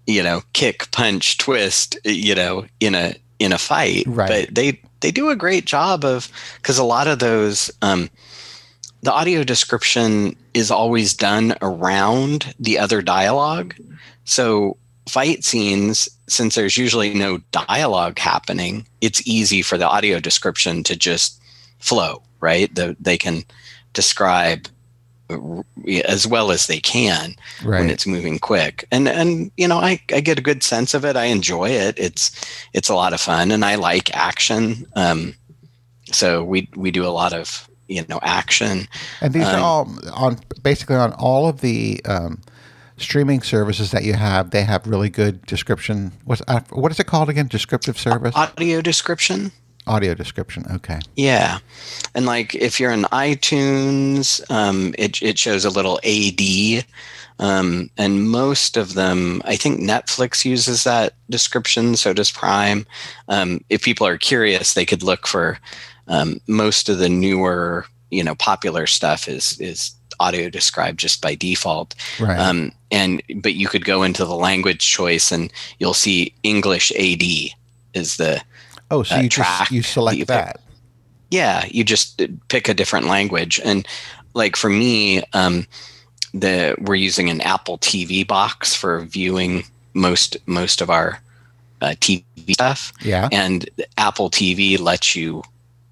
you 0.10 0.24
know, 0.24 0.42
kick, 0.54 0.92
punch, 0.92 1.38
twist, 1.38 1.98
you 2.04 2.34
know, 2.36 2.66
in 2.80 2.96
a 2.96 3.16
in 3.38 3.54
a 3.54 3.58
fight. 3.58 4.04
Right. 4.08 4.48
But 4.48 4.56
they 4.56 4.82
they 5.02 5.12
do 5.12 5.30
a 5.30 5.36
great 5.36 5.66
job 5.66 6.04
of 6.04 6.30
because 6.58 6.78
a 6.78 6.84
lot 6.84 7.08
of 7.08 7.20
those 7.20 7.72
um, 7.82 8.10
the 9.02 9.14
audio 9.14 9.44
description 9.44 10.36
is 10.54 10.72
always 10.72 11.14
done 11.14 11.56
around 11.62 12.54
the 12.60 12.80
other 12.80 13.02
dialogue. 13.02 13.76
So 14.26 14.78
fight 15.08 15.44
scenes, 15.44 16.10
since 16.28 16.56
there's 16.56 16.78
usually 16.78 17.14
no 17.14 17.38
dialogue 17.52 18.20
happening, 18.20 18.88
it's 19.02 19.26
easy 19.28 19.62
for 19.62 19.78
the 19.78 19.88
audio 19.88 20.20
description 20.20 20.84
to 20.84 20.96
just 20.96 21.42
flow, 21.80 22.22
right? 22.40 22.74
The, 22.74 22.96
they 23.00 23.18
can 23.18 23.44
describe 23.94 24.68
as 26.08 26.26
well 26.26 26.52
as 26.52 26.68
they 26.68 26.80
can 26.80 27.36
when 27.64 27.90
it's 27.90 28.08
moving 28.08 28.40
quick. 28.40 28.86
And 28.92 29.08
and 29.08 29.52
you 29.58 29.68
know, 29.68 29.78
I, 29.78 30.02
I 30.14 30.20
get 30.20 30.40
a 30.40 30.44
good 30.44 30.64
sense 30.64 30.94
of 30.94 31.06
it. 31.06 31.16
I 31.16 31.26
enjoy 31.26 31.70
it. 31.70 31.98
It's 31.98 32.32
it's 32.74 32.90
a 32.90 32.96
lot 32.96 33.14
of 33.14 33.22
fun 33.22 33.52
and 33.52 33.64
I 33.64 33.76
like 33.76 34.16
action. 34.16 34.86
Um 34.96 35.36
so 36.12 36.44
we 36.44 36.70
we 36.76 36.92
do 36.92 37.06
a 37.06 37.10
lot 37.10 37.34
of 37.34 37.70
you 37.88 38.06
know 38.08 38.20
action. 38.22 38.88
And 39.22 39.34
these 39.34 39.46
are 39.46 39.58
um, 39.58 39.64
all 39.64 39.90
on 40.14 40.40
basically 40.64 40.96
on 40.96 41.14
all 41.14 41.48
of 41.48 41.62
the 41.62 42.02
um, 42.06 42.42
streaming 42.98 43.42
services 43.42 43.92
that 43.92 44.04
you 44.04 44.14
have. 44.14 44.52
They 44.52 44.64
have 44.64 44.88
really 44.88 45.10
good 45.10 45.46
description. 45.46 46.14
What's 46.26 46.42
uh, 46.48 46.62
what 46.70 46.92
is 46.92 47.00
it 47.00 47.08
called 47.08 47.30
again? 47.30 47.48
Descriptive 47.48 47.98
service, 47.98 48.36
Audio 48.36 48.82
description. 48.82 49.52
Audio 49.90 50.14
description. 50.14 50.64
Okay. 50.72 51.00
Yeah. 51.16 51.60
And 52.16 52.26
like 52.26 52.56
if 52.56 52.80
you're 52.80 52.92
in 52.92 53.04
iTunes, 53.04 54.40
um, 54.50 54.94
it, 54.98 55.22
it 55.22 55.38
shows 55.38 55.66
a 55.66 55.70
little 55.70 56.00
AD. 56.06 56.86
Um, 57.40 57.90
and 57.98 58.30
most 58.30 58.78
of 58.78 58.94
them, 58.94 59.42
I 59.46 59.56
think 59.56 59.80
Netflix 59.80 60.46
uses 60.46 60.84
that 60.84 61.14
description, 61.30 61.96
so 61.96 62.14
does 62.14 62.32
Prime. 62.32 62.86
Um, 63.30 63.64
if 63.70 63.84
people 63.84 64.06
are 64.06 64.18
curious, 64.18 64.74
they 64.74 64.86
could 64.86 65.04
look 65.04 65.26
for 65.26 65.58
um, 66.08 66.40
most 66.48 66.90
of 66.90 66.98
the 66.98 67.10
newer, 67.10 67.86
you 68.12 68.24
know, 68.24 68.36
popular 68.36 68.88
stuff 68.88 69.28
is 69.28 69.60
is 69.60 69.92
audio 70.20 70.50
described 70.50 71.00
just 71.00 71.22
by 71.22 71.34
default. 71.34 71.96
Right. 72.20 72.38
Um, 72.38 72.74
and 72.92 73.24
but 73.36 73.54
you 73.56 73.68
could 73.68 73.86
go 73.86 74.04
into 74.04 74.26
the 74.26 74.36
language 74.36 74.92
choice 74.92 75.32
and 75.32 75.52
you'll 75.80 75.94
see 75.94 76.34
English 76.44 76.92
AD 76.92 77.24
is 77.94 78.18
the 78.18 78.42
oh, 78.92 79.04
so 79.04 79.16
uh, 79.16 79.20
you 79.20 79.30
track 79.30 79.60
just 79.60 79.72
you 79.72 79.84
select 79.84 80.28
that 80.28 80.48
you 80.48 80.54
pick. 80.54 80.62
yeah 81.32 81.66
you 81.70 81.84
just 81.84 82.22
pick 82.48 82.68
a 82.70 82.74
different 82.74 83.06
language 83.08 83.60
and 83.64 83.88
like 84.34 84.56
for 84.56 84.70
me 84.70 85.24
um 85.34 85.66
the 86.34 86.76
we're 86.80 86.96
using 86.96 87.30
an 87.30 87.42
apple 87.42 87.78
tv 87.80 88.26
box 88.28 88.76
for 88.76 89.02
viewing 89.02 89.64
most 89.94 90.38
most 90.46 90.82
of 90.82 90.90
our 90.90 91.20
uh, 91.82 91.96
tv 92.00 92.24
stuff 92.54 92.92
Yeah. 93.02 93.30
and 93.32 93.68
apple 93.98 94.30
tv 94.30 94.80
lets 94.80 95.16
you 95.16 95.44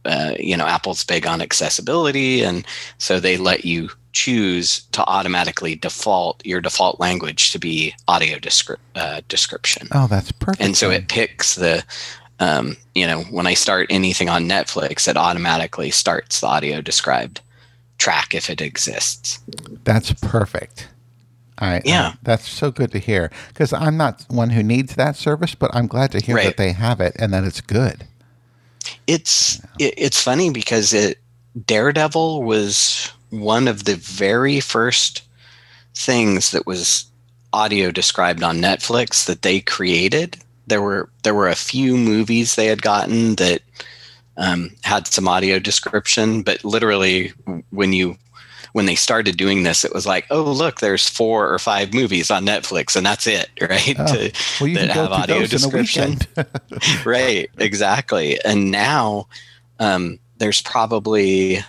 uh, 0.06 0.34
you 0.40 0.56
know 0.56 0.66
apple's 0.66 1.04
big 1.04 1.26
on 1.28 1.42
accessibility 1.42 2.42
and 2.44 2.66
so 2.98 3.20
they 3.20 3.36
let 3.38 3.66
you 3.66 3.90
choose 4.14 4.82
to 4.94 5.04
automatically 5.06 5.76
default 5.76 6.44
your 6.46 6.62
default 6.62 7.00
language 7.00 7.52
to 7.52 7.60
be 7.60 7.94
audio 8.08 8.38
descri- 8.38 8.78
uh, 8.96 9.22
description 9.28 9.88
Oh, 9.92 10.08
that's 10.08 10.32
perfect. 10.32 10.62
and 10.64 10.78
so 10.78 10.90
it 10.92 11.08
picks 11.10 11.56
the 11.56 11.84
um, 12.40 12.76
you 12.96 13.06
know 13.08 13.22
when 13.32 13.48
i 13.48 13.54
start 13.54 13.88
anything 13.90 14.30
on 14.30 14.48
netflix 14.48 15.08
it 15.08 15.18
automatically 15.18 15.90
starts 15.92 16.40
the 16.42 16.48
audio 16.48 16.82
described 16.82 17.42
track 17.98 18.36
if 18.36 18.50
it 18.50 18.62
exists 18.62 19.40
That's 19.84 20.14
perfect. 20.14 20.88
I, 21.60 21.82
Yeah. 21.84 22.10
I- 22.10 22.18
that's 22.22 22.48
so 22.48 22.70
good 22.70 22.92
to 22.92 23.00
hear 23.00 23.32
because 23.48 23.74
I'm 23.74 23.98
not 23.98 24.24
one 24.30 24.52
who 24.52 24.62
needs 24.62 24.94
that 24.96 25.16
service, 25.16 25.56
but 25.56 25.72
I'm 25.74 25.88
glad 25.88 26.12
to 26.12 26.20
hear 26.20 26.36
Right. 26.36 26.46
that 26.46 26.58
they 26.58 26.74
have 26.74 27.02
it 27.02 27.16
and 27.18 27.34
that 27.34 27.44
it's 27.44 27.62
good. 27.62 28.06
it's 29.08 29.60
it, 29.80 29.94
it's 29.98 30.22
funny 30.22 30.50
because 30.52 30.94
it 30.94 31.18
daredevil 31.66 32.44
was 32.44 33.12
one 33.32 33.68
of 33.68 33.86
the 33.86 33.96
very 33.96 34.60
first 34.60 35.24
things 35.96 36.52
that 36.52 36.68
was 36.68 37.06
audio 37.54 37.90
described 37.92 38.44
on 38.44 38.60
netflix 38.60 39.26
that 39.26 39.42
they 39.42 39.60
created 39.60 40.38
there 40.68 40.82
were 40.82 41.10
there 41.24 41.34
were 41.34 41.48
a 41.48 41.56
few 41.56 41.98
movies 41.98 42.56
they 42.56 42.68
had 42.68 42.82
gotten 42.82 43.36
that 43.36 43.62
um, 44.38 44.70
had 44.84 45.08
some 45.08 45.28
audio 45.28 45.58
description 45.60 46.44
but 46.44 46.64
literally 46.64 47.34
when 47.72 47.92
you 47.94 48.16
when 48.74 48.86
they 48.86 48.96
started 48.96 49.38
doing 49.38 49.64
this 49.64 49.84
it 49.84 49.94
was 49.94 50.06
like 50.06 50.26
oh 50.30 50.44
look 50.44 50.80
there's 50.80 51.10
four 51.10 51.52
or 51.52 51.58
five 51.58 51.94
movies 51.94 52.30
on 52.30 52.46
netflix 52.46 52.96
and 52.96 53.06
that's 53.06 53.26
it 53.26 53.50
right? 53.62 53.96
Oh, 53.98 54.06
To- 54.06 54.32
Well, 54.62 54.74
that 54.76 54.90
have 54.92 55.12
audio 55.12 55.40
those 55.40 55.52
in 55.54 55.70
a 55.70 55.82
description. 55.82 56.18
right 57.06 57.50
exactly. 57.58 58.40
And 58.44 58.70
now 58.70 59.28
um, 59.80 60.20
there's 60.38 60.62
probably 60.62 61.60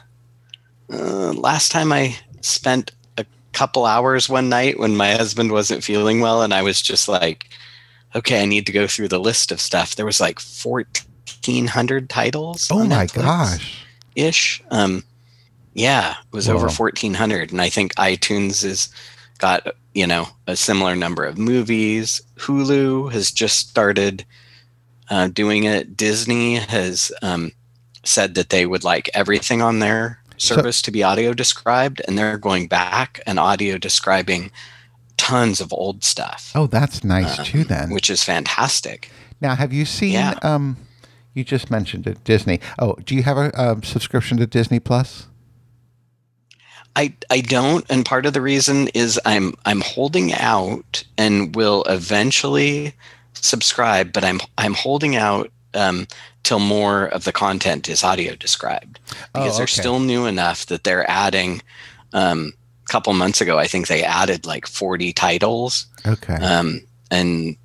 uh, 0.93 1.33
last 1.33 1.71
time 1.73 1.93
i 1.93 2.17
spent 2.41 2.93
a 3.17 3.25
couple 3.53 3.85
hours 3.87 4.29
one 4.29 4.49
night 4.49 4.79
when 4.79 4.97
my 4.97 5.13
husband 5.13 5.53
wasn't 5.53 5.85
feeling 5.85 6.21
well, 6.21 6.43
and 6.43 6.55
I 6.55 6.63
was 6.63 6.81
just 6.81 7.09
like, 7.09 7.49
okay, 8.15 8.43
I 8.43 8.47
need 8.47 8.67
to 8.67 8.73
go 8.73 8.87
through 8.87 9.09
the 9.09 9.21
list 9.21 9.53
of 9.53 9.61
stuff. 9.61 9.95
There 9.95 10.07
was 10.07 10.21
like 10.21 10.41
fourteen 10.41 11.67
hundred 11.67 12.11
titles. 12.11 12.69
Oh 12.71 12.85
my 12.85 13.07
Netflix 13.07 13.23
gosh! 13.23 13.87
Ish. 14.17 14.63
Um, 14.71 15.05
yeah, 15.75 16.13
it 16.13 16.37
was 16.37 16.49
Whoa. 16.49 16.55
over 16.55 16.69
fourteen 16.69 17.15
hundred, 17.15 17.53
and 17.53 17.61
I 17.61 17.69
think 17.69 17.95
iTunes 17.95 18.63
has 18.63 18.89
got 19.39 19.75
you 19.95 20.07
know 20.07 20.29
a 20.47 20.57
similar 20.57 20.97
number 20.97 21.25
of 21.25 21.39
movies. 21.39 22.23
Hulu 22.37 23.13
has 23.13 23.31
just 23.31 23.69
started 23.69 24.25
uh, 25.11 25.29
doing 25.29 25.65
it. 25.65 25.97
Disney 25.97 26.57
has 26.57 27.13
um, 27.23 27.53
said 28.05 28.35
that 28.35 28.51
they 28.51 28.67
would 28.67 28.85
like 28.85 29.11
everything 29.15 29.63
on 29.63 29.79
their 29.79 30.21
service 30.37 30.79
so, 30.79 30.85
to 30.85 30.91
be 30.91 31.03
audio 31.03 31.33
described, 31.33 32.01
and 32.07 32.19
they're 32.19 32.39
going 32.39 32.69
back 32.69 33.21
and 33.27 33.39
audio 33.39 33.79
describing 33.79 34.51
tons 35.19 35.61
of 35.61 35.73
old 35.73 36.03
stuff. 36.03 36.51
Oh, 36.55 36.67
that's 36.67 37.05
nice 37.05 37.39
um, 37.39 37.45
too. 37.45 37.65
Then, 37.65 37.91
which 37.91 38.09
is 38.09 38.25
fantastic. 38.25 39.11
Now, 39.41 39.55
have 39.55 39.73
you 39.73 39.85
seen? 39.85 40.15
Yeah. 40.15 40.39
Um, 40.43 40.79
you 41.35 41.45
just 41.45 41.71
mentioned 41.71 42.07
it, 42.07 42.25
Disney. 42.25 42.61
Oh, 42.79 42.95
do 42.95 43.15
you 43.15 43.23
have 43.23 43.37
a, 43.37 43.51
a 43.55 43.85
subscription 43.85 44.39
to 44.39 44.47
Disney 44.47 44.81
Plus? 44.81 45.27
I, 46.97 47.15
I 47.31 47.43
don't, 47.43 47.85
and 47.89 48.05
part 48.05 48.27
of 48.27 48.33
the 48.33 48.41
reason 48.41 48.89
is 48.89 49.21
I'm 49.25 49.55
I'm 49.65 49.83
holding 49.83 50.33
out 50.33 51.05
and 51.17 51.55
will 51.55 51.85
eventually 51.85 52.95
subscribe, 53.35 54.13
but 54.13 54.25
I'm 54.25 54.41
I'm 54.57 54.75
holding 54.75 55.15
out 55.15 55.53
um, 55.75 56.09
till 56.43 56.59
more 56.59 57.05
of 57.07 57.23
the 57.23 57.33
content 57.33 57.89
is 57.89 58.03
audio 58.03 58.35
described 58.35 58.99
because 59.07 59.29
oh, 59.35 59.41
okay. 59.43 59.57
they're 59.59 59.67
still 59.69 60.01
new 60.01 60.27
enough 60.27 60.67
that 60.67 60.83
they're 60.83 61.09
adding. 61.09 61.63
Um, 62.13 62.55
couple 62.89 63.13
months 63.15 63.41
ago, 63.41 63.59
I 63.59 63.67
think 63.67 63.87
they 63.87 64.03
added 64.03 64.47
like 64.47 64.67
40 64.67 65.13
titles. 65.13 65.87
Okay. 66.07 66.35
Um, 66.35 66.81
and 67.11 67.57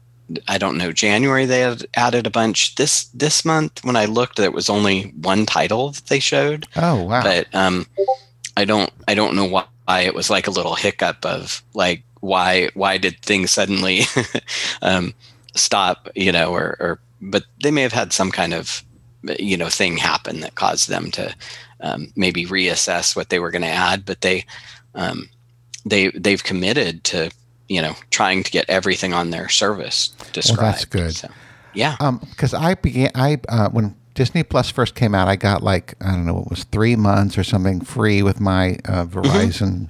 I 0.47 0.57
don't 0.57 0.77
know. 0.77 0.91
January 0.91 1.45
they 1.45 1.61
had 1.61 1.85
added 1.95 2.25
a 2.25 2.31
bunch. 2.31 2.75
This 2.75 3.05
this 3.05 3.43
month 3.43 3.83
when 3.83 3.95
I 3.95 4.05
looked, 4.05 4.37
there 4.37 4.51
was 4.51 4.69
only 4.69 5.13
one 5.21 5.45
title 5.45 5.91
that 5.91 6.07
they 6.07 6.19
showed. 6.19 6.67
Oh 6.75 7.03
wow! 7.03 7.23
But 7.23 7.53
um, 7.53 7.85
I 8.55 8.65
don't 8.65 8.91
I 9.07 9.15
don't 9.15 9.35
know 9.35 9.45
why 9.45 10.01
it 10.01 10.15
was 10.15 10.29
like 10.29 10.47
a 10.47 10.51
little 10.51 10.75
hiccup 10.75 11.25
of 11.25 11.61
like 11.73 12.03
why 12.21 12.69
why 12.73 12.97
did 12.97 13.19
things 13.21 13.51
suddenly 13.51 14.01
um, 14.81 15.13
stop? 15.55 16.09
You 16.15 16.31
know, 16.31 16.53
or, 16.53 16.77
or 16.79 16.99
but 17.21 17.43
they 17.61 17.71
may 17.71 17.81
have 17.81 17.93
had 17.93 18.13
some 18.13 18.31
kind 18.31 18.53
of 18.53 18.83
you 19.39 19.57
know 19.57 19.69
thing 19.69 19.97
happen 19.97 20.39
that 20.39 20.55
caused 20.55 20.89
them 20.89 21.11
to 21.11 21.35
um, 21.81 22.11
maybe 22.15 22.45
reassess 22.45 23.15
what 23.15 23.29
they 23.29 23.39
were 23.39 23.51
going 23.51 23.61
to 23.61 23.67
add. 23.67 24.05
But 24.05 24.21
they 24.21 24.45
um, 24.95 25.29
they 25.85 26.09
they've 26.09 26.43
committed 26.43 27.03
to 27.05 27.31
you 27.67 27.81
know 27.81 27.95
trying 28.09 28.43
to 28.43 28.51
get 28.51 28.69
everything 28.69 29.13
on 29.13 29.29
their 29.29 29.49
service 29.49 30.09
described. 30.33 30.61
Well, 30.61 30.71
that's 30.71 30.85
good. 30.85 31.15
So, 31.15 31.29
yeah, 31.73 31.95
because 32.29 32.53
um, 32.53 32.63
I 32.63 32.75
began 32.75 33.11
I 33.15 33.39
uh, 33.49 33.69
when 33.69 33.95
Disney 34.13 34.43
Plus 34.43 34.69
first 34.69 34.95
came 34.95 35.15
out, 35.15 35.27
I 35.27 35.35
got 35.35 35.63
like 35.63 35.95
I 36.01 36.11
don't 36.11 36.25
know, 36.25 36.39
it 36.39 36.49
was 36.49 36.63
three 36.65 36.95
months 36.95 37.37
or 37.37 37.43
something 37.43 37.81
free 37.81 38.21
with 38.21 38.39
my 38.39 38.77
uh, 38.85 39.05
mm-hmm. 39.05 39.19
Verizon 39.19 39.71
mm-hmm. 39.71 39.85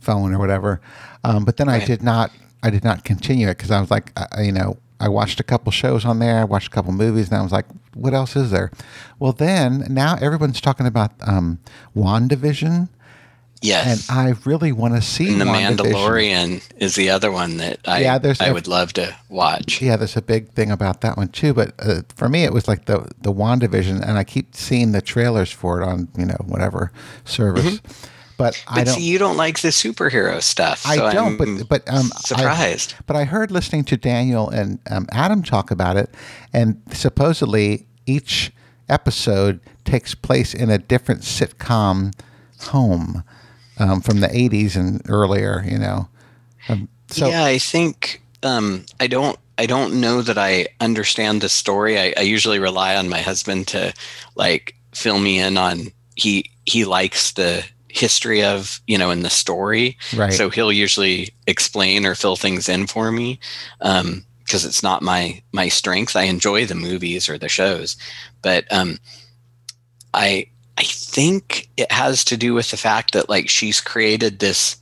phone 0.00 0.34
or 0.34 0.38
whatever. 0.38 0.80
Um, 1.24 1.44
but 1.44 1.56
then 1.56 1.66
right. 1.66 1.82
I 1.82 1.84
did 1.84 2.02
not, 2.02 2.30
I 2.62 2.70
did 2.70 2.84
not 2.84 3.04
continue 3.04 3.48
it 3.48 3.56
because 3.56 3.70
I 3.70 3.80
was 3.80 3.90
like, 3.90 4.12
uh, 4.16 4.26
you 4.40 4.52
know, 4.52 4.78
I 5.00 5.08
watched 5.08 5.40
a 5.40 5.44
couple 5.44 5.70
shows 5.72 6.04
on 6.04 6.18
there, 6.18 6.38
I 6.40 6.44
watched 6.44 6.68
a 6.68 6.70
couple 6.70 6.92
movies, 6.92 7.28
and 7.28 7.38
I 7.38 7.42
was 7.42 7.52
like, 7.52 7.66
what 7.94 8.14
else 8.14 8.36
is 8.36 8.50
there? 8.50 8.70
Well, 9.18 9.32
then 9.32 9.86
now 9.88 10.16
everyone's 10.20 10.60
talking 10.60 10.86
about 10.86 11.12
um, 11.26 11.58
WandaVision 11.96 12.88
Yes, 13.60 14.08
and 14.08 14.18
I 14.18 14.34
really 14.44 14.70
want 14.70 14.94
to 14.94 15.02
see. 15.02 15.32
And 15.32 15.40
the 15.40 15.44
Mandalorian 15.44 16.62
is 16.76 16.94
the 16.94 17.10
other 17.10 17.32
one 17.32 17.56
that 17.56 17.80
I 17.86 18.00
yeah, 18.00 18.18
there's 18.18 18.40
I 18.40 18.46
a, 18.46 18.54
would 18.54 18.68
love 18.68 18.92
to 18.94 19.16
watch. 19.28 19.82
Yeah, 19.82 19.96
there's 19.96 20.16
a 20.16 20.22
big 20.22 20.50
thing 20.50 20.70
about 20.70 21.00
that 21.00 21.16
one 21.16 21.28
too. 21.28 21.54
But 21.54 21.74
uh, 21.80 22.02
for 22.14 22.28
me, 22.28 22.44
it 22.44 22.52
was 22.52 22.68
like 22.68 22.84
the 22.84 23.10
the 23.20 23.32
WandaVision, 23.32 24.00
and 24.00 24.16
I 24.16 24.22
keep 24.22 24.54
seeing 24.54 24.92
the 24.92 25.02
trailers 25.02 25.50
for 25.50 25.80
it 25.80 25.84
on 25.84 26.08
you 26.16 26.26
know 26.26 26.36
whatever 26.46 26.92
service. 27.24 27.78
Mm-hmm. 27.80 28.08
But, 28.36 28.62
but, 28.68 28.72
I 28.72 28.84
don't. 28.84 28.94
See, 28.94 29.02
you 29.02 29.18
don't 29.18 29.36
like 29.36 29.60
the 29.60 29.68
superhero 29.68 30.40
stuff. 30.40 30.86
I 30.86 31.12
don't. 31.12 31.40
I'm 31.40 31.58
but 31.58 31.68
but 31.68 31.92
um, 31.92 32.10
surprised. 32.18 32.94
I, 32.96 33.02
but 33.06 33.16
I 33.16 33.24
heard 33.24 33.50
listening 33.50 33.82
to 33.86 33.96
Daniel 33.96 34.48
and 34.48 34.78
um, 34.88 35.08
Adam 35.10 35.42
talk 35.42 35.72
about 35.72 35.96
it, 35.96 36.14
and 36.52 36.80
supposedly 36.92 37.86
each 38.06 38.52
episode 38.88 39.58
takes 39.84 40.14
place 40.14 40.54
in 40.54 40.70
a 40.70 40.78
different 40.78 41.22
sitcom 41.22 42.14
home 42.60 43.24
um, 43.78 44.00
from 44.00 44.20
the 44.20 44.28
80s 44.28 44.76
and 44.76 45.02
earlier, 45.08 45.64
you 45.66 45.78
know. 45.78 46.08
Um, 46.68 46.88
so 47.08 47.28
yeah, 47.28 47.44
I 47.44 47.58
think 47.58 48.22
um, 48.42 48.84
I 49.00 49.06
don't 49.06 49.38
I 49.56 49.66
don't 49.66 50.00
know 50.00 50.22
that 50.22 50.38
I 50.38 50.68
understand 50.80 51.40
the 51.40 51.48
story. 51.48 51.98
I, 51.98 52.14
I, 52.16 52.20
usually 52.20 52.60
rely 52.60 52.94
on 52.94 53.08
my 53.08 53.20
husband 53.20 53.66
to 53.68 53.92
like 54.36 54.76
fill 54.94 55.18
me 55.18 55.40
in 55.40 55.56
on 55.56 55.92
he 56.14 56.50
he 56.64 56.84
likes 56.84 57.32
the 57.32 57.64
history 57.88 58.44
of 58.44 58.80
you 58.86 58.98
know 58.98 59.10
in 59.10 59.22
the 59.22 59.30
story. 59.30 59.96
Right. 60.14 60.32
So 60.32 60.50
he'll 60.50 60.72
usually 60.72 61.30
explain 61.46 62.06
or 62.06 62.14
fill 62.14 62.36
things 62.36 62.68
in 62.68 62.86
for 62.86 63.10
me 63.10 63.40
because 63.80 64.04
um, 64.04 64.24
it's 64.50 64.82
not 64.82 65.02
my 65.02 65.42
my 65.52 65.68
strength. 65.68 66.14
I 66.14 66.24
enjoy 66.24 66.66
the 66.66 66.74
movies 66.74 67.28
or 67.28 67.38
the 67.38 67.48
shows, 67.48 67.96
but 68.42 68.70
um, 68.72 68.98
I 70.14 70.46
I 70.78 70.84
think 70.84 71.68
it 71.76 71.90
has 71.90 72.24
to 72.26 72.36
do 72.36 72.54
with 72.54 72.70
the 72.70 72.76
fact 72.76 73.12
that 73.12 73.28
like 73.28 73.48
she's 73.48 73.80
created 73.80 74.38
this 74.38 74.76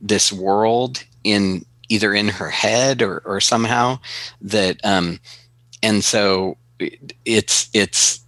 this 0.00 0.32
world 0.32 1.02
in 1.24 1.66
either 1.88 2.14
in 2.14 2.28
her 2.28 2.48
head 2.48 3.02
or 3.02 3.22
or 3.24 3.40
somehow 3.40 3.98
that 4.40 4.78
um 4.84 5.18
and 5.82 6.04
so 6.04 6.56
it's 7.24 7.68
it's 7.74 8.20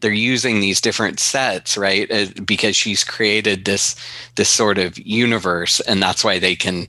they're 0.00 0.12
using 0.12 0.60
these 0.60 0.82
different 0.82 1.18
sets 1.18 1.78
right 1.78 2.10
uh, 2.12 2.26
because 2.44 2.76
she's 2.76 3.02
created 3.02 3.64
this 3.64 3.96
this 4.34 4.50
sort 4.50 4.76
of 4.76 4.98
universe 4.98 5.80
and 5.80 6.02
that's 6.02 6.22
why 6.22 6.38
they 6.38 6.54
can 6.54 6.88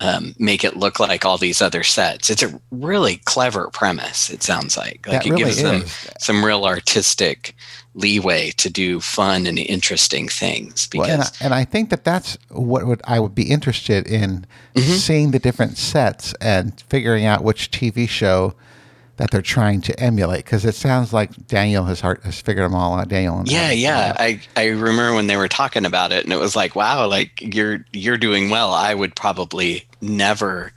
um, 0.00 0.34
make 0.38 0.64
it 0.64 0.76
look 0.76 1.00
like 1.00 1.24
all 1.24 1.38
these 1.38 1.60
other 1.60 1.82
sets. 1.82 2.30
It's 2.30 2.42
a 2.44 2.60
really 2.70 3.16
clever 3.24 3.68
premise. 3.72 4.30
It 4.30 4.44
sounds 4.44 4.76
like 4.76 5.04
like 5.08 5.22
that 5.22 5.26
it 5.26 5.30
really 5.30 5.44
gives 5.44 5.56
is. 5.56 5.62
them 5.64 5.82
some 6.20 6.44
real 6.44 6.64
artistic 6.64 7.56
leeway 7.98 8.50
to 8.52 8.70
do 8.70 9.00
fun 9.00 9.46
and 9.46 9.58
interesting 9.58 10.28
things. 10.28 10.86
Because 10.86 11.08
well, 11.08 11.14
and, 11.14 11.22
I, 11.22 11.44
and, 11.44 11.54
I, 11.54 11.64
think 11.64 11.90
that 11.90 12.04
that's 12.04 12.38
what 12.48 12.86
would 12.86 13.02
I 13.04 13.20
would 13.20 13.34
be 13.34 13.50
interested 13.50 14.06
in 14.06 14.46
mm-hmm. 14.74 14.92
seeing 14.92 15.30
the 15.32 15.38
different 15.38 15.76
sets 15.76 16.32
and 16.40 16.80
figuring 16.88 17.24
out 17.24 17.42
which 17.42 17.70
TV 17.70 18.08
show 18.08 18.54
that 19.16 19.32
they're 19.32 19.42
trying 19.42 19.80
to 19.80 20.00
emulate 20.00 20.44
because 20.44 20.64
it 20.64 20.76
sounds 20.76 21.12
like 21.12 21.48
Daniel 21.48 21.84
has 21.84 22.00
heart, 22.00 22.22
has 22.22 22.40
figured 22.40 22.64
them 22.64 22.74
all 22.74 22.94
out. 22.94 23.08
Daniel 23.08 23.40
and 23.40 23.50
yeah, 23.50 23.72
yeah. 23.72 24.14
I, 24.16 24.40
I 24.56 24.66
remember 24.68 25.14
when 25.14 25.26
they 25.26 25.36
were 25.36 25.48
talking 25.48 25.84
about 25.84 26.12
it, 26.12 26.22
and 26.22 26.32
it 26.32 26.38
was 26.38 26.54
like, 26.54 26.76
wow, 26.76 27.06
like 27.08 27.40
you're 27.54 27.84
you're 27.92 28.16
doing 28.16 28.48
well. 28.48 28.72
I 28.72 28.94
would 28.94 29.16
probably 29.16 29.84
never 30.00 30.72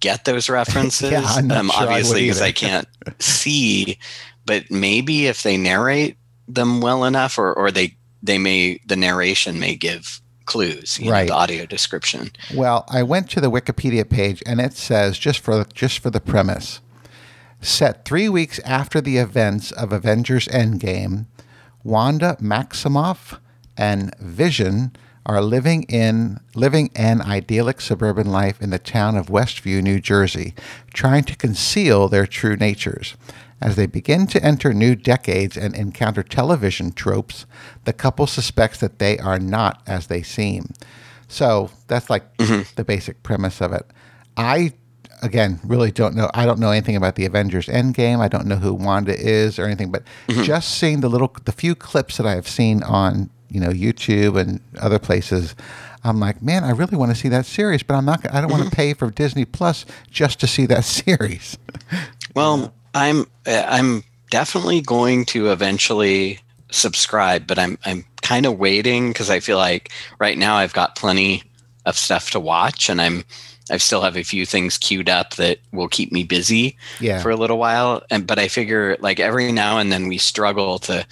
get 0.00 0.24
those 0.24 0.48
references. 0.48 1.10
yeah, 1.12 1.20
um, 1.52 1.68
sure 1.68 1.82
obviously, 1.82 2.22
because 2.22 2.40
I, 2.40 2.46
I 2.46 2.52
can't 2.52 2.88
see. 3.18 3.98
But 4.46 4.70
maybe 4.70 5.26
if 5.26 5.42
they 5.42 5.58
narrate 5.58 6.16
them 6.54 6.80
well 6.80 7.04
enough, 7.04 7.38
or 7.38 7.52
or 7.52 7.70
they 7.70 7.96
they 8.22 8.38
may 8.38 8.80
the 8.86 8.96
narration 8.96 9.58
may 9.58 9.74
give 9.76 10.20
clues, 10.46 10.98
right? 11.00 11.28
Know, 11.28 11.34
the 11.34 11.40
audio 11.40 11.66
description. 11.66 12.30
Well, 12.54 12.84
I 12.88 13.02
went 13.02 13.30
to 13.30 13.40
the 13.40 13.50
Wikipedia 13.50 14.08
page, 14.08 14.42
and 14.46 14.60
it 14.60 14.74
says 14.74 15.18
just 15.18 15.40
for 15.40 15.64
just 15.74 16.00
for 16.00 16.10
the 16.10 16.20
premise, 16.20 16.80
set 17.60 18.04
three 18.04 18.28
weeks 18.28 18.58
after 18.60 19.00
the 19.00 19.18
events 19.18 19.70
of 19.72 19.92
Avengers 19.92 20.48
Endgame, 20.48 21.26
Wanda 21.84 22.36
Maximoff 22.40 23.38
and 23.76 24.14
Vision 24.18 24.92
are 25.26 25.42
living 25.42 25.84
in 25.84 26.40
living 26.54 26.90
an 26.96 27.20
idyllic 27.20 27.80
suburban 27.80 28.30
life 28.30 28.60
in 28.60 28.70
the 28.70 28.78
town 28.78 29.16
of 29.16 29.26
Westview, 29.26 29.82
New 29.82 30.00
Jersey, 30.00 30.54
trying 30.92 31.24
to 31.24 31.36
conceal 31.36 32.08
their 32.08 32.26
true 32.26 32.56
natures. 32.56 33.16
As 33.60 33.76
they 33.76 33.86
begin 33.86 34.26
to 34.28 34.42
enter 34.42 34.72
new 34.72 34.94
decades 34.94 35.56
and 35.56 35.74
encounter 35.74 36.22
television 36.22 36.92
tropes, 36.92 37.44
the 37.84 37.92
couple 37.92 38.26
suspects 38.26 38.80
that 38.80 38.98
they 38.98 39.18
are 39.18 39.38
not 39.38 39.82
as 39.86 40.06
they 40.06 40.22
seem. 40.22 40.72
So 41.28 41.70
that's 41.86 42.08
like 42.08 42.36
mm-hmm. 42.38 42.62
the 42.76 42.84
basic 42.84 43.22
premise 43.22 43.60
of 43.60 43.72
it. 43.72 43.86
I, 44.36 44.72
again, 45.22 45.60
really 45.62 45.90
don't 45.90 46.16
know. 46.16 46.30
I 46.32 46.46
don't 46.46 46.58
know 46.58 46.70
anything 46.70 46.96
about 46.96 47.16
the 47.16 47.26
Avengers 47.26 47.66
Endgame. 47.66 48.20
I 48.20 48.28
don't 48.28 48.46
know 48.46 48.56
who 48.56 48.72
Wanda 48.72 49.14
is 49.14 49.58
or 49.58 49.66
anything, 49.66 49.90
but 49.90 50.04
mm-hmm. 50.26 50.42
just 50.42 50.78
seeing 50.78 51.00
the 51.00 51.10
little, 51.10 51.34
the 51.44 51.52
few 51.52 51.74
clips 51.74 52.16
that 52.16 52.26
I 52.26 52.34
have 52.34 52.48
seen 52.48 52.82
on, 52.82 53.30
you 53.50 53.60
know, 53.60 53.70
YouTube 53.70 54.40
and 54.40 54.60
other 54.80 54.98
places, 54.98 55.54
I'm 56.02 56.18
like, 56.18 56.42
man, 56.42 56.64
I 56.64 56.70
really 56.70 56.96
want 56.96 57.10
to 57.10 57.16
see 57.16 57.28
that 57.28 57.44
series, 57.44 57.82
but 57.82 57.94
I'm 57.94 58.06
not. 58.06 58.20
I 58.26 58.40
don't 58.40 58.50
mm-hmm. 58.50 58.60
want 58.60 58.70
to 58.70 58.76
pay 58.76 58.94
for 58.94 59.10
Disney 59.10 59.44
Plus 59.44 59.84
just 60.10 60.40
to 60.40 60.46
see 60.46 60.66
that 60.66 60.84
series. 60.84 61.58
Well, 62.34 62.72
I'm 62.94 63.26
I'm 63.46 64.04
definitely 64.30 64.80
going 64.80 65.24
to 65.26 65.50
eventually 65.50 66.40
subscribe, 66.70 67.46
but 67.46 67.58
I'm 67.58 67.78
I'm 67.84 68.04
kind 68.22 68.46
of 68.46 68.58
waiting 68.58 69.10
because 69.12 69.30
I 69.30 69.40
feel 69.40 69.58
like 69.58 69.90
right 70.18 70.38
now 70.38 70.56
I've 70.56 70.72
got 70.72 70.96
plenty 70.96 71.42
of 71.86 71.96
stuff 71.96 72.30
to 72.32 72.40
watch, 72.40 72.88
and 72.88 73.00
I'm 73.00 73.24
I 73.70 73.76
still 73.76 74.02
have 74.02 74.16
a 74.16 74.24
few 74.24 74.44
things 74.46 74.78
queued 74.78 75.08
up 75.08 75.34
that 75.36 75.58
will 75.72 75.88
keep 75.88 76.10
me 76.10 76.24
busy 76.24 76.76
Yeah. 76.98 77.20
for 77.22 77.30
a 77.30 77.36
little 77.36 77.58
while. 77.58 78.02
And 78.10 78.26
but 78.26 78.38
I 78.38 78.48
figure 78.48 78.96
like 79.00 79.20
every 79.20 79.52
now 79.52 79.78
and 79.78 79.92
then 79.92 80.08
we 80.08 80.18
struggle 80.18 80.78
to, 80.80 81.06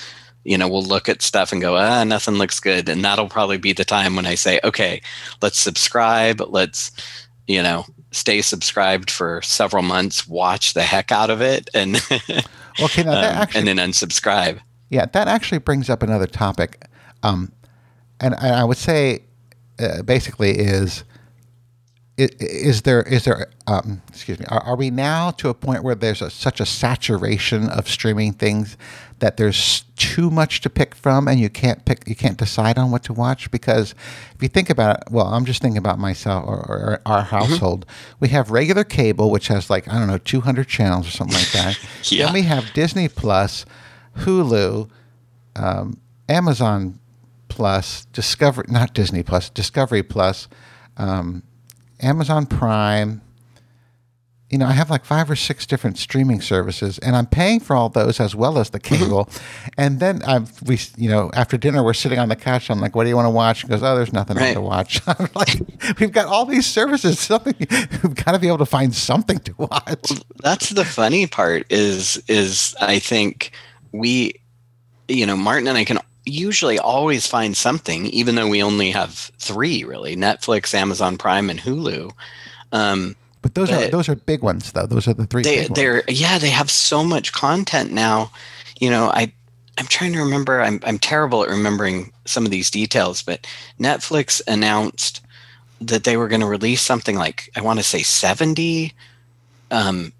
you 0.44 0.58
know, 0.58 0.68
we'll 0.68 0.82
look 0.82 1.08
at 1.08 1.22
stuff 1.22 1.52
and 1.52 1.60
go, 1.60 1.76
ah, 1.76 2.02
nothing 2.04 2.34
looks 2.34 2.58
good, 2.60 2.88
and 2.88 3.04
that'll 3.04 3.28
probably 3.28 3.58
be 3.58 3.72
the 3.72 3.84
time 3.84 4.16
when 4.16 4.26
I 4.26 4.34
say, 4.34 4.58
okay, 4.64 5.00
let's 5.40 5.58
subscribe, 5.58 6.40
let's, 6.48 6.90
you 7.46 7.62
know, 7.62 7.86
stay 8.10 8.40
subscribed 8.42 9.10
for 9.10 9.40
several 9.42 9.82
months, 9.82 10.26
watch 10.26 10.74
the 10.74 10.82
heck 10.82 11.12
out 11.12 11.30
of 11.30 11.40
it, 11.42 11.68
and 11.74 11.96
Okay, 12.80 13.02
now 13.02 13.12
that 13.14 13.32
um, 13.34 13.42
actually 13.42 13.58
and 13.70 13.78
then 13.78 13.90
unsubscribe. 13.90 14.60
Yeah, 14.90 15.06
that 15.06 15.28
actually 15.28 15.58
brings 15.58 15.90
up 15.90 16.02
another 16.02 16.26
topic, 16.26 16.84
um, 17.22 17.52
and, 18.20 18.34
and 18.34 18.54
I 18.54 18.64
would 18.64 18.76
say, 18.78 19.24
uh, 19.78 20.02
basically, 20.02 20.52
is 20.58 21.04
i- 22.18 22.28
is 22.40 22.82
there 22.82 23.02
is 23.02 23.24
there 23.24 23.48
um, 23.66 24.00
excuse 24.08 24.38
me 24.38 24.46
are, 24.48 24.60
are 24.62 24.76
we 24.76 24.90
now 24.90 25.30
to 25.32 25.48
a 25.48 25.54
point 25.54 25.82
where 25.84 25.94
there's 25.94 26.22
a, 26.22 26.30
such 26.30 26.60
a 26.60 26.66
saturation 26.66 27.68
of 27.68 27.88
streaming 27.88 28.32
things 28.32 28.76
that 29.20 29.36
there's 29.36 29.82
too 29.96 30.30
much 30.30 30.60
to 30.60 30.70
pick 30.70 30.94
from 30.94 31.26
and 31.28 31.40
you 31.40 31.48
can't 31.48 31.84
pick 31.84 32.06
you 32.08 32.14
can't 32.14 32.38
decide 32.38 32.78
on 32.78 32.90
what 32.90 33.02
to 33.02 33.12
watch 33.12 33.50
because 33.50 33.94
if 34.34 34.42
you 34.42 34.48
think 34.48 34.70
about 34.70 34.96
it 34.98 35.02
well 35.10 35.26
i'm 35.26 35.44
just 35.44 35.60
thinking 35.60 35.78
about 35.78 35.98
myself 35.98 36.44
or, 36.46 36.56
or 36.56 37.00
our 37.04 37.22
household 37.22 37.84
we 38.20 38.28
have 38.28 38.50
regular 38.50 38.84
cable 38.84 39.30
which 39.30 39.48
has 39.48 39.68
like 39.68 39.88
i 39.88 39.98
don't 39.98 40.06
know 40.06 40.18
200 40.18 40.68
channels 40.68 41.06
or 41.06 41.10
something 41.10 41.36
like 41.36 41.50
that 41.52 41.78
Yeah. 42.12 42.26
then 42.26 42.34
we 42.34 42.42
have 42.42 42.72
disney 42.74 43.08
plus 43.08 43.66
hulu 44.18 44.88
um, 45.56 46.00
amazon 46.28 46.98
plus 47.48 48.04
discovery 48.06 48.66
not 48.68 48.94
disney 48.94 49.22
plus 49.22 49.50
discovery 49.50 50.02
plus 50.02 50.48
um, 50.96 51.42
Amazon 52.00 52.46
Prime. 52.46 53.20
You 54.50 54.56
know, 54.56 54.64
I 54.66 54.72
have 54.72 54.88
like 54.88 55.04
five 55.04 55.30
or 55.30 55.36
six 55.36 55.66
different 55.66 55.98
streaming 55.98 56.40
services, 56.40 56.98
and 57.00 57.14
I'm 57.14 57.26
paying 57.26 57.60
for 57.60 57.76
all 57.76 57.90
those 57.90 58.18
as 58.18 58.34
well 58.34 58.58
as 58.58 58.70
the 58.70 58.80
Mm-hmm. 58.80 59.04
cable. 59.04 59.28
and 59.76 60.00
then 60.00 60.22
I'm, 60.26 60.46
we, 60.64 60.78
you 60.96 61.10
know, 61.10 61.30
after 61.34 61.58
dinner 61.58 61.82
we're 61.82 61.92
sitting 61.92 62.18
on 62.18 62.30
the 62.30 62.36
couch. 62.36 62.70
I'm 62.70 62.80
like, 62.80 62.96
"What 62.96 63.04
do 63.04 63.10
you 63.10 63.16
want 63.16 63.26
to 63.26 63.30
watch?" 63.30 63.60
He 63.62 63.68
goes, 63.68 63.82
"Oh, 63.82 63.94
there's 63.94 64.12
nothing 64.12 64.38
Right. 64.38 64.54
to 64.54 64.60
watch." 64.62 65.02
I'm 65.06 65.28
like, 65.34 65.60
"We've 66.00 66.12
got 66.12 66.26
all 66.28 66.46
these 66.46 66.64
services. 66.66 67.18
Something 67.28 67.54
we've 67.58 68.14
got 68.14 68.32
to 68.32 68.38
be 68.38 68.46
able 68.48 68.58
to 68.58 68.66
find 68.66 68.94
something 68.94 69.38
to 69.40 69.54
watch." 69.58 70.12
that's 70.42 70.70
the 70.70 70.84
funny 70.84 71.26
part 71.26 71.66
is 71.70 72.16
is 72.28 72.74
i 72.80 72.98
think 73.00 73.50
we 73.92 74.32
you 75.08 75.26
know 75.26 75.36
martin 75.36 75.66
and 75.66 75.76
i 75.76 75.84
can 75.84 75.98
usually 76.24 76.78
always 76.78 77.26
find 77.26 77.56
something 77.56 78.06
even 78.06 78.34
though 78.36 78.46
we 78.48 78.62
only 78.62 78.90
have 78.92 79.12
three 79.38 79.82
really 79.84 80.14
netflix 80.14 80.74
amazon 80.74 81.18
prime 81.18 81.50
and 81.50 81.58
hulu 81.60 82.12
um 82.72 83.16
But 83.48 83.54
those 83.54 83.70
are 83.70 83.88
those 83.88 84.08
are 84.08 84.14
big 84.14 84.42
ones, 84.42 84.72
though. 84.72 84.86
Those 84.86 85.08
are 85.08 85.14
the 85.14 85.26
three. 85.26 85.42
They, 85.42 85.66
they're 85.66 86.04
yeah 86.08 86.38
they 86.38 86.50
have 86.50 86.70
so 86.70 87.02
much 87.02 87.32
content 87.32 87.92
now 87.92 88.30
you 88.80 88.90
know 88.90 89.10
i 89.10 89.32
i'm 89.76 89.86
trying 89.86 90.12
to 90.12 90.20
remember 90.20 90.60
i'm 90.60 90.80
i'm 90.84 90.98
terrible 90.98 91.42
at 91.42 91.48
remembering 91.48 92.12
some 92.24 92.44
of 92.44 92.50
these 92.50 92.70
details 92.70 93.22
but 93.22 93.46
netflix 93.78 94.40
announced 94.46 95.24
that 95.80 96.04
they 96.04 96.16
were 96.16 96.28
going 96.28 96.40
to 96.40 96.46
release 96.46 96.82
something 96.82 97.16
like 97.16 97.50
i 97.56 97.60
want 97.60 97.78
to 97.78 97.82
say 97.84 98.02
70 98.02 98.92
um 99.70 100.12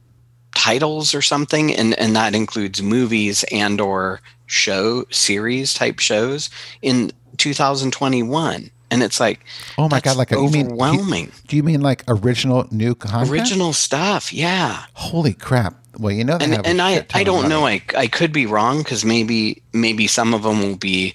titles 0.55 1.15
or 1.15 1.23
something 1.23 1.75
and 1.75 1.95
and 1.99 2.17
that 2.17 2.35
includes 2.35 2.83
movies 2.83 3.45
and 3.53 3.81
or 3.81 4.21
show 4.47 5.05
series 5.11 5.75
type 5.75 5.99
shows 5.99 6.51
in 6.83 7.13
2021 7.37 8.71
and 8.91 9.03
it's 9.03 9.21
like 9.21 9.41
Oh 9.77 9.89
my 9.89 10.01
god! 10.01 10.17
Like 10.17 10.31
you 10.31 10.49
mean? 10.51 10.67
overwhelming 10.67 11.33
Do 11.47 11.57
you 11.57 11.63
mean 11.63 11.81
like 11.81 12.05
original 12.09 12.67
new 12.71 12.95
content? 12.95 13.31
original 13.31 13.73
stuff 13.73 14.33
yeah 14.33 14.85
Holy 14.95 15.35
crap! 15.35 15.75
Well, 15.99 16.13
you 16.13 16.25
know 16.25 16.39
and 16.41 16.65
and 16.67 16.81
I 16.81 17.05
I 17.13 17.25
don't 17.25 17.49
know. 17.49 17.67
I 17.67 17.83
I 17.97 18.07
could 18.07 18.33
be 18.33 18.47
wrong 18.47 18.79
because 18.79 19.05
maybe 19.05 19.63
maybe 19.73 20.07
some 20.07 20.33
of 20.33 20.43
them 20.45 20.61
will 20.61 20.77
be 20.77 21.15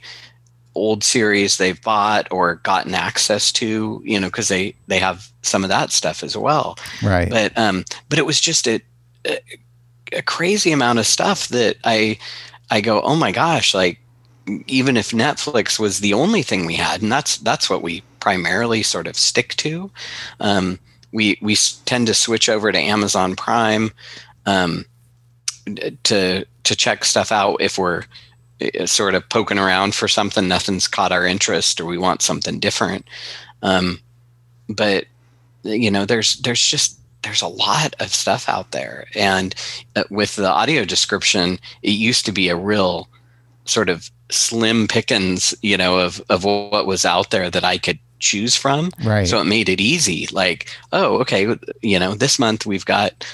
old 0.75 1.03
series 1.03 1.57
they've 1.57 1.81
bought 1.83 2.27
or 2.31 2.55
gotten 2.55 2.95
access 2.95 3.51
to 3.53 4.01
you 4.03 4.19
know 4.19 4.27
because 4.27 4.47
they 4.47 4.73
they 4.87 4.99
have 4.99 5.27
some 5.43 5.63
of 5.63 5.69
that 5.69 5.91
stuff 5.91 6.23
as 6.23 6.35
well 6.35 6.77
Right. 7.03 7.29
but 7.29 7.55
um 7.57 7.85
but 8.09 8.17
it 8.19 8.25
was 8.25 8.41
just 8.41 8.67
a, 8.67 8.81
a 9.25 9.39
a 10.11 10.21
crazy 10.23 10.71
amount 10.71 10.99
of 10.99 11.05
stuff 11.05 11.47
that 11.49 11.77
I 11.83 12.17
I 12.71 12.81
go 12.81 13.01
oh 13.03 13.15
my 13.15 13.31
gosh 13.31 13.73
like 13.75 13.99
even 14.67 14.97
if 14.97 15.11
Netflix 15.11 15.79
was 15.79 15.99
the 15.99 16.13
only 16.13 16.43
thing 16.43 16.65
we 16.65 16.75
had 16.75 17.01
and 17.01 17.11
that's 17.11 17.37
that's 17.37 17.69
what 17.69 17.81
we 17.81 18.03
primarily 18.19 18.83
sort 18.83 19.07
of 19.07 19.15
stick 19.15 19.49
to 19.55 19.89
um 20.39 20.79
we 21.11 21.37
we 21.41 21.55
tend 21.85 22.07
to 22.07 22.13
switch 22.13 22.49
over 22.49 22.71
to 22.71 22.79
Amazon 22.79 23.35
Prime 23.35 23.91
um 24.45 24.85
to 26.03 26.45
to 26.63 26.75
check 26.75 27.05
stuff 27.05 27.31
out 27.31 27.57
if 27.61 27.77
we're 27.77 28.03
uh, 28.61 28.85
sort 28.85 29.15
of 29.15 29.27
poking 29.29 29.59
around 29.59 29.95
for 29.95 30.07
something 30.07 30.47
nothing's 30.47 30.87
caught 30.87 31.11
our 31.11 31.25
interest 31.25 31.79
or 31.79 31.85
we 31.85 31.97
want 31.97 32.21
something 32.21 32.59
different. 32.59 33.07
Um, 33.61 33.99
but 34.69 35.05
you 35.63 35.89
know 35.89 36.05
there's 36.05 36.37
there's 36.37 36.61
just 36.61 36.99
there's 37.23 37.41
a 37.41 37.47
lot 37.47 37.95
of 37.99 38.13
stuff 38.13 38.49
out 38.49 38.71
there. 38.71 39.05
And 39.15 39.55
uh, 39.95 40.03
with 40.09 40.35
the 40.35 40.49
audio 40.49 40.85
description 40.85 41.59
it 41.81 41.91
used 41.91 42.25
to 42.25 42.31
be 42.31 42.49
a 42.49 42.55
real 42.55 43.07
sort 43.65 43.89
of 43.89 44.11
slim 44.33 44.87
pickings 44.87 45.53
you 45.61 45.77
know 45.77 45.99
of 45.99 46.21
of 46.29 46.43
what 46.43 46.85
was 46.85 47.05
out 47.05 47.29
there 47.29 47.49
that 47.49 47.63
i 47.63 47.77
could 47.77 47.99
choose 48.23 48.55
from 48.55 48.89
right. 49.03 49.27
so 49.27 49.39
it 49.39 49.43
made 49.43 49.67
it 49.67 49.81
easy. 49.81 50.27
Like, 50.31 50.69
oh, 50.93 51.19
okay, 51.19 51.57
you 51.81 51.99
know, 51.99 52.13
this 52.15 52.39
month 52.39 52.65
we've 52.65 52.85
got 52.85 53.25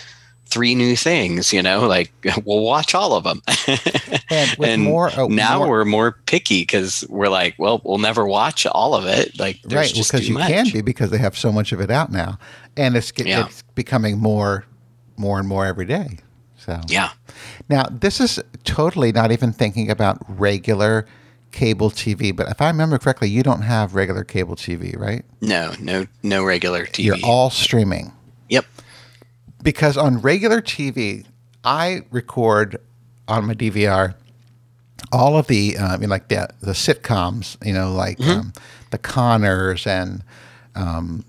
three 0.48 0.74
new 0.74 0.96
things, 0.96 1.54
you 1.54 1.62
know, 1.62 1.88
like 1.88 2.12
we'll 2.44 2.64
watch 2.64 2.96
all 2.96 3.14
of 3.14 3.24
them. 3.24 3.42
and 4.32 4.56
with 4.58 4.68
and 4.70 4.82
more 4.84 5.12
uh, 5.12 5.28
now 5.28 5.60
more- 5.60 5.70
we're 5.70 5.86
more 5.86 6.18
picky 6.26 6.64
because 6.64 7.06
we're 7.08 7.30
like, 7.30 7.54
well, 7.60 7.82
we'll 7.86 8.00
never 8.00 8.26
watch 8.26 8.66
all 8.66 8.96
of 8.96 9.06
it. 9.06 9.40
Like, 9.40 9.62
there's 9.62 9.94
right 9.94 10.04
because 10.04 10.22
too 10.22 10.28
you 10.28 10.34
much. 10.34 10.48
can 10.48 10.70
be 10.72 10.82
because 10.82 11.12
they 11.12 11.20
have 11.20 11.38
so 11.38 11.52
much 11.52 11.72
of 11.72 11.80
it 11.82 11.92
out 11.92 12.12
now, 12.12 12.40
and 12.76 12.98
it's 12.98 13.14
Yeah. 13.16 13.46
it's 13.46 13.62
becoming 13.76 14.18
more, 14.18 14.66
more 15.18 15.38
and 15.38 15.48
more 15.48 15.68
every 15.68 15.86
day. 15.86 16.18
So 16.58 16.82
Yeah. 16.88 17.12
Now 17.70 17.84
this 17.90 18.20
is 18.20 18.40
totally 18.64 19.12
not 19.12 19.32
even 19.32 19.52
thinking 19.54 19.90
about 19.90 20.18
regular 20.28 21.06
cable 21.52 21.90
TV. 21.90 22.36
But 22.36 22.50
if 22.50 22.62
I 22.62 22.68
remember 22.68 22.98
correctly, 22.98 23.30
you 23.30 23.44
don't 23.44 23.62
have 23.62 23.96
regular 23.96 24.24
cable 24.24 24.56
TV, 24.56 24.98
right? 24.98 25.26
No, 25.42 25.74
no, 25.80 26.06
no 26.24 26.44
regular 26.44 26.86
TV. 26.86 27.06
You're 27.06 27.18
all 27.24 27.50
streaming. 27.50 28.12
yep. 28.50 28.66
because 29.64 29.98
on 29.98 30.20
regular 30.22 30.62
TV, 30.62 31.26
I 31.64 32.04
record 32.12 32.78
on 33.28 33.46
my 33.46 33.54
DVR 33.54 34.16
all 35.12 35.38
of 35.38 35.48
the, 35.48 35.78
I 35.78 35.98
mean, 35.98 36.10
like 36.10 36.28
the 36.28 36.50
the 36.62 36.74
sitcoms, 36.74 37.58
you 37.66 37.74
know, 37.74 37.94
like 37.94 38.20
um, 38.22 38.54
the 38.92 38.98
Conners 38.98 39.88
and 39.88 40.24
um, 40.76 41.26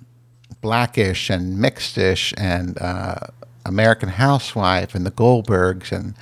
Blackish 0.60 1.30
and 1.30 1.56
Mixedish 1.58 2.34
and 2.36 2.76
uh, 2.78 3.20
American 3.66 4.08
Housewife 4.08 4.94
and 4.94 5.04
the 5.04 5.10
Goldbergs 5.10 5.92
and 5.92 6.14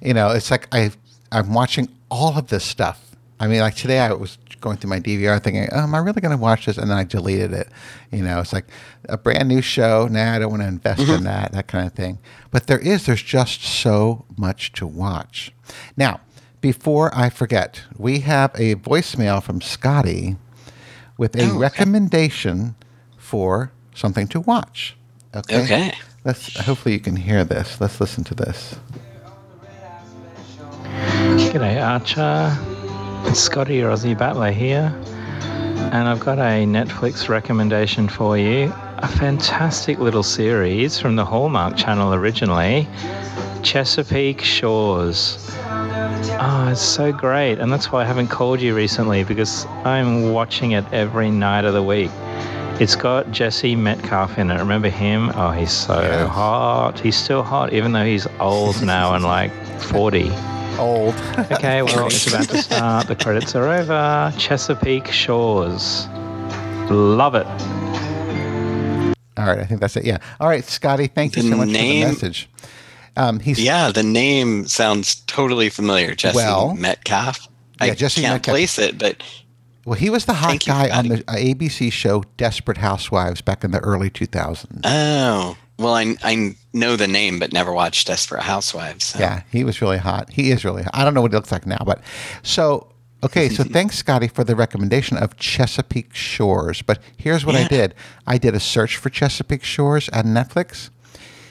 you 0.00 0.14
know, 0.14 0.30
it's 0.30 0.50
like 0.50 0.68
I 0.72 0.92
I'm 1.30 1.54
watching 1.54 1.88
all 2.10 2.36
of 2.36 2.48
this 2.48 2.64
stuff. 2.64 3.16
I 3.40 3.46
mean, 3.46 3.60
like 3.60 3.74
today 3.74 3.98
I 3.98 4.12
was 4.12 4.38
going 4.60 4.76
through 4.76 4.90
my 4.90 5.00
DVR 5.00 5.42
thinking, 5.42 5.68
oh, 5.72 5.80
am 5.80 5.94
I 5.94 5.98
really 5.98 6.20
going 6.20 6.36
to 6.36 6.40
watch 6.40 6.66
this? 6.66 6.78
And 6.78 6.88
then 6.90 6.96
I 6.96 7.04
deleted 7.04 7.52
it. 7.52 7.68
You 8.12 8.22
know, 8.22 8.40
it's 8.40 8.52
like 8.52 8.66
a 9.08 9.18
brand 9.18 9.48
new 9.48 9.60
show. 9.60 10.06
Nah, 10.08 10.34
I 10.34 10.38
don't 10.38 10.50
want 10.50 10.62
to 10.62 10.68
invest 10.68 11.00
in 11.00 11.06
mm-hmm. 11.06 11.24
that, 11.24 11.52
that 11.52 11.66
kind 11.66 11.86
of 11.86 11.92
thing. 11.94 12.18
But 12.50 12.68
there 12.68 12.78
is, 12.78 13.06
there's 13.06 13.22
just 13.22 13.62
so 13.62 14.24
much 14.36 14.72
to 14.74 14.86
watch. 14.86 15.52
Now, 15.96 16.20
before 16.60 17.10
I 17.14 17.30
forget, 17.30 17.82
we 17.98 18.20
have 18.20 18.52
a 18.54 18.76
voicemail 18.76 19.42
from 19.42 19.60
Scotty 19.60 20.36
with 21.18 21.34
a 21.34 21.42
Oh, 21.42 21.48
okay. 21.48 21.58
recommendation 21.58 22.76
for 23.18 23.72
something 23.94 24.28
to 24.28 24.40
watch. 24.40 24.96
Okay. 25.34 25.64
Okay. 25.64 25.92
Let's 26.24 26.56
hopefully 26.56 26.94
you 26.94 27.00
can 27.00 27.16
hear 27.16 27.42
this. 27.42 27.80
Let's 27.80 28.00
listen 28.00 28.22
to 28.24 28.34
this. 28.34 28.76
G'day, 31.50 31.82
Archer. 31.84 32.56
It's 33.28 33.40
Scotty, 33.40 33.76
your 33.76 33.90
Aussie 33.90 34.16
Battler 34.16 34.52
here. 34.52 34.94
And 35.92 36.08
I've 36.08 36.20
got 36.20 36.38
a 36.38 36.64
Netflix 36.64 37.28
recommendation 37.28 38.08
for 38.08 38.38
you. 38.38 38.72
A 38.98 39.08
fantastic 39.08 39.98
little 39.98 40.22
series 40.22 41.00
from 41.00 41.16
the 41.16 41.24
Hallmark 41.24 41.76
Channel 41.76 42.14
originally 42.14 42.88
Chesapeake 43.64 44.42
Shores. 44.42 45.44
Oh, 45.64 46.68
it's 46.70 46.80
so 46.80 47.12
great. 47.12 47.58
And 47.58 47.72
that's 47.72 47.90
why 47.90 48.02
I 48.02 48.04
haven't 48.04 48.28
called 48.28 48.60
you 48.60 48.76
recently 48.76 49.24
because 49.24 49.66
I'm 49.84 50.32
watching 50.32 50.70
it 50.70 50.84
every 50.92 51.32
night 51.32 51.64
of 51.64 51.74
the 51.74 51.82
week. 51.82 52.12
It's 52.80 52.96
got 52.96 53.30
Jesse 53.30 53.76
Metcalfe 53.76 54.38
in 54.38 54.50
it. 54.50 54.58
Remember 54.58 54.88
him? 54.88 55.30
Oh, 55.36 55.52
he's 55.52 55.70
so 55.70 56.00
Yes. 56.00 56.28
hot. 56.30 56.98
He's 56.98 57.16
still 57.16 57.42
hot, 57.44 57.72
even 57.72 57.92
though 57.92 58.04
he's 58.04 58.26
old 58.40 58.82
now 58.84 59.14
and 59.14 59.22
like 59.24 59.52
40. 59.80 60.30
Old. 60.78 61.14
Okay, 61.52 61.82
well, 61.82 62.06
it's 62.06 62.26
about 62.26 62.48
to 62.48 62.58
start. 62.58 63.06
The 63.06 63.14
credits 63.14 63.54
are 63.54 63.68
over. 63.68 64.32
Chesapeake 64.36 65.06
Shores. 65.12 66.08
Love 66.90 67.34
it. 67.36 67.46
All 69.38 69.46
right, 69.46 69.58
I 69.60 69.64
think 69.64 69.80
that's 69.80 69.96
it. 69.96 70.04
Yeah. 70.04 70.18
All 70.40 70.48
right, 70.48 70.64
Scotty, 70.64 71.06
thank 71.06 71.36
you 71.36 71.42
The 71.42 71.50
so 71.50 71.56
much 71.56 71.68
name- 71.68 72.02
for 72.02 72.08
the 72.08 72.14
message. 72.26 72.48
Um, 73.16 73.38
he's 73.38 73.60
Yeah, 73.60 73.92
the 73.92 74.02
name 74.02 74.66
sounds 74.66 75.16
totally 75.26 75.68
familiar. 75.68 76.14
Jesse 76.16 76.34
Well- 76.36 76.74
Metcalfe. 76.74 77.46
I 77.80 77.86
Yeah, 77.86 77.94
Jesse 77.94 78.22
can't 78.22 78.34
Metcalfe. 78.34 78.52
place 78.52 78.78
it, 78.78 78.98
but 78.98 79.22
well, 79.84 79.98
he 79.98 80.10
was 80.10 80.24
the 80.26 80.34
hot 80.34 80.48
Thank 80.50 80.66
you, 80.66 80.72
guy 80.72 80.90
on 80.90 81.08
the 81.08 81.18
ABC 81.24 81.90
show 81.92 82.22
Desperate 82.36 82.78
Housewives 82.78 83.40
back 83.40 83.64
in 83.64 83.70
the 83.70 83.80
early 83.80 84.10
2000s. 84.10 84.80
oh, 84.84 85.56
well, 85.78 85.94
I 85.94 86.14
I 86.22 86.54
know 86.72 86.96
the 86.96 87.08
name, 87.08 87.38
but 87.38 87.52
never 87.52 87.72
watched 87.72 88.06
Desperate 88.06 88.42
Housewives. 88.42 89.06
so- 89.06 89.18
Yeah, 89.18 89.42
he 89.50 89.64
was 89.64 89.80
really 89.82 89.98
hot. 89.98 90.30
He 90.30 90.50
is 90.50 90.64
really 90.64 90.82
hot. 90.84 90.92
I 90.94 91.04
don't 91.04 91.14
know 91.14 91.22
what 91.22 91.32
he 91.32 91.36
looks 91.36 91.50
like 91.50 91.66
now, 91.66 91.82
but 91.84 92.00
so 92.42 92.92
okay. 93.24 93.48
So 93.48 93.64
thanks, 93.76 93.96
Scotty, 93.98 94.28
for 94.28 94.44
the 94.44 94.54
recommendation 94.54 95.16
of 95.16 95.36
Chesapeake 95.36 96.14
Shores. 96.14 96.82
But 96.82 97.00
here's 97.16 97.44
what 97.44 97.56
I 97.56 97.66
did: 97.66 97.94
I 98.26 98.38
did 98.38 98.54
a 98.54 98.60
search 98.60 98.96
for 98.96 99.10
Chesapeake 99.10 99.64
Shores 99.64 100.08
at 100.12 100.24
Netflix. 100.24 100.90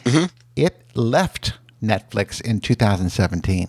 Mm-hmm. 0.05 0.25
It 0.55 0.85
left 0.95 1.53
Netflix 1.83 2.39
in 2.41 2.61
2017. 2.61 3.67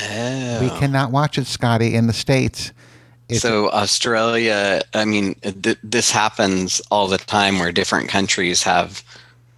Oh. 0.00 0.60
We 0.60 0.68
cannot 0.78 1.10
watch 1.10 1.38
it, 1.38 1.46
Scotty, 1.46 1.94
in 1.94 2.06
the 2.06 2.12
states. 2.12 2.72
It's, 3.28 3.40
so 3.40 3.70
Australia, 3.70 4.82
I 4.94 5.04
mean, 5.04 5.34
th- 5.36 5.78
this 5.82 6.10
happens 6.10 6.80
all 6.90 7.08
the 7.08 7.18
time 7.18 7.58
where 7.58 7.72
different 7.72 8.08
countries 8.08 8.62
have 8.62 9.02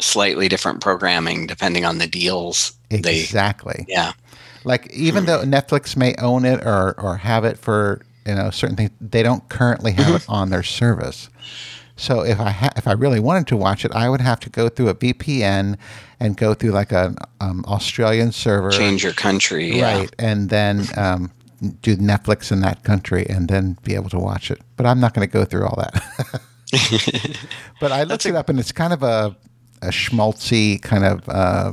slightly 0.01 0.49
different 0.49 0.81
programming 0.81 1.47
depending 1.47 1.85
on 1.85 1.99
the 1.99 2.07
deals 2.07 2.73
they. 2.91 3.21
exactly. 3.21 3.85
Yeah. 3.89 4.13
Like 4.65 4.91
even 4.93 5.25
though 5.25 5.43
Netflix 5.45 5.97
may 5.97 6.15
own 6.17 6.45
it 6.45 6.65
or 6.67 6.99
or 7.01 7.17
have 7.17 7.45
it 7.45 7.57
for 7.57 8.03
you 8.27 8.35
know 8.35 8.51
certain 8.51 8.77
things, 8.77 8.91
they 9.01 9.23
don't 9.23 9.49
currently 9.49 9.93
have 9.93 10.17
it 10.17 10.27
on 10.29 10.51
their 10.51 10.63
service. 10.63 11.31
So 11.97 12.23
if 12.23 12.41
I 12.41 12.51
ha- 12.51 12.73
if 12.77 12.87
I 12.87 12.93
really 12.93 13.21
wanted 13.21 13.47
to 13.49 13.57
watch 13.57 13.85
it, 13.85 13.93
I 13.93 14.09
would 14.09 14.21
have 14.21 14.41
to 14.41 14.51
go 14.51 14.69
through 14.69 14.89
a 14.89 14.95
VPN 14.95 15.77
and 16.19 16.37
go 16.37 16.55
through 16.55 16.73
like 16.73 16.93
an 16.93 17.17
um, 17.41 17.65
Australian 17.69 18.33
server, 18.33 18.71
Change 18.71 19.03
your 19.03 19.13
country. 19.13 19.79
Yeah. 19.79 19.99
right, 19.99 20.15
and 20.19 20.51
then 20.51 20.87
um, 20.97 21.31
do 21.83 21.97
Netflix 21.97 22.51
in 22.53 22.61
that 22.61 22.83
country 22.85 23.27
and 23.29 23.49
then 23.49 23.77
be 23.83 23.95
able 23.95 24.11
to 24.11 24.19
watch 24.19 24.51
it. 24.51 24.61
But 24.77 24.87
I'm 24.87 25.01
not 25.01 25.15
going 25.15 25.27
to 25.29 25.33
go 25.33 25.45
through 25.45 25.67
all 25.67 25.77
that. 25.77 26.41
but 27.81 27.93
I 27.93 28.05
looked 28.05 28.27
it 28.27 28.35
up, 28.35 28.49
and 28.49 28.59
it's 28.59 28.73
kind 28.73 28.93
of 28.93 29.03
a 29.03 29.37
a 29.83 29.89
schmaltzy 29.89 30.81
kind 30.83 31.05
of. 31.05 31.29
Uh, 31.29 31.73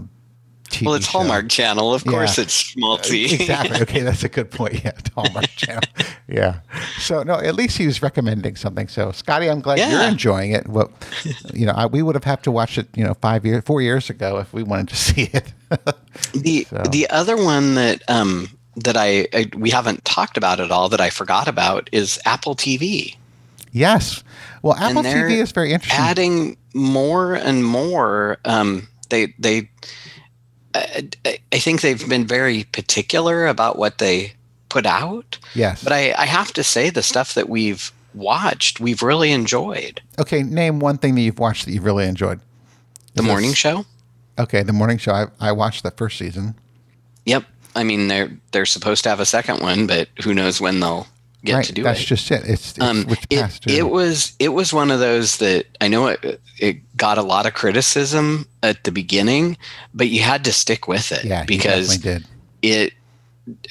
TV 0.70 0.86
Well, 0.86 0.96
it's 0.96 1.06
show. 1.06 1.20
Hallmark 1.20 1.48
Channel. 1.48 1.94
Of 1.94 2.04
course, 2.04 2.38
it's 2.38 2.74
schmaltzy. 2.76 3.32
exactly. 3.40 3.82
Okay, 3.84 4.02
that's 4.02 4.26
a 4.26 4.30
good 4.30 4.52
point. 4.52 4.84
Yeah, 4.84 4.92
Hallmark 5.16 5.46
Channel. 5.56 5.82
Yeah. 6.28 6.60
So 7.00 7.24
no, 7.24 7.36
at 7.36 7.56
least 7.56 7.78
he 7.78 7.86
was 7.86 8.02
recommending 8.02 8.58
something. 8.58 8.90
So 8.90 9.14
Scotty, 9.14 9.50
I'm 9.50 9.62
glad 9.62 9.80
you're 9.80 10.02
enjoying 10.02 10.52
it. 10.52 10.68
Well, 10.68 10.92
you 11.54 11.66
know, 11.66 11.72
I, 11.72 11.86
we 11.86 12.02
would 12.02 12.16
have 12.16 12.26
had 12.26 12.44
to 12.44 12.52
watch 12.52 12.78
it, 12.78 12.88
you 12.98 13.06
know, 13.06 13.14
five 13.22 13.46
years, 13.46 13.64
four 13.66 13.82
years 13.82 14.10
ago 14.10 14.40
if 14.40 14.52
we 14.52 14.62
wanted 14.62 14.90
to 14.90 14.96
see 15.08 15.30
it. 15.34 15.54
The 16.34 16.66
So- 16.70 16.84
the 16.92 17.10
other 17.12 17.38
one 17.38 17.76
that 17.76 18.02
um 18.10 18.50
that 18.78 18.96
I, 18.98 19.28
I 19.34 19.50
we 19.56 19.70
haven't 19.72 20.06
talked 20.06 20.38
about 20.38 20.60
at 20.60 20.72
all 20.72 20.90
that 20.90 21.02
I 21.02 21.10
forgot 21.10 21.48
about 21.48 21.90
is 21.92 22.20
Apple 22.26 22.56
TV. 22.56 23.16
yes. 23.72 24.24
Well, 24.64 24.76
Apple 24.76 25.04
TV 25.04 25.40
is 25.42 25.52
very 25.52 25.72
interesting. 25.72 26.04
adding 26.04 26.58
more 26.74 27.36
and 27.36 27.64
more. 27.66 28.38
Um, 28.46 28.88
they 29.10 29.34
they, 29.40 29.70
I, 30.74 31.10
I- 31.26 31.60
think 31.60 31.82
they've 31.82 32.08
been 32.10 32.26
very 32.28 32.64
particular 32.66 33.48
about 33.48 33.78
what 33.78 33.98
they 34.00 34.34
put 34.70 34.86
out. 34.86 35.38
yes. 35.56 35.84
But 35.84 35.94
I, 35.94 36.14
I 36.18 36.26
have 36.26 36.52
to 36.54 36.64
say, 36.64 36.90
the 36.90 37.02
stuff 37.04 37.34
that 37.36 37.48
we've 37.50 37.92
watched, 38.14 38.80
we've 38.80 39.02
really 39.02 39.32
enjoyed. 39.32 40.02
okay, 40.20 40.44
name 40.44 40.80
one 40.80 40.98
thing 40.98 41.16
that 41.16 41.22
you've 41.22 41.40
watched 41.40 41.66
that 41.66 41.72
you've 41.72 41.86
really 41.86 42.06
enjoyed. 42.06 42.40
The 43.14 43.22
Is 43.22 43.26
this- 43.26 43.26
morning 43.26 43.54
show. 43.54 43.86
Okay, 44.40 44.62
the 44.64 44.74
morning 44.74 44.98
show. 44.98 45.14
I, 45.14 45.26
I 45.40 45.52
watched 45.52 45.84
the 45.84 45.92
first 45.92 46.18
season. 46.18 46.56
Yep. 47.26 47.44
I 47.78 47.84
mean, 47.84 48.08
they're 48.08 48.32
they're 48.52 48.66
supposed 48.66 49.04
to 49.04 49.10
have 49.10 49.20
a 49.20 49.26
second 49.26 49.62
one, 49.62 49.88
but 49.88 50.10
who 50.24 50.34
knows 50.34 50.60
when 50.60 50.80
they'll 50.80 51.08
get 51.46 51.56
right. 51.56 51.66
to 51.66 51.74
do 51.74 51.84
That's 51.84 52.00
it. 52.00 52.10
That's 52.10 52.10
just 52.10 52.32
it. 52.32 52.50
It's, 52.50 52.72
it's 52.72 52.82
um, 52.82 53.06
it, 53.30 53.68
it 53.68 53.90
was 53.90 54.34
it 54.40 54.50
was 54.50 54.74
one 54.74 54.92
of 54.92 55.00
those 55.00 55.38
that 55.38 55.66
I 55.80 55.88
know 55.88 56.08
it 56.08 56.42
it 56.60 56.98
got 56.98 57.18
a 57.18 57.22
lot 57.22 57.46
of 57.46 57.54
criticism 57.54 58.48
at 58.64 58.84
the 58.84 58.92
beginning, 58.92 59.58
but 59.94 60.10
you 60.10 60.22
had 60.22 60.44
to 60.46 60.52
stick 60.52 60.88
with 60.88 61.12
it 61.12 61.24
yeah, 61.24 61.44
because 61.46 62.06
it 62.62 62.94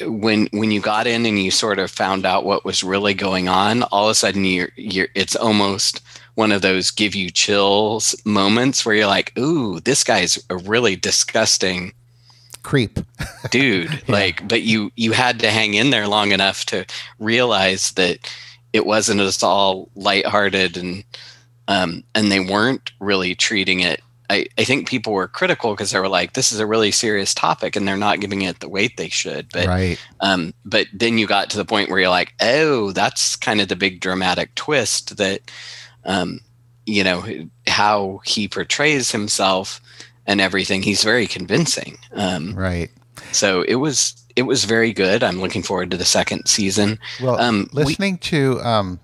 when 0.02 0.48
when 0.52 0.70
you 0.70 0.80
got 0.80 1.07
in 1.07 1.26
and 1.26 1.38
you 1.38 1.50
sort 1.50 1.78
of 1.78 1.90
found 1.90 2.24
out 2.24 2.44
what 2.44 2.64
was 2.64 2.82
really 2.82 3.14
going 3.14 3.48
on, 3.48 3.82
all 3.84 4.07
of 4.07 4.12
a 4.12 4.14
sudden 4.14 4.44
you're 4.44 4.70
you're 4.76 5.09
it's 5.14 5.36
almost 5.36 6.00
one 6.36 6.52
of 6.52 6.62
those 6.62 6.90
give 6.90 7.14
you 7.14 7.30
chills 7.30 8.14
moments 8.24 8.84
where 8.84 8.94
you're 8.94 9.07
like, 9.07 9.36
ooh, 9.38 9.80
this 9.80 10.04
guy's 10.04 10.42
a 10.50 10.57
really 10.57 10.94
disgusting 10.94 11.92
Creep. 12.66 12.98
dude 13.50 14.02
like 14.08 14.46
but 14.48 14.62
you 14.62 14.90
you 14.96 15.12
had 15.12 15.38
to 15.38 15.50
hang 15.50 15.74
in 15.74 15.90
there 15.90 16.08
long 16.08 16.32
enough 16.32 16.64
to 16.66 16.84
realize 17.20 17.92
that 17.92 18.18
it 18.72 18.84
wasn't 18.84 19.20
just 19.20 19.44
all 19.44 19.88
lighthearted 19.94 20.76
and 20.76 21.04
um 21.68 22.02
and 22.16 22.32
they 22.32 22.40
weren't 22.40 22.90
really 22.98 23.36
treating 23.36 23.78
it 23.78 24.02
I, 24.28 24.46
I 24.58 24.64
think 24.64 24.88
people 24.88 25.12
were 25.12 25.28
critical 25.28 25.70
because 25.72 25.92
they 25.92 26.00
were 26.00 26.08
like, 26.08 26.32
this 26.32 26.50
is 26.50 26.58
a 26.58 26.66
really 26.66 26.90
serious 26.90 27.32
topic 27.32 27.76
and 27.76 27.86
they're 27.86 27.96
not 27.96 28.18
giving 28.18 28.42
it 28.42 28.58
the 28.58 28.68
weight 28.68 28.96
they 28.96 29.08
should. 29.08 29.48
But 29.52 29.68
right. 29.68 30.04
um, 30.18 30.52
but 30.64 30.88
then 30.92 31.16
you 31.16 31.28
got 31.28 31.48
to 31.50 31.56
the 31.56 31.64
point 31.64 31.88
where 31.88 32.00
you're 32.00 32.08
like, 32.08 32.34
oh, 32.40 32.90
that's 32.90 33.36
kind 33.36 33.60
of 33.60 33.68
the 33.68 33.76
big 33.76 34.00
dramatic 34.00 34.52
twist 34.56 35.18
that, 35.18 35.42
um, 36.04 36.40
you 36.86 37.04
know, 37.04 37.24
how 37.68 38.20
he 38.24 38.48
portrays 38.48 39.12
himself 39.12 39.80
and 40.27 40.41
everything. 40.41 40.83
He's 40.83 41.03
very 41.05 41.27
convincing. 41.27 41.99
Um, 42.12 42.55
Right. 42.55 42.91
so 43.33 43.62
it 43.62 43.77
was 43.77 44.14
it 44.37 44.43
was 44.43 44.64
very 44.64 44.93
good. 44.93 45.22
I'm 45.22 45.41
looking 45.41 45.62
forward 45.62 45.91
to 45.93 45.97
the 45.97 46.05
second 46.05 46.47
season. 46.47 46.99
Well, 47.22 47.41
Um, 47.41 47.68
we- 47.72 47.85
listening 47.85 48.18
to 48.18 48.61
um, 48.62 49.01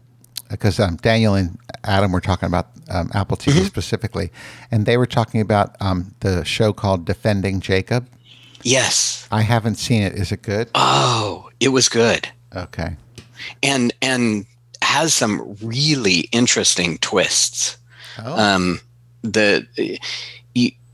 because 0.50 0.78
um, 0.78 0.96
Daniel 0.96 1.34
and 1.34 1.58
Adam 1.84 2.12
were 2.12 2.20
talking 2.20 2.46
about 2.46 2.68
um, 2.90 3.10
Apple 3.14 3.36
TV 3.38 3.54
Mm-hmm. 3.54 3.64
specifically, 3.66 4.30
and 4.70 4.84
they 4.84 4.96
were 4.98 5.06
talking 5.06 5.40
about 5.40 5.74
um, 5.80 6.14
the 6.20 6.44
show 6.44 6.72
called 6.74 7.06
Defending 7.06 7.60
Jacob. 7.60 8.06
Yes. 8.62 9.26
I 9.32 9.40
haven't 9.42 9.76
seen 9.76 10.02
it. 10.02 10.12
Is 10.14 10.30
it 10.30 10.42
good? 10.42 10.68
Oh, 10.74 11.48
it 11.58 11.68
was 11.68 11.88
good. 11.88 12.28
Okay. 12.54 12.96
And 13.62 13.92
and 14.02 14.44
has 14.82 15.14
some 15.14 15.56
really 15.62 16.28
interesting 16.32 16.98
twists. 16.98 17.78
Oh, 18.18 18.38
um, 18.38 18.80
the 19.22 19.66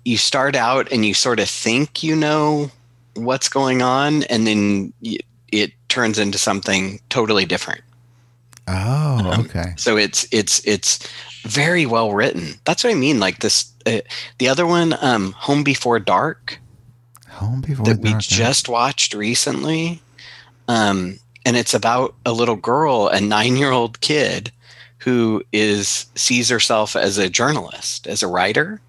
you 0.09 0.17
start 0.17 0.57
out 0.57 0.91
and 0.91 1.05
you 1.05 1.13
sort 1.13 1.39
of 1.39 1.51
think 1.51 2.03
you 2.03 2.17
know 2.17 2.71
what's 3.15 3.49
going 3.49 3.83
on, 3.83 4.23
and 4.25 4.47
then 4.47 4.93
it 5.53 5.73
turns 5.89 6.19
into 6.19 6.39
something 6.39 6.99
totally 7.11 7.45
different. 7.45 7.83
oh, 8.67 9.19
um, 9.33 9.41
okay. 9.41 9.75
So 9.77 9.99
it's 9.99 10.27
it's 10.33 10.67
it's 10.67 11.07
very 11.43 11.85
well 11.85 12.13
written. 12.13 12.55
That's 12.65 12.83
what 12.85 12.91
I 12.91 12.95
mean. 12.95 13.21
Like 13.21 13.41
this, 13.41 13.71
uh, 13.85 14.01
the 14.39 14.49
other 14.49 14.67
one, 14.67 14.97
um, 15.01 15.33
Home 15.33 15.63
Before 15.63 15.99
Dark, 15.99 16.59
Home 17.29 17.61
before 17.61 17.85
that 17.85 18.01
we 18.01 18.11
dark. 18.11 18.23
just 18.23 18.69
watched 18.69 19.13
recently. 19.13 20.01
Um, 20.69 21.19
and 21.45 21.57
it's 21.57 21.75
about 21.75 22.15
a 22.27 22.33
little 22.33 22.57
girl, 22.57 23.09
a 23.09 23.21
nine 23.21 23.57
year 23.57 23.73
old 23.73 24.01
kid 24.01 24.53
who 24.99 25.43
is 25.53 26.07
sees 26.15 26.49
herself 26.49 26.97
as 26.97 27.19
a 27.19 27.29
journalist, 27.29 28.07
as 28.07 28.23
a 28.23 28.27
writer. 28.27 28.81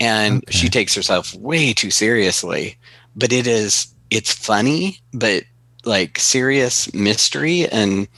And 0.00 0.38
Okay. 0.44 0.52
she 0.56 0.68
takes 0.68 0.94
herself 0.94 1.34
way 1.34 1.72
too 1.72 1.90
seriously. 1.90 2.76
But 3.16 3.32
it 3.32 3.46
is 3.46 3.88
it's 4.10 4.32
funny, 4.32 5.00
but 5.12 5.44
like 5.84 6.18
serious 6.18 6.92
mystery 6.94 7.68
and 7.68 8.08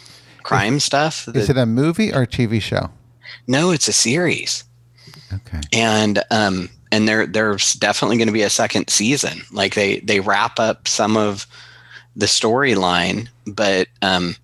crime 0.43 0.81
stuff. 0.81 1.29
Is 1.29 1.49
it 1.51 1.57
a 1.57 1.67
movie 1.67 2.13
or 2.13 2.23
a 2.23 2.27
TV 2.27 2.61
show? 2.61 2.91
no, 3.47 3.71
it's 3.71 3.89
a 3.89 3.93
series 3.93 4.65
Okay. 5.33 5.61
and 5.73 6.23
um 6.31 6.69
and 6.93 7.07
there 7.09 7.27
there's 7.27 7.75
definitely 7.75 8.17
going 8.17 8.27
to 8.27 8.33
be 8.33 8.43
a 8.43 8.51
second 8.51 8.89
season 8.91 9.43
like 9.53 9.75
they 9.75 10.01
they 10.01 10.19
wrap 10.21 10.59
up 10.59 10.89
some 10.89 11.17
of 11.17 11.47
the 12.17 12.27
storyline 12.27 13.29
but 13.47 13.87
um 14.03 14.35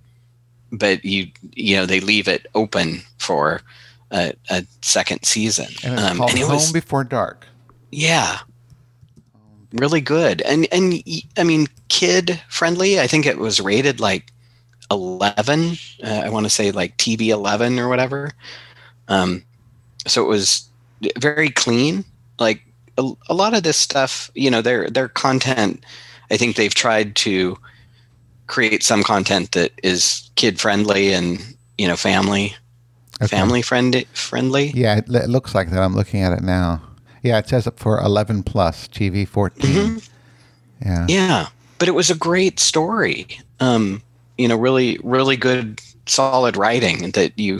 but 0.71 1.05
you 1.05 1.27
you 1.55 1.75
know 1.77 1.85
they 1.87 1.99
leave 2.01 2.29
it 2.29 2.47
open 2.55 3.03
for 3.19 3.61
a, 4.11 4.33
a 4.51 4.65
second 4.83 5.25
season. 5.25 5.67
And 5.85 5.95
it's 5.95 6.03
um 6.03 6.19
called 6.19 6.31
and 6.31 6.39
it 6.39 6.43
Home 6.43 6.55
was 6.55 6.73
Before 6.73 7.05
Dark. 7.05 7.47
yeah. 7.91 8.39
Really 9.73 10.01
good. 10.01 10.43
And 10.43 10.67
and 10.73 11.03
I 11.37 11.45
mean 11.45 11.67
kid 11.89 12.41
friendly 12.49 12.99
i 12.99 13.07
think 13.07 13.27
it 13.27 13.39
was 13.39 13.61
rated 13.61 14.01
like 14.01 14.33
11 14.91 15.77
uh, 16.03 16.23
i 16.25 16.29
want 16.29 16.45
to 16.45 16.51
say 16.51 16.73
like 16.73 16.97
tv 16.97 17.29
11 17.29 17.79
or 17.79 17.89
whatever. 17.89 18.31
Um 19.09 19.45
so 20.07 20.25
it 20.25 20.29
was 20.29 20.69
very 21.19 21.51
clean. 21.51 22.05
Like 22.39 22.63
a, 22.97 23.11
a 23.29 23.35
lot 23.35 23.55
of 23.55 23.65
this 23.65 23.77
stuff 23.77 24.31
you 24.35 24.51
know 24.51 24.63
their 24.63 24.89
their 24.89 25.09
content 25.09 25.85
I 26.31 26.37
think 26.37 26.57
they've 26.57 26.75
tried 26.75 27.17
to 27.17 27.57
create 28.47 28.83
some 28.83 29.03
content 29.03 29.53
that 29.53 29.73
is 29.83 30.31
kid 30.37 30.61
friendly 30.61 31.13
and 31.13 31.41
you 31.77 31.89
know 31.89 31.97
family 31.97 32.55
Okay. 33.21 33.29
family 33.29 33.63
friend 33.63 34.05
friendly. 34.13 34.73
Yeah, 34.75 34.97
it, 34.97 35.09
it 35.09 35.29
looks 35.29 35.55
like 35.55 35.71
that. 35.71 35.83
I'm 35.83 35.95
looking 35.95 36.23
at 36.23 36.33
it 36.33 36.43
now. 36.43 36.83
Yeah, 37.23 37.39
it 37.39 37.49
says 37.49 37.67
it 37.67 37.79
for 37.79 37.99
11 38.01 38.43
plus 38.43 38.89
TV 38.89 39.27
14. 39.27 40.01
Yeah. 40.85 41.07
Yeah, 41.09 41.47
but 41.79 41.89
it 41.89 41.93
was 41.93 42.11
a 42.11 42.15
great 42.15 42.61
story. 42.61 43.27
Um, 43.61 44.03
you 44.39 44.47
know, 44.49 44.57
really, 44.57 44.99
really 45.03 45.37
good, 45.37 45.81
solid 46.07 46.57
writing 46.57 47.11
that 47.13 47.37
you, 47.39 47.59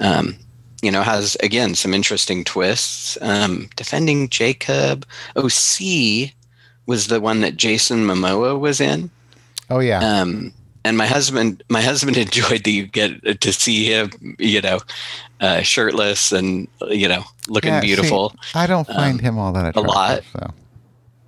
um, 0.00 0.36
you 0.82 0.90
know, 0.90 1.02
has 1.02 1.36
again 1.42 1.74
some 1.74 1.92
interesting 1.92 2.44
twists. 2.44 3.18
Um, 3.20 3.68
Defending 3.76 4.28
Jacob, 4.30 5.06
OC 5.36 6.32
was 6.86 7.08
the 7.08 7.20
one 7.20 7.40
that 7.42 7.56
Jason 7.56 8.06
Momoa 8.06 8.58
was 8.58 8.80
in. 8.80 9.10
Oh 9.70 9.80
yeah. 9.80 10.00
Um, 10.00 10.52
and 10.84 10.96
my 10.96 11.06
husband, 11.06 11.62
my 11.68 11.82
husband 11.82 12.16
enjoyed 12.26 12.64
that 12.64 12.70
you 12.70 12.86
get 12.86 13.40
to 13.40 13.52
see 13.52 13.86
him, 13.92 14.10
you 14.38 14.60
know, 14.60 14.80
uh, 15.40 15.60
shirtless 15.62 16.32
and 16.32 16.68
you 16.88 17.08
know 17.08 17.24
looking 17.48 17.72
Yeah, 17.72 17.80
see, 17.80 17.86
beautiful. 17.86 18.34
I 18.54 18.66
don't 18.66 18.86
find 18.86 19.14
um, 19.14 19.18
him 19.18 19.38
all 19.38 19.52
that 19.52 19.68
attractive. 19.68 19.84
lot. 19.86 20.22
So. 20.32 20.54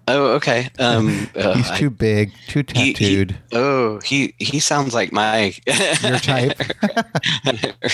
Oh, 0.08 0.26
okay. 0.32 0.68
Um, 0.80 1.28
uh, 1.36 1.54
He's 1.56 1.70
I- 1.70 1.78
too 1.78 1.90
big, 1.90 2.32
too 2.48 2.64
he- 2.74 2.82
he- 2.86 2.92
tattooed. 2.94 3.36
Oh, 3.52 4.00
he 4.04 4.34
he 4.38 4.58
sounds 4.58 4.92
like 4.92 5.12
my 5.12 5.54
Your 6.02 6.18
type. 6.18 6.60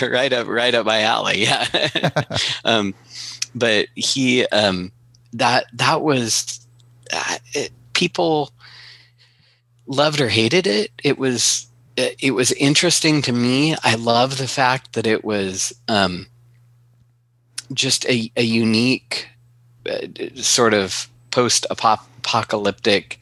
right 0.03 0.33
up 0.33 0.47
right 0.47 0.75
up 0.75 0.87
my 0.87 1.03
alley. 1.03 1.43
Yeah. 1.43 1.67
um, 2.65 2.95
but 3.55 3.89
he 3.95 4.47
um, 4.47 4.93
that 5.35 5.67
that 5.75 6.01
was 6.03 6.67
uh, 7.13 7.37
it, 7.53 7.71
people 7.93 8.51
loved 9.87 10.21
or 10.21 10.29
hated 10.29 10.67
it. 10.67 10.91
It 11.03 11.19
was 11.19 11.67
it, 11.97 12.33
was 12.33 12.53
interesting 12.53 13.23
to 13.23 13.33
me. 13.33 13.75
I 13.83 13.95
love 13.95 14.39
the 14.39 14.49
fact 14.49 14.93
that 14.93 15.07
it 15.07 15.25
was 15.25 15.73
um, 15.89 16.27
just 17.73 18.05
a, 18.07 18.31
a 18.37 18.43
unique 18.43 19.29
uh, 19.89 20.07
sort 20.35 20.75
of 20.75 21.09
post 21.31 21.67
apocalyptic 21.71 23.19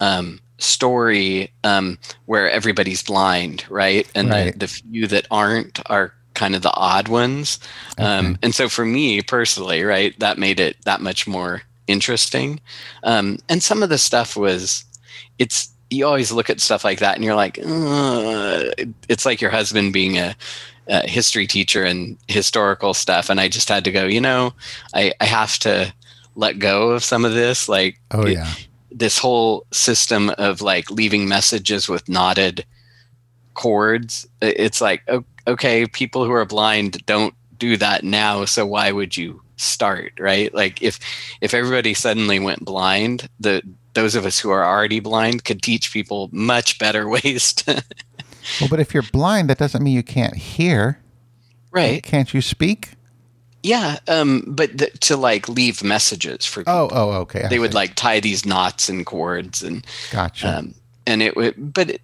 um, 0.00 0.40
story 0.58 1.52
um, 1.64 1.98
where 2.24 2.50
everybody's 2.50 3.02
blind, 3.02 3.64
right? 3.68 4.10
And 4.14 4.30
Right. 4.30 4.52
The, 4.52 4.60
the 4.60 4.68
few 4.68 5.06
that 5.08 5.26
aren't 5.30 5.80
are 5.90 6.14
kind 6.34 6.54
of 6.54 6.62
the 6.62 6.72
odd 6.74 7.08
ones. 7.08 7.58
Um, 7.98 8.26
Okay. 8.26 8.36
and 8.42 8.54
so 8.54 8.68
for 8.68 8.84
me 8.84 9.22
personally, 9.22 9.82
right, 9.84 10.18
that 10.20 10.38
made 10.38 10.60
it 10.60 10.76
that 10.84 11.00
much 11.00 11.26
more 11.26 11.62
interesting. 11.86 12.60
Um, 13.04 13.38
and 13.48 13.62
some 13.62 13.82
of 13.82 13.88
the 13.88 13.98
stuff 13.98 14.36
was, 14.36 14.84
it's, 15.38 15.70
you 15.90 16.06
always 16.06 16.32
look 16.32 16.50
at 16.50 16.60
stuff 16.60 16.84
like 16.84 16.98
that 17.00 17.14
and 17.16 17.24
you're 17.24 17.34
like, 17.36 17.58
"Ugh." 17.58 18.72
it's 19.08 19.24
like 19.26 19.40
your 19.40 19.50
husband 19.50 19.92
being 19.92 20.18
a, 20.18 20.34
a 20.88 21.08
history 21.08 21.46
teacher 21.46 21.84
and 21.84 22.16
historical 22.28 22.92
stuff. 22.94 23.30
And 23.30 23.40
I 23.40 23.48
just 23.48 23.68
had 23.68 23.84
to 23.84 23.92
go, 23.92 24.04
you 24.06 24.20
know, 24.20 24.52
I, 24.94 25.12
I 25.20 25.24
have 25.26 25.58
to 25.60 25.92
let 26.34 26.58
go 26.58 26.90
of 26.90 27.04
some 27.04 27.24
of 27.24 27.32
this. 27.34 27.68
Like, 27.68 27.98
Oh 28.10 28.26
it- 28.26 28.32
yeah. 28.34 28.52
this 28.90 29.18
whole 29.18 29.64
system 29.72 30.30
of 30.38 30.60
like 30.62 30.90
leaving 30.90 31.28
messages 31.28 31.88
with 31.88 32.08
knotted 32.08 32.64
cords 33.54 34.26
i- 34.42 34.54
it's 34.56 34.80
like 34.80 35.02
okay 35.46 35.86
people 35.86 36.24
who 36.24 36.32
are 36.32 36.44
blind 36.44 37.04
don't 37.06 37.34
do 37.58 37.76
that 37.76 38.04
now 38.04 38.44
so 38.44 38.66
why 38.66 38.92
would 38.92 39.16
you 39.16 39.40
start 39.56 40.12
right 40.18 40.52
like 40.54 40.82
if 40.82 40.98
if 41.40 41.54
everybody 41.54 41.94
suddenly 41.94 42.38
went 42.38 42.64
blind 42.64 43.28
the 43.40 43.62
those 43.96 44.14
of 44.14 44.24
us 44.24 44.38
who 44.38 44.50
are 44.50 44.64
already 44.64 45.00
blind 45.00 45.44
could 45.44 45.60
teach 45.62 45.92
people 45.92 46.28
much 46.32 46.78
better 46.78 47.08
ways 47.16 47.52
to 47.54 47.82
Well, 48.60 48.68
but 48.70 48.78
if 48.78 48.94
you're 48.94 49.02
blind, 49.02 49.50
that 49.50 49.58
doesn't 49.58 49.82
mean 49.82 49.94
you 49.94 50.04
can't 50.04 50.36
hear. 50.36 51.00
right 51.72 52.00
Can't 52.02 52.32
you 52.32 52.40
speak? 52.40 52.90
yeah 53.62 53.98
um 54.06 54.44
but 54.46 54.78
th- 54.78 54.92
to 55.00 55.16
like 55.16 55.48
leave 55.48 55.82
messages 55.82 56.46
for 56.46 56.60
people 56.60 56.72
Oh, 56.72 56.88
oh, 56.92 57.10
okay. 57.22 57.42
I 57.44 57.48
they 57.48 57.58
would 57.58 57.74
like 57.74 57.96
tie 57.96 58.20
these 58.20 58.46
knots 58.46 58.88
and 58.88 59.04
cords 59.04 59.62
and 59.64 59.84
Gotcha. 60.12 60.58
um, 60.58 60.74
and 61.06 61.20
it 61.22 61.34
would 61.34 61.54
but 61.74 61.90
it, 61.90 62.00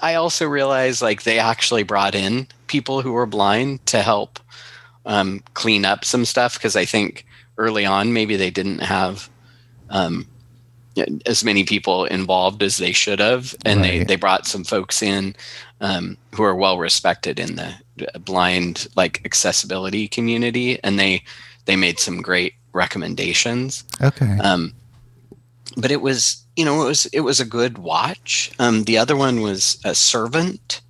i 0.00 0.14
also 0.14 0.46
realized 0.46 1.02
like 1.02 1.24
they 1.24 1.38
actually 1.38 1.82
brought 1.82 2.14
in 2.14 2.46
people 2.68 3.02
who 3.02 3.12
were 3.12 3.26
blind 3.26 3.84
to 3.86 4.00
help 4.00 4.38
um, 5.04 5.42
clean 5.52 5.84
up 5.84 6.04
some 6.06 6.24
stuff 6.24 6.54
because 6.56 6.74
i 6.76 6.86
think 6.86 7.26
early 7.58 7.84
on 7.84 8.12
maybe 8.14 8.36
they 8.36 8.50
didn't 8.50 8.78
have 8.80 9.28
um, 9.90 10.26
as 11.26 11.44
many 11.44 11.64
people 11.64 12.04
involved 12.04 12.62
as 12.62 12.76
they 12.76 12.92
should 12.92 13.18
have 13.18 13.54
and 13.64 13.82
they, 13.82 14.04
they 14.04 14.16
brought 14.16 14.46
some 14.46 14.64
folks 14.64 15.02
in 15.02 15.34
um, 15.80 16.16
who 16.34 16.42
are 16.42 16.54
well 16.54 16.78
respected 16.78 17.40
in 17.40 17.56
the 17.56 17.74
blind 18.20 18.86
like 18.96 19.20
accessibility 19.24 20.06
community 20.06 20.78
and 20.84 20.98
they 20.98 21.22
they 21.64 21.76
made 21.76 21.98
some 21.98 22.22
great 22.22 22.54
recommendations 22.72 23.84
okay. 24.02 24.38
um, 24.38 24.72
but 25.76 25.90
it 25.90 26.00
was, 26.00 26.44
you 26.56 26.64
know, 26.64 26.82
it 26.82 26.86
was 26.86 27.06
it 27.06 27.20
was 27.20 27.40
a 27.40 27.44
good 27.44 27.78
watch. 27.78 28.50
Um, 28.58 28.84
the 28.84 28.98
other 28.98 29.16
one 29.16 29.40
was 29.40 29.78
a 29.84 29.94
servant, 29.94 30.80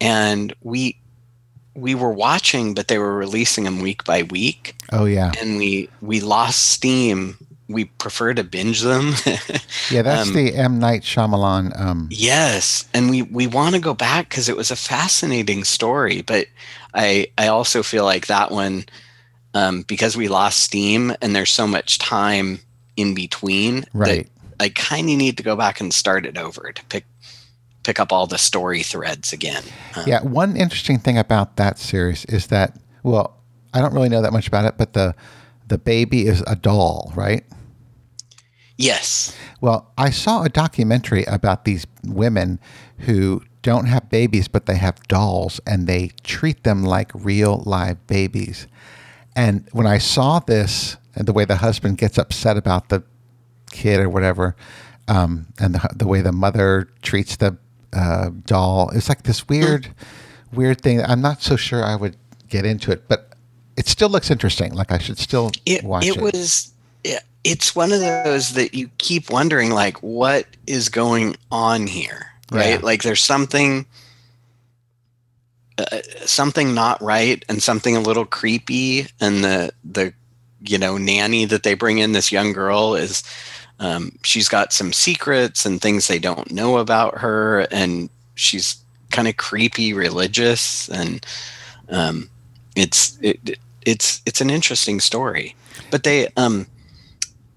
and 0.00 0.54
we 0.62 1.00
we 1.74 1.94
were 1.94 2.12
watching, 2.12 2.74
but 2.74 2.88
they 2.88 2.98
were 2.98 3.16
releasing 3.16 3.64
them 3.64 3.80
week 3.80 4.04
by 4.04 4.24
week, 4.24 4.76
oh 4.92 5.04
yeah. 5.04 5.32
and 5.40 5.56
we 5.56 5.88
we 6.00 6.20
lost 6.20 6.66
steam. 6.66 7.36
We 7.68 7.84
prefer 7.84 8.34
to 8.34 8.44
binge 8.44 8.80
them. 8.80 9.14
Yeah, 9.90 10.02
that's 10.02 10.28
um, 10.28 10.34
the 10.34 10.54
M 10.54 10.78
Night 10.78 11.00
Shyamalan. 11.00 11.78
Um, 11.80 12.08
yes, 12.10 12.86
and 12.92 13.08
we 13.08 13.22
we 13.22 13.46
want 13.46 13.74
to 13.74 13.80
go 13.80 13.94
back 13.94 14.28
because 14.28 14.48
it 14.50 14.56
was 14.56 14.70
a 14.70 14.76
fascinating 14.76 15.64
story. 15.64 16.20
But 16.20 16.46
I 16.92 17.28
I 17.38 17.48
also 17.48 17.82
feel 17.82 18.04
like 18.04 18.26
that 18.26 18.50
one 18.50 18.84
um, 19.54 19.82
because 19.82 20.16
we 20.16 20.28
lost 20.28 20.60
steam 20.60 21.14
and 21.22 21.34
there's 21.34 21.50
so 21.50 21.66
much 21.66 21.98
time 21.98 22.60
in 22.96 23.14
between 23.14 23.80
that 23.80 23.88
right. 23.94 24.28
I 24.60 24.68
kind 24.70 25.08
of 25.08 25.16
need 25.16 25.36
to 25.36 25.42
go 25.42 25.56
back 25.56 25.80
and 25.80 25.92
start 25.94 26.26
it 26.26 26.36
over 26.36 26.72
to 26.72 26.84
pick 26.86 27.04
pick 27.84 27.98
up 27.98 28.12
all 28.12 28.26
the 28.26 28.38
story 28.38 28.82
threads 28.82 29.32
again. 29.32 29.62
Uh, 29.96 30.04
Yeah, 30.06 30.22
one 30.22 30.56
interesting 30.56 30.98
thing 30.98 31.16
about 31.16 31.56
that 31.56 31.78
series 31.78 32.24
is 32.26 32.48
that 32.48 32.78
well, 33.02 33.36
I 33.72 33.80
don't 33.80 33.94
really 33.94 34.08
know 34.08 34.22
that 34.22 34.32
much 34.32 34.48
about 34.48 34.64
it, 34.64 34.74
but 34.76 34.92
the 34.92 35.14
the 35.66 35.78
baby 35.78 36.26
is 36.26 36.42
a 36.46 36.56
doll, 36.56 37.12
right? 37.14 37.44
Yes. 38.78 39.36
Well, 39.60 39.92
I 39.98 40.10
saw 40.10 40.44
a 40.44 40.48
documentary 40.48 41.24
about 41.24 41.64
these 41.64 41.86
women 42.04 42.60
who 43.00 43.42
don't 43.62 43.86
have 43.86 44.08
babies, 44.08 44.46
but 44.48 44.66
they 44.66 44.76
have 44.76 45.02
dolls 45.08 45.60
and 45.66 45.86
they 45.86 46.12
treat 46.22 46.62
them 46.62 46.84
like 46.84 47.10
real 47.14 47.62
live 47.66 48.06
babies. 48.06 48.68
And 49.36 49.68
when 49.72 49.86
I 49.86 49.98
saw 49.98 50.38
this 50.38 50.96
and 51.16 51.26
the 51.26 51.32
way 51.32 51.44
the 51.44 51.56
husband 51.56 51.98
gets 51.98 52.18
upset 52.18 52.56
about 52.56 52.88
the 52.88 53.02
kid 53.70 53.98
or 54.00 54.08
whatever, 54.08 54.54
um, 55.08 55.46
and 55.58 55.74
the, 55.74 55.88
the 55.96 56.06
way 56.06 56.20
the 56.20 56.32
mother 56.32 56.88
treats 57.02 57.36
the 57.36 57.58
uh, 57.92 58.30
doll, 58.46 58.90
it's 58.94 59.08
like 59.08 59.24
this 59.24 59.48
weird, 59.48 59.88
weird 60.52 60.80
thing. 60.80 61.02
I'm 61.02 61.20
not 61.20 61.42
so 61.42 61.56
sure 61.56 61.84
I 61.84 61.96
would 61.96 62.16
get 62.48 62.64
into 62.64 62.92
it, 62.92 63.08
but 63.08 63.34
it 63.76 63.88
still 63.88 64.08
looks 64.08 64.30
interesting. 64.30 64.72
Like 64.74 64.92
I 64.92 64.98
should 64.98 65.18
still 65.18 65.50
It 65.66 65.82
watch 65.82 66.06
it 66.06 66.16
it. 66.16 66.22
was 66.22 66.72
it's 67.44 67.74
one 67.74 67.92
of 67.92 68.00
those 68.00 68.54
that 68.54 68.74
you 68.74 68.90
keep 68.98 69.30
wondering 69.30 69.70
like 69.70 69.98
what 69.98 70.46
is 70.66 70.88
going 70.88 71.36
on 71.50 71.86
here, 71.86 72.26
right? 72.50 72.80
Yeah. 72.80 72.80
Like 72.82 73.02
there's 73.02 73.22
something 73.22 73.86
uh, 75.78 76.00
something 76.24 76.74
not 76.74 77.00
right 77.00 77.44
and 77.48 77.62
something 77.62 77.96
a 77.96 78.00
little 78.00 78.24
creepy 78.24 79.06
and 79.20 79.44
the 79.44 79.72
the 79.84 80.12
you 80.60 80.76
know 80.76 80.98
nanny 80.98 81.44
that 81.44 81.62
they 81.62 81.74
bring 81.74 81.98
in 81.98 82.12
this 82.12 82.32
young 82.32 82.52
girl 82.52 82.96
is 82.96 83.22
um, 83.80 84.18
she's 84.24 84.48
got 84.48 84.72
some 84.72 84.92
secrets 84.92 85.64
and 85.64 85.80
things 85.80 86.08
they 86.08 86.18
don't 86.18 86.50
know 86.50 86.78
about 86.78 87.18
her 87.18 87.60
and 87.70 88.10
she's 88.34 88.82
kind 89.12 89.28
of 89.28 89.36
creepy 89.36 89.92
religious 89.92 90.88
and 90.88 91.24
um, 91.90 92.28
it's 92.74 93.16
it, 93.22 93.58
it's 93.86 94.20
it's 94.26 94.40
an 94.40 94.50
interesting 94.50 94.98
story 94.98 95.54
but 95.92 96.02
they 96.02 96.26
um 96.36 96.66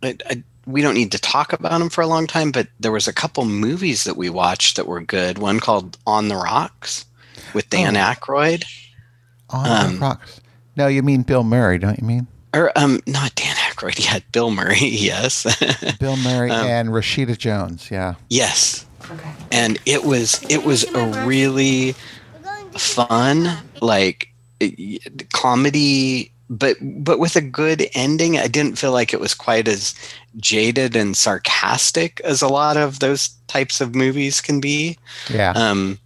I, 0.03 0.17
I, 0.29 0.43
we 0.65 0.81
don't 0.81 0.93
need 0.95 1.11
to 1.13 1.19
talk 1.19 1.53
about 1.53 1.79
them 1.79 1.89
for 1.89 2.01
a 2.01 2.07
long 2.07 2.27
time 2.27 2.51
but 2.51 2.67
there 2.79 2.91
was 2.91 3.07
a 3.07 3.13
couple 3.13 3.45
movies 3.45 4.03
that 4.03 4.17
we 4.17 4.29
watched 4.29 4.75
that 4.75 4.87
were 4.87 5.01
good 5.01 5.37
one 5.37 5.59
called 5.59 5.97
on 6.05 6.27
the 6.27 6.35
rocks 6.35 7.05
with 7.53 7.69
dan 7.69 7.97
Oh. 7.97 7.99
Aykroyd 7.99 8.63
On 9.49 9.85
um, 9.85 9.93
the 9.95 9.99
rocks. 10.01 10.41
No, 10.75 10.87
you 10.87 11.03
mean 11.03 11.23
Bill 11.23 11.43
Murray, 11.43 11.77
don't 11.77 11.99
you 11.99 12.07
mean? 12.07 12.27
or 12.53 12.69
um 12.77 12.99
not 13.07 13.33
dan 13.35 13.55
Aykroyd 13.55 13.97
yeah 14.05 14.19
bill 14.33 14.51
murray 14.51 14.75
yes 14.81 15.45
Bill 15.99 16.17
Murray 16.17 16.51
Um, 16.51 16.67
and 16.67 16.89
Rashida 16.89 17.37
Jones. 17.37 17.89
Yeah. 17.89 18.15
yes 18.29 18.85
and 19.53 19.79
it 19.85 20.03
was 20.03 20.43
it 20.49 20.63
was 20.65 20.83
a 20.93 21.25
really 21.25 21.95
fun 22.73 23.57
like 23.81 24.27
comedy 25.33 26.31
but 26.51 26.75
but 26.81 27.17
with 27.17 27.37
a 27.37 27.41
good 27.41 27.87
ending. 27.93 28.37
I 28.37 28.47
didn't 28.47 28.77
feel 28.77 28.91
like 28.91 29.13
it 29.13 29.21
was 29.21 29.33
quite 29.33 29.69
as 29.69 29.95
jaded 30.35 30.97
and 30.97 31.15
sarcastic 31.15 32.19
as 32.25 32.41
a 32.41 32.49
lot 32.49 32.75
of 32.75 32.99
those 32.99 33.29
types 33.47 33.79
of 33.79 33.95
movies 33.95 34.41
can 34.41 34.59
be. 34.59 34.97
Yeah. 35.29 35.53
Um, 35.55 35.97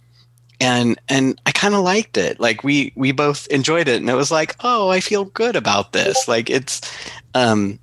and 0.60 0.98
and 1.08 1.38
I 1.46 1.50
kind 1.50 1.74
of 1.74 1.80
liked 1.80 2.16
it. 2.16 2.38
Like 2.38 2.62
we 2.62 2.92
we 2.94 3.10
both 3.10 3.48
enjoyed 3.48 3.88
it, 3.88 4.00
and 4.00 4.08
it 4.08 4.14
was 4.14 4.30
like, 4.30 4.54
oh, 4.60 4.88
I 4.88 5.00
feel 5.00 5.24
good 5.24 5.56
about 5.56 5.92
this. 5.92 6.28
Like 6.28 6.48
it's, 6.48 6.80
um, 7.34 7.80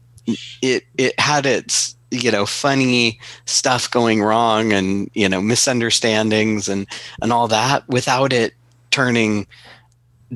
it 0.61 0.85
it 0.97 1.19
had 1.19 1.45
its 1.45 1.95
you 2.11 2.31
know 2.31 2.45
funny 2.45 3.19
stuff 3.45 3.91
going 3.91 4.23
wrong 4.23 4.71
and 4.71 5.09
you 5.13 5.27
know 5.27 5.41
misunderstandings 5.41 6.69
and 6.69 6.87
and 7.21 7.33
all 7.33 7.49
that 7.49 7.87
without 7.89 8.31
it 8.31 8.53
turning 8.89 9.45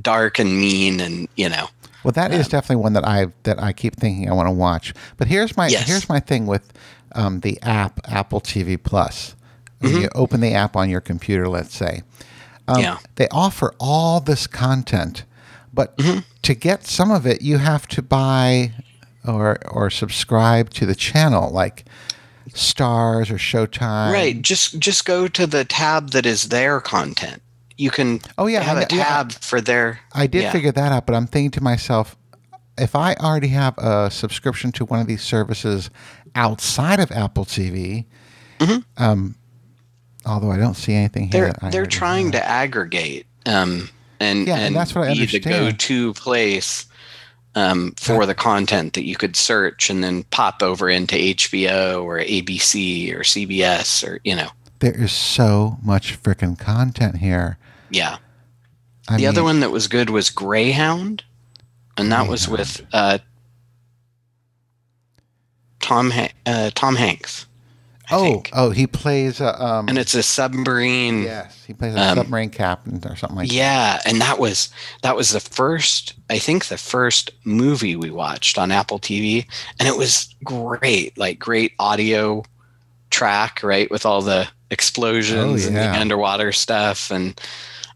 dark 0.01 0.39
and 0.39 0.59
mean 0.59 0.99
and 0.99 1.27
you 1.37 1.47
know 1.47 1.69
Well, 2.07 2.13
that 2.13 2.31
is 2.31 2.47
definitely 2.47 2.81
one 2.83 2.93
that 2.93 3.05
I 3.05 3.27
that 3.43 3.61
I 3.61 3.73
keep 3.73 3.97
thinking 3.97 4.29
I 4.29 4.33
want 4.33 4.47
to 4.47 4.53
watch. 4.53 4.93
But 5.17 5.27
here's 5.27 5.57
my 5.57 5.67
Yes. 5.67 5.85
here's 5.89 6.07
my 6.07 6.21
thing 6.21 6.47
with 6.47 6.71
um, 7.11 7.41
the 7.41 7.61
app 7.61 7.99
Apple 8.09 8.39
TV 8.39 8.81
Plus. 8.81 9.35
Mm-hmm. 9.81 9.97
you 10.03 10.09
open 10.15 10.39
the 10.39 10.53
app 10.53 10.77
on 10.77 10.89
your 10.89 11.01
computer, 11.01 11.49
let's 11.49 11.75
say, 11.75 12.03
um, 12.69 12.81
Yeah. 12.81 12.97
they 13.15 13.27
offer 13.27 13.75
all 13.77 14.21
this 14.21 14.47
content, 14.47 15.25
but 15.73 15.97
Mm-hmm. 15.97 16.19
to 16.43 16.55
get 16.55 16.85
some 16.87 17.11
of 17.11 17.27
it, 17.27 17.41
you 17.41 17.57
have 17.57 17.87
to 17.89 18.01
buy 18.01 18.71
or 19.27 19.57
or 19.69 19.89
subscribe 19.89 20.69
to 20.75 20.85
the 20.85 20.95
channel, 20.95 21.51
like 21.51 21.83
Starz 22.53 23.29
or 23.29 23.35
Showtime. 23.37 24.13
right 24.13 24.41
just 24.41 24.79
just 24.79 25.03
go 25.05 25.27
to 25.27 25.45
the 25.45 25.65
tab 25.65 26.11
that 26.11 26.25
is 26.25 26.43
their 26.47 26.79
content 26.79 27.41
you 27.77 27.89
can 27.91 28.19
Oh, 28.37 28.47
yeah, 28.47 28.61
have 28.61 28.77
I 28.77 28.81
a 28.81 28.87
know- 28.91 28.97
yeah. 28.97 29.03
tab 29.03 29.31
for 29.33 29.61
their 29.61 29.99
I 30.13 30.27
did 30.27 30.43
yeah. 30.43 30.51
figure 30.51 30.71
that 30.71 30.91
out, 30.91 31.05
but 31.05 31.15
I'm 31.15 31.27
thinking 31.27 31.51
to 31.51 31.61
myself, 31.63 32.15
if 32.77 32.95
I 32.95 33.13
already 33.15 33.47
have 33.49 33.77
a 33.77 34.09
subscription 34.11 34.71
to 34.73 34.85
one 34.85 34.99
of 34.99 35.07
these 35.07 35.21
services 35.21 35.89
outside 36.35 36.99
of 36.99 37.11
Apple 37.11 37.45
TV, 37.45 38.05
um, 38.97 39.35
although 40.25 40.51
I 40.51 40.57
don't 40.57 40.75
see 40.75 40.93
anything 40.93 41.31
here, 41.31 41.31
Mm-hmm. 41.31 41.43
they're 41.43 41.53
that 41.61 41.71
they're 41.71 41.85
trying 41.85 42.25
have. 42.31 42.41
to 42.43 42.47
aggregate 42.47 43.25
um 43.45 43.89
and 44.19 44.47
Yeah, 44.47 44.55
and 44.55 44.63
and 44.67 44.75
that's 44.75 44.93
what 44.95 45.07
I 45.07 45.13
be 45.13 45.25
the 45.25 45.37
understand. 45.37 45.77
go-to 45.77 46.13
place 46.13 46.85
um, 47.55 47.93
for 47.97 48.25
the 48.27 48.35
content 48.35 48.93
that 48.93 49.05
you 49.05 49.15
could 49.15 49.35
search 49.35 49.89
and 49.89 50.03
then 50.03 50.23
pop 50.25 50.61
over 50.61 50.89
into 50.89 51.15
HBO 51.15 52.03
or 52.03 52.19
ABC 52.19 53.11
or 53.15 53.21
CBS 53.21 54.07
or 54.07 54.19
you 54.23 54.35
know 54.35 54.49
There 54.79 54.95
is 54.95 55.11
so 55.11 55.77
much 55.81 56.21
freaking 56.21 56.57
content 56.59 57.17
here. 57.17 57.57
Yeah 57.89 58.17
I 59.09 59.17
the 59.17 59.27
other 59.27 59.43
one 59.43 59.59
that 59.61 59.71
was 59.71 59.87
good 59.87 60.09
was 60.09 60.29
Greyhound 60.29 61.23
and 61.97 62.11
that 62.11 62.27
was 62.27 62.47
with 62.47 62.85
uh 62.93 63.19
Tom 65.79 66.11
ha- 66.11 66.31
uh, 66.45 66.71
Tom 66.75 66.95
Hanks 66.95 67.45
I 68.09 68.15
Oh, 68.15 68.23
think. 68.23 68.49
oh, 68.53 68.69
he 68.69 68.87
plays 68.87 69.41
a 69.41 69.61
um. 69.63 69.89
and 69.89 69.97
it's 69.97 70.13
a 70.13 70.23
submarine 70.23 71.23
yes, 71.23 71.63
he 71.65 71.73
plays 71.73 71.93
a 71.93 71.99
um, 72.01 72.17
submarine 72.17 72.49
captain 72.49 73.01
or 73.05 73.17
something 73.17 73.35
like. 73.37 73.49
that. 73.49 73.53
Yeah, 73.53 73.99
and 74.05 74.21
that 74.21 74.39
was 74.39 74.69
that 75.01 75.15
was 75.17 75.31
the 75.31 75.41
first 75.41 76.13
I 76.29 76.39
think 76.39 76.67
the 76.67 76.77
first 76.77 77.31
movie 77.43 77.95
we 77.97 78.09
watched 78.09 78.57
on 78.57 78.71
Apple 78.71 78.97
TV 78.99 79.45
and 79.77 79.87
it 79.89 79.97
was 79.97 80.33
great, 80.43 81.17
like 81.17 81.37
great 81.37 81.73
audio 81.79 82.43
track, 83.09 83.61
right, 83.61 83.91
with 83.91 84.05
all 84.05 84.21
the 84.21 84.47
explosions 84.71 85.65
Oh, 85.65 85.67
and 85.67 85.75
the 85.75 85.89
underwater 85.99 86.51
stuff 86.53 87.11
and 87.11 87.39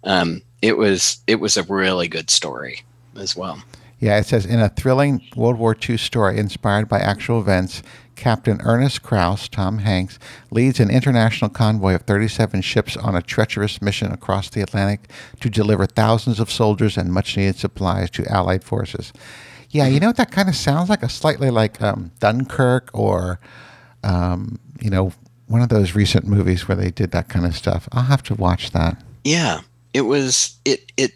um 0.03 0.41
it 0.61 0.77
was 0.77 1.21
it 1.27 1.35
was 1.35 1.57
a 1.57 1.63
really 1.63 2.07
good 2.07 2.29
story 2.29 2.83
as 3.17 3.35
well. 3.35 3.61
Yeah, 3.99 4.17
it 4.17 4.25
says 4.25 4.47
in 4.47 4.59
a 4.59 4.69
thrilling 4.69 5.21
World 5.35 5.59
War 5.59 5.77
II 5.77 5.95
story 5.97 6.39
inspired 6.39 6.89
by 6.89 6.99
actual 6.99 7.39
events, 7.39 7.83
Captain 8.15 8.59
Ernest 8.63 9.03
Krause, 9.03 9.47
Tom 9.47 9.79
Hanks, 9.79 10.17
leads 10.49 10.79
an 10.79 10.89
international 10.89 11.51
convoy 11.51 11.93
of 11.93 12.01
37 12.03 12.61
ships 12.61 12.97
on 12.97 13.15
a 13.15 13.21
treacherous 13.21 13.79
mission 13.79 14.11
across 14.11 14.49
the 14.49 14.61
Atlantic 14.61 15.09
to 15.39 15.51
deliver 15.51 15.85
thousands 15.85 16.39
of 16.39 16.51
soldiers 16.51 16.97
and 16.97 17.13
much 17.13 17.37
needed 17.37 17.57
supplies 17.57 18.09
to 18.11 18.25
Allied 18.25 18.63
forces. 18.63 19.13
Yeah, 19.69 19.87
you 19.87 19.99
know 19.99 20.07
what 20.07 20.17
that 20.17 20.31
kind 20.31 20.49
of 20.49 20.55
sounds 20.55 20.89
like? 20.89 21.03
A 21.03 21.09
slightly 21.09 21.49
like 21.49 21.81
um, 21.81 22.11
Dunkirk 22.19 22.89
or, 22.93 23.39
um, 24.03 24.59
you 24.81 24.89
know, 24.89 25.13
one 25.47 25.61
of 25.61 25.69
those 25.69 25.95
recent 25.95 26.27
movies 26.27 26.67
where 26.67 26.75
they 26.75 26.91
did 26.91 27.11
that 27.11 27.29
kind 27.29 27.45
of 27.45 27.55
stuff. 27.55 27.87
I'll 27.91 28.03
have 28.03 28.23
to 28.23 28.35
watch 28.35 28.71
that. 28.71 29.01
Yeah, 29.23 29.61
it 29.93 30.01
was 30.01 30.55
it 30.65 30.91
it 30.97 31.11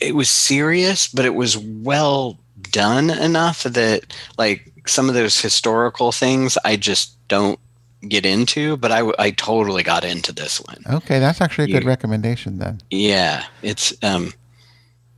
it 0.00 0.14
was 0.14 0.30
serious, 0.30 1.08
but 1.08 1.24
it 1.24 1.34
was 1.34 1.56
well 1.56 2.38
done 2.70 3.10
enough 3.10 3.62
that 3.64 4.12
like 4.38 4.70
some 4.86 5.08
of 5.08 5.14
those 5.14 5.40
historical 5.40 6.12
things 6.12 6.58
I 6.64 6.76
just 6.76 7.16
don't 7.28 7.58
get 8.06 8.26
into, 8.26 8.76
but 8.76 8.92
I, 8.92 9.10
I 9.18 9.30
totally 9.30 9.82
got 9.82 10.04
into 10.04 10.32
this 10.32 10.60
one. 10.60 10.82
Okay, 10.96 11.18
that's 11.18 11.40
actually 11.40 11.64
a 11.64 11.74
good 11.74 11.82
You- 11.84 11.88
recommendation 11.88 12.58
then. 12.58 12.80
Yeah, 12.90 13.44
it's 13.62 13.94
um 14.02 14.32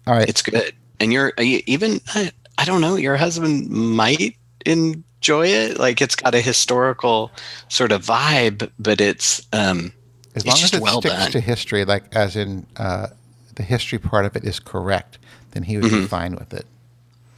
All 0.07 0.14
right. 0.14 0.28
it's 0.28 0.42
good, 0.42 0.72
and 1.01 1.12
you're 1.12 1.32
you- 1.38 1.62
even 1.66 2.01
I, 2.14 2.30
I 2.59 2.64
don't 2.64 2.80
know 2.80 2.94
your 2.97 3.16
husband 3.16 3.68
might 3.70 4.36
enjoy 4.64 5.49
it. 5.49 5.78
Like 5.78 6.01
it's 6.01 6.14
got 6.16 6.34
a 6.36 6.40
historical 6.40 7.32
sort 7.68 7.90
of 7.90 8.05
vibe, 8.07 8.70
but 8.78 9.01
it's 9.01 9.44
um 9.53 9.92
As 10.37 10.45
It's 10.45 10.47
long 10.47 10.62
as 10.62 10.72
it 10.74 10.80
well 10.82 11.01
sticks 11.01 11.14
done. 11.16 11.30
to 11.32 11.41
history, 11.41 11.84
like 11.84 12.05
as 12.14 12.37
in 12.37 12.66
uh, 12.76 13.09
the 13.57 13.62
history 13.64 13.99
part 13.99 14.24
of 14.26 14.37
it 14.37 14.45
is 14.45 14.61
correct, 14.61 15.18
then 15.53 15.64
he 15.64 15.76
would 15.78 15.87
Mm-hmm. 15.91 16.01
be 16.03 16.07
fine 16.07 16.34
with 16.37 16.53
it. 16.55 16.66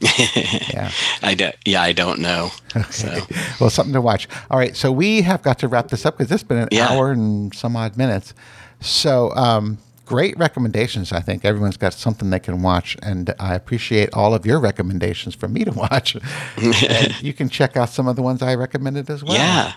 Yeah. 0.73 0.91
I 1.23 1.33
don't 1.35 1.55
yeah 1.65 1.81
I 1.81 1.91
don't 1.93 2.19
know. 2.19 2.51
Okay. 2.75 2.89
So 2.91 3.25
Well, 3.59 3.69
something 3.69 3.93
to 3.93 4.01
watch. 4.01 4.27
All 4.51 4.57
right. 4.57 4.75
So 4.75 4.91
we 4.91 5.21
have 5.23 5.41
got 5.41 5.59
to 5.59 5.67
wrap 5.67 5.87
this 5.89 6.05
up 6.05 6.17
because 6.17 6.31
it's 6.31 6.43
been 6.43 6.57
an 6.59 6.67
Yeah. 6.71 6.89
hour 6.89 7.11
and 7.11 7.53
some 7.53 7.75
odd 7.75 7.97
minutes. 7.97 8.33
So 8.81 9.33
um, 9.35 9.77
great 10.05 10.37
recommendations. 10.37 11.11
I 11.11 11.19
think 11.21 11.43
everyone's 11.43 11.75
got 11.77 11.93
something 11.93 12.29
they 12.29 12.39
can 12.39 12.61
watch, 12.61 12.95
and 13.03 13.33
I 13.39 13.55
appreciate 13.55 14.13
all 14.13 14.33
of 14.33 14.45
your 14.45 14.59
recommendations 14.59 15.35
for 15.35 15.47
me 15.49 15.65
to 15.65 15.71
watch. 15.71 16.15
and 16.57 17.21
you 17.21 17.33
can 17.33 17.49
check 17.49 17.75
out 17.75 17.89
some 17.89 18.07
of 18.07 18.15
the 18.15 18.21
ones 18.21 18.41
I 18.41 18.55
recommended 18.55 19.09
as 19.09 19.21
well. 19.23 19.33
yeah. 19.35 19.73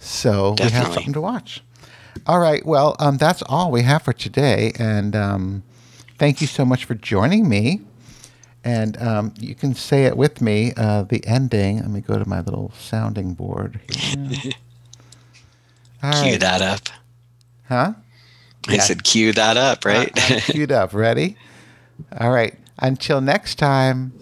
So 0.00 0.56
we 0.58 0.70
have 0.70 0.92
something 0.94 1.12
to 1.12 1.20
watch. 1.20 1.62
All 2.26 2.38
right. 2.38 2.64
Well, 2.64 2.96
um, 2.98 3.16
that's 3.16 3.42
all 3.42 3.70
we 3.70 3.82
have 3.82 4.02
for 4.02 4.12
today. 4.12 4.72
And 4.78 5.16
um, 5.16 5.62
thank 6.18 6.40
you 6.40 6.46
so 6.46 6.64
much 6.64 6.84
for 6.84 6.94
joining 6.94 7.48
me. 7.48 7.80
And 8.62 9.00
um, 9.00 9.32
you 9.38 9.54
can 9.54 9.74
say 9.74 10.04
it 10.04 10.16
with 10.16 10.40
me, 10.42 10.72
uh, 10.76 11.02
the 11.04 11.24
ending. 11.26 11.78
Let 11.78 11.90
me 11.90 12.00
go 12.00 12.18
to 12.18 12.28
my 12.28 12.40
little 12.40 12.72
sounding 12.78 13.32
board. 13.34 13.80
Here. 13.88 14.42
All 16.02 16.10
Cue 16.10 16.32
right. 16.32 16.40
that 16.40 16.62
up. 16.62 16.80
Huh? 17.68 17.94
I 18.68 18.74
Yeah. 18.74 18.80
said 18.80 19.04
cue 19.04 19.32
that 19.32 19.56
up, 19.56 19.84
right? 19.84 20.10
I'm 20.14 20.40
queued 20.40 20.72
up. 20.72 20.92
Ready? 20.92 21.36
All 22.18 22.30
right. 22.30 22.54
Until 22.78 23.20
next 23.20 23.56
time. 23.56 24.12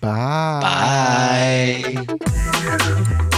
Bye. 0.00 2.06
Bye. 2.08 3.37